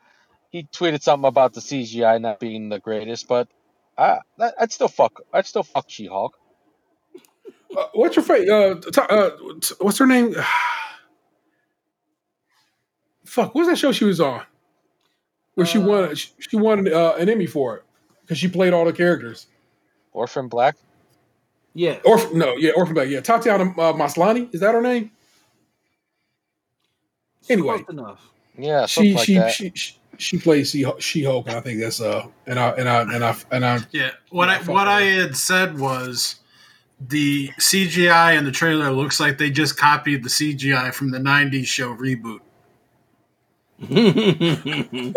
[0.49, 3.47] he tweeted something about the CGI not being the greatest, but
[3.97, 5.21] I, I- I'd still fuck.
[5.33, 6.33] I'd still fuck She-Hulk.
[7.77, 8.49] Uh, what's your face?
[8.49, 9.29] Uh, t- uh,
[9.61, 10.33] t- what's her name?
[13.27, 14.41] Fuck, what was that show she was on?
[15.55, 16.15] Where she Uh, won?
[16.15, 17.83] She, she won uh, an Emmy for it
[18.21, 19.47] because she played all the characters.
[20.13, 20.75] Orphan Black.
[21.73, 21.99] Yeah.
[22.05, 23.07] Orph no, yeah, Orphan Black.
[23.09, 25.11] Yeah, Tatiana uh, Maslany is that her name?
[27.49, 28.29] Anyway, Close enough.
[28.57, 29.51] Yeah, she like she, that.
[29.51, 32.89] she she she plays she she Hulk, and I think that's uh, and I and
[32.89, 36.37] I and I and I Yeah, what Yeah, I what I had said was
[36.99, 41.67] the CGI in the trailer looks like they just copied the CGI from the '90s
[41.67, 42.39] show reboot.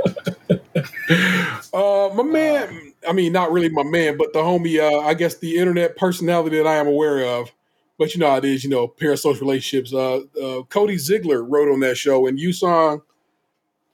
[1.72, 2.92] Uh, my man.
[3.08, 4.78] I mean, not really my man, but the homie.
[4.80, 7.50] Uh, I guess the internet personality that I am aware of.
[7.98, 8.64] But you know how it is.
[8.64, 9.92] You know, parasocial relationships.
[9.92, 13.02] Uh, uh, Cody Ziegler wrote on that show, and Yusong,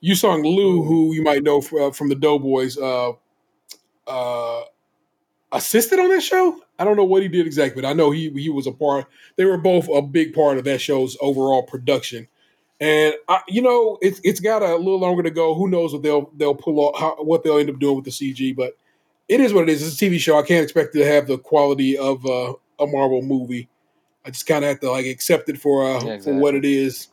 [0.03, 3.13] Yusong Liu, who you might know from, uh, from the Doughboys, uh,
[5.53, 6.59] assisted on that show.
[6.79, 9.07] I don't know what he did exactly, but I know he he was a part.
[9.37, 12.29] They were both a big part of that show's overall production.
[12.81, 15.55] And I, you know, it's it's got a little longer to go.
[15.55, 18.11] Who knows what they'll they'll pull off, how, what they'll end up doing with the
[18.11, 18.55] CG.
[18.55, 18.77] But
[19.29, 19.87] it is what it is.
[19.87, 20.39] It's a TV show.
[20.39, 23.69] I can't expect it to have the quality of uh, a Marvel movie.
[24.27, 26.65] I just kind of have to like accept it for uh, Yeah, for what it
[26.65, 27.09] is,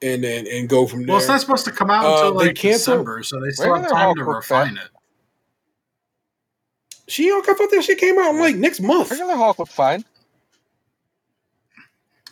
[0.00, 1.08] and and and go from there.
[1.08, 3.74] Well, it's not supposed to come out Uh, until they like December, so they still
[3.74, 4.88] have time to look refine it.
[7.08, 7.46] She Hulk.
[7.48, 9.10] I thought that shit came out like next month.
[9.10, 10.04] Regular Hulk looked fine.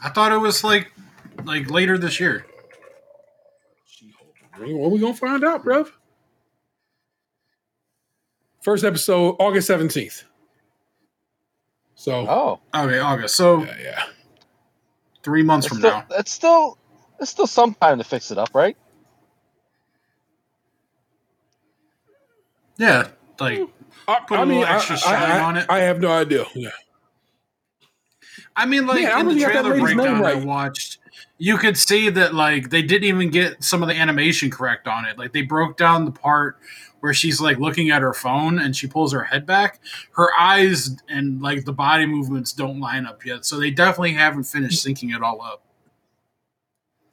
[0.02, 0.90] I thought it was like
[1.44, 2.46] like later this year.
[4.66, 5.86] Well, we gonna find out, bro.
[8.62, 10.24] First episode, August seventeenth.
[11.94, 13.36] So Oh, Okay, August.
[13.36, 14.02] So yeah, yeah.
[15.22, 16.06] three months it's from still, now.
[16.18, 16.78] it's still,
[17.20, 18.76] it's still some time to fix it up, right?
[22.78, 23.08] Yeah,
[23.38, 23.64] like hmm.
[24.08, 25.66] I, Put a little extra shine I, on it.
[25.68, 26.44] I have no idea.
[26.54, 26.70] Yeah.
[28.56, 30.32] I mean, like Yeah, I in the really got that trailer lady's name breakdown I
[30.34, 30.44] right.
[30.44, 30.98] watched,
[31.38, 35.04] you could see that like they didn't even get some of the animation correct on
[35.04, 35.18] it.
[35.18, 36.58] Like they broke down the part
[37.00, 39.80] where she's like looking at her phone and she pulls her head back.
[40.12, 44.44] Her eyes and like the body movements don't line up yet, so they definitely haven't
[44.44, 45.64] finished syncing it all up.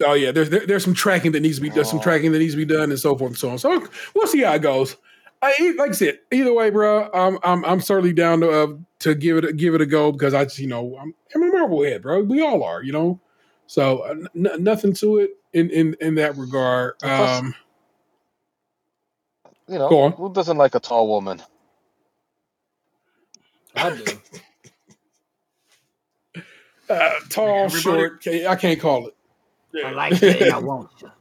[0.05, 2.39] Oh yeah, there's there, there's some tracking that needs to be there's some tracking that
[2.39, 3.57] needs to be done and so forth and so on.
[3.57, 4.95] So we'll see how it goes.
[5.41, 8.67] I, e, like I said, either way, bro, I'm I'm I'm certainly down to uh,
[8.99, 11.51] to give it give it a go because I just you know I'm I'm a
[11.51, 12.23] Marvel head, bro.
[12.23, 13.19] We all are, you know.
[13.69, 16.97] So uh, n- nothing to it in in in that regard.
[16.97, 17.53] Plus- Um,
[19.67, 20.11] You know, Go on.
[20.13, 21.43] who doesn't like a tall woman?
[23.75, 24.03] I do.
[26.89, 28.27] uh, tall, Everybody- short.
[28.47, 29.15] I can't call it.
[29.85, 30.51] I like it.
[30.51, 31.11] I want you.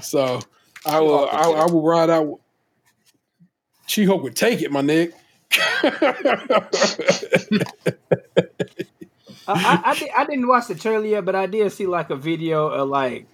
[0.02, 0.40] so
[0.84, 2.40] I will I, I will ride out.
[3.86, 5.14] She Hulk would take it, my nigga.
[9.46, 12.16] I, I, I, I didn't watch the trailer yet, but I did see like a
[12.16, 13.26] video of like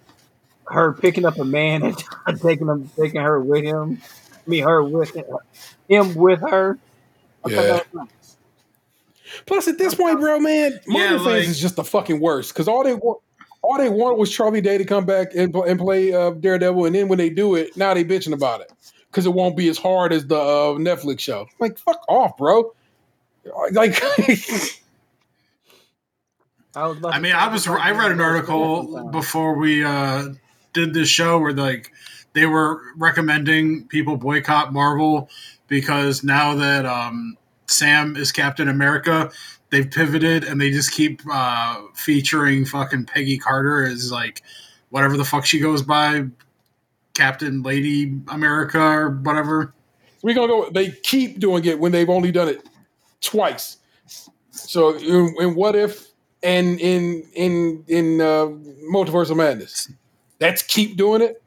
[0.67, 1.95] her picking up a man and
[2.41, 4.01] taking him, taking her with him.
[4.35, 5.15] I mean, her with
[5.87, 6.77] him with her.
[7.45, 7.79] I Yeah.
[7.93, 8.37] nice.
[9.45, 12.53] Plus, at this point, bro, man, Marvel Yeah, fans like- is just the fucking worst
[12.53, 13.19] because all they want,
[13.61, 16.95] all they want was Charlie Day to come back and, and play uh, Daredevil, and
[16.95, 18.71] then when they do it, now they bitching about it
[19.09, 21.47] because it won't be as hard as the uh, Netflix show.
[21.59, 22.73] Like, fuck off, bro.
[23.71, 24.01] Like,
[26.75, 26.97] I was.
[26.97, 30.29] About I mean, I was I read an article before we uh,
[30.73, 31.91] did this show where like
[32.33, 35.29] they were recommending people boycott Marvel
[35.67, 37.37] because now that um,
[37.67, 39.31] Sam is Captain America,
[39.69, 44.41] they've pivoted and they just keep uh, featuring fucking Peggy Carter as like
[44.89, 46.25] whatever the fuck she goes by,
[47.13, 49.73] Captain Lady America or whatever.
[50.21, 50.69] We're gonna go.
[50.69, 52.67] They keep doing it when they've only done it
[53.21, 53.77] twice.
[54.51, 56.10] So, in, in what if
[56.43, 58.47] and in in in uh,
[58.91, 59.91] Multiverse of Madness,
[60.39, 61.41] that's keep doing it.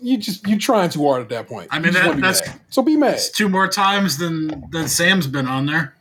[0.00, 1.68] You just you're trying too hard at that point.
[1.70, 2.60] I mean, that- wanna be that's- mad.
[2.68, 3.14] so be mad.
[3.14, 5.94] It's two more times than than Sam's been on there.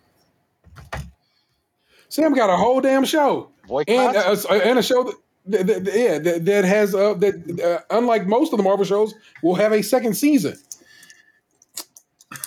[2.10, 3.96] Sam got a whole damn show Boycott.
[4.16, 5.16] and uh, and a show that.
[5.46, 7.60] that- that- yeah, that, that has uh, that
[7.90, 10.58] uh, unlike most of the Marvel shows, will have a second season.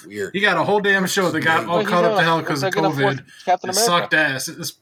[0.06, 0.34] Weird.
[0.34, 2.18] He got a whole damn show that got all What he caught up doing?
[2.20, 3.24] to hell because of gonna force COVID.
[3.44, 3.90] Captain It America.
[3.92, 4.48] sucked ass.
[4.48, 4.72] It's-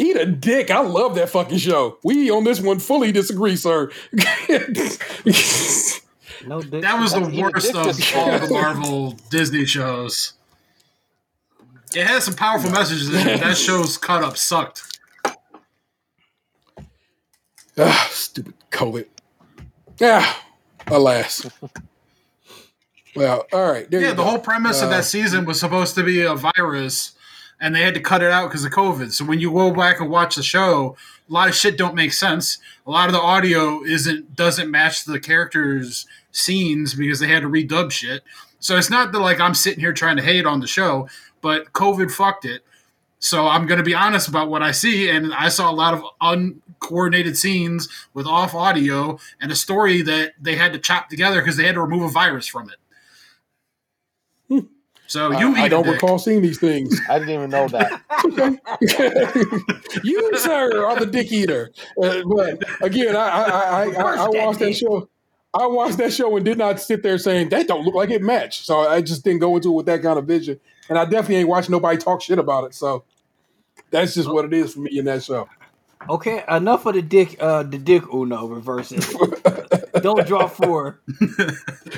[0.00, 0.70] Eat a dick.
[0.70, 1.98] I love that fucking show.
[2.04, 3.90] We on this one fully disagree, sir.
[6.46, 6.82] No dick.
[6.82, 10.34] that was the That's even worst of all the Marvel Disney shows.
[11.96, 13.40] It has some powerful messages in it.
[13.40, 14.82] That show's cut up sucked.
[17.76, 19.06] ah, stupid COVID.
[20.00, 20.44] Ah,
[20.86, 21.44] alas.
[23.18, 23.90] Well, all right.
[23.90, 24.24] There Yeah, the go.
[24.24, 27.12] whole premise of Uh, that season was supposed to be a virus,
[27.60, 29.12] and they had to cut it out because of COVID.
[29.12, 30.96] So when you go back and watch the show,
[31.28, 32.58] a lot of shit don't make sense.
[32.86, 37.48] A lot of the audio isn't doesn't match the characters' scenes because they had to
[37.48, 38.22] redub shit.
[38.60, 41.08] So it's not that like I'm sitting here trying to hate on the show,
[41.42, 42.62] but COVID fucked it.
[43.20, 45.92] So I'm going to be honest about what I see, and I saw a lot
[45.92, 51.40] of uncoordinated scenes with off audio and a story that they had to chop together
[51.40, 52.76] because they had to remove a virus from it.
[55.08, 56.02] So you I, I don't a dick.
[56.02, 57.00] recall seeing these things.
[57.08, 58.02] I didn't even know that.
[60.04, 61.72] you, sir, are the dick eater.
[62.00, 65.08] Uh, but again, I I, I, I, I watched that show.
[65.54, 68.20] I watched that show and did not sit there saying that don't look like it
[68.20, 68.66] matched.
[68.66, 70.60] So I just didn't go into it with that kind of vision.
[70.90, 72.74] And I definitely ain't watching nobody talk shit about it.
[72.74, 73.04] So
[73.90, 75.48] that's just what it is for me in that show.
[76.06, 77.36] Okay, enough of the dick.
[77.40, 79.00] Uh, the dick Uno reversing.
[80.02, 81.00] Don't draw four.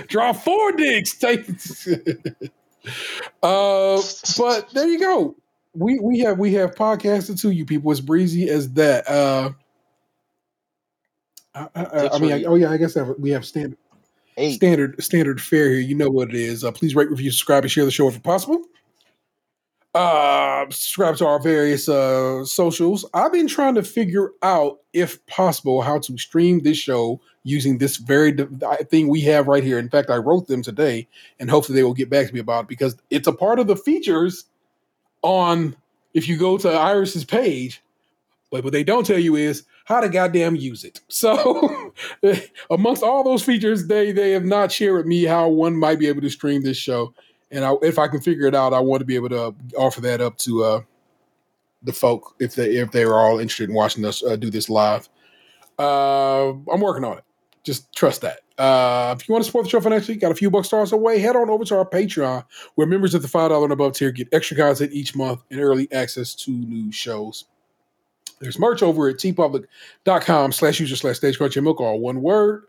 [0.07, 1.15] Draw four dicks.
[1.19, 1.47] Take.
[3.43, 4.03] uh,
[4.39, 5.37] but there you go.
[5.75, 9.09] We we have we have podcasted to you people as breezy as that.
[9.09, 9.51] Uh,
[11.55, 13.79] I, I, I mean, I, oh yeah, I guess that we have standard
[14.37, 14.55] Eight.
[14.55, 15.81] standard standard fare here.
[15.81, 16.65] You know what it is.
[16.65, 18.63] Uh, please rate, review, subscribe, and share the show if possible.
[19.93, 23.05] Uh, subscribe to our various uh, socials.
[23.13, 27.97] I've been trying to figure out, if possible, how to stream this show using this
[27.97, 28.37] very
[28.91, 29.79] thing we have right here.
[29.79, 31.09] In fact, I wrote them today,
[31.39, 33.67] and hopefully they will get back to me about it because it's a part of
[33.67, 34.45] the features
[35.23, 35.77] on.
[36.13, 37.85] If you go to Iris's page,
[38.51, 41.01] but what they don't tell you is how to goddamn use it.
[41.09, 41.93] So,
[42.71, 46.09] amongst all those features, they they have not shared with me how one might be
[46.09, 47.15] able to stream this show.
[47.51, 50.01] And I, if I can figure it out, I want to be able to offer
[50.03, 50.81] that up to uh,
[51.83, 54.69] the folk if they if they are all interested in watching us uh, do this
[54.69, 55.09] live.
[55.79, 57.25] Uh, I'm working on it.
[57.63, 58.41] Just trust that.
[58.59, 61.19] Uh, if you want to support the show financially, got a few bucks stars away,
[61.19, 64.11] head on over to our Patreon, where members of the five dollar and above tier
[64.11, 67.47] get extra content each month and early access to new shows.
[68.41, 72.65] There's merch over at teepublic.com slash user slash stays krunchy in milk, all one word.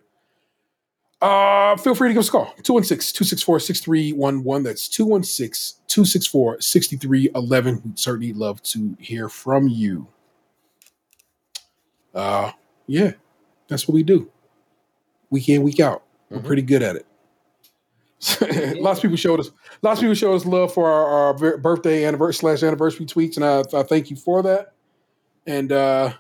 [1.21, 2.51] Uh, feel free to give us a call.
[2.63, 4.63] 216-264-6311.
[4.63, 7.85] That's 216-264-6311.
[7.85, 10.07] We'd certainly love to hear from you.
[12.13, 12.51] Uh,
[12.87, 13.11] yeah,
[13.67, 14.29] that's what we do.
[15.31, 16.03] Week in, week out.
[16.29, 16.45] We're Mhm.
[16.45, 17.05] pretty good at it.
[18.79, 19.49] lots of people showed us
[19.81, 23.43] lots of people showed us love for our, our birthday anniversary slash anniversary tweets, and
[23.43, 24.73] I, I thank you for that.
[25.47, 26.13] And uh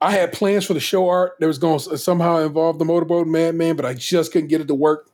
[0.00, 3.26] I had plans for the show art that was going to somehow involve the motorboat
[3.26, 5.10] madman, but I just couldn't get it to work.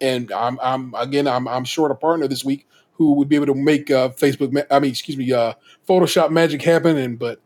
[0.00, 3.46] And I'm, I'm again, I'm, I'm short a partner this week who would be able
[3.46, 5.52] to make uh, Facebook, ma- I mean, excuse me, uh,
[5.86, 6.96] Photoshop magic happen.
[6.96, 7.38] And but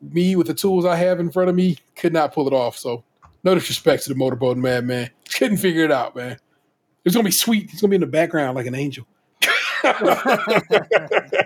[0.00, 2.78] me with the tools I have in front of me could not pull it off.
[2.78, 3.02] So
[3.44, 6.38] no disrespect to the motorboat madman, couldn't figure it out, man.
[7.04, 7.70] It's gonna be sweet.
[7.72, 9.06] It's gonna be in the background like an angel.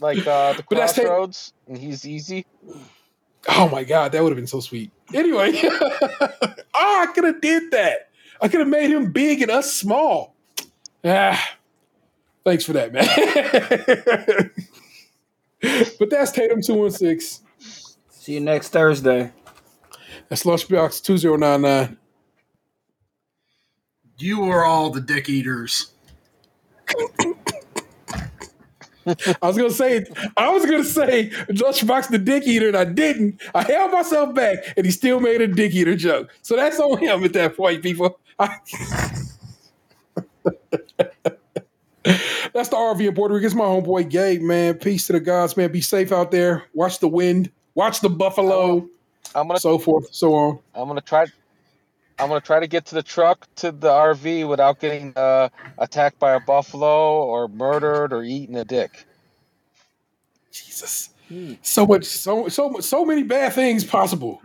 [0.00, 2.46] Like uh, the But that's crossroads, and he's easy.
[3.48, 4.90] Oh my god, that would have been so sweet.
[5.12, 8.10] Anyway, oh, I could have did that.
[8.40, 10.34] I could have made him big and us small.
[11.04, 11.56] Ah,
[12.44, 14.50] thanks for that, man.
[15.98, 17.42] but that's Tatum two one six.
[18.08, 19.32] See you next Thursday.
[20.30, 21.98] That's Lunchbox two zero nine nine.
[24.16, 25.90] You are all the dick eaters.
[29.06, 30.04] I was gonna say,
[30.36, 33.40] I was gonna say Lunchbox the dick eater, and I didn't.
[33.54, 36.30] I held myself back, and he still made a dick eater joke.
[36.42, 38.20] So that's on him at that point, people.
[38.38, 38.56] I-
[42.04, 43.46] that's the RV in Puerto Rico.
[43.46, 44.74] It's my homeboy Gabe, man.
[44.74, 45.72] Peace to the gods, man.
[45.72, 46.64] Be safe out there.
[46.74, 47.50] Watch the wind.
[47.74, 48.88] Watch the buffalo.
[49.34, 50.58] I'm gonna So forth, so on.
[50.74, 51.26] I'm gonna try
[52.18, 55.48] I'm gonna try to get to the truck to the RV without getting uh,
[55.78, 59.06] attacked by a buffalo or murdered or eaten a dick.
[60.52, 61.10] Jesus.
[61.28, 61.54] Hmm.
[61.62, 64.42] So much, so so so many bad things possible.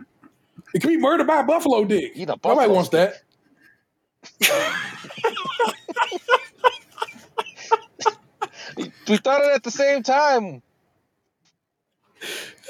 [0.74, 2.12] It could be murdered by a buffalo dick.
[2.14, 3.14] Eat a Nobody buffalo wants that.
[9.08, 10.62] We thought it at the same time.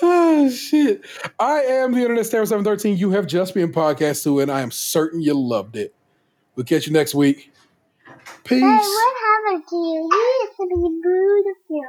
[0.02, 1.02] Oh shit!
[1.39, 2.97] I am the Internet Seven Thirteen.
[2.98, 5.94] You have just been podcast to, and I am certain you loved it.
[6.55, 7.52] We'll catch you next week.
[8.44, 8.60] Peace.
[8.60, 10.09] Hey, what happened to you?
[10.12, 11.86] You used to be beautiful.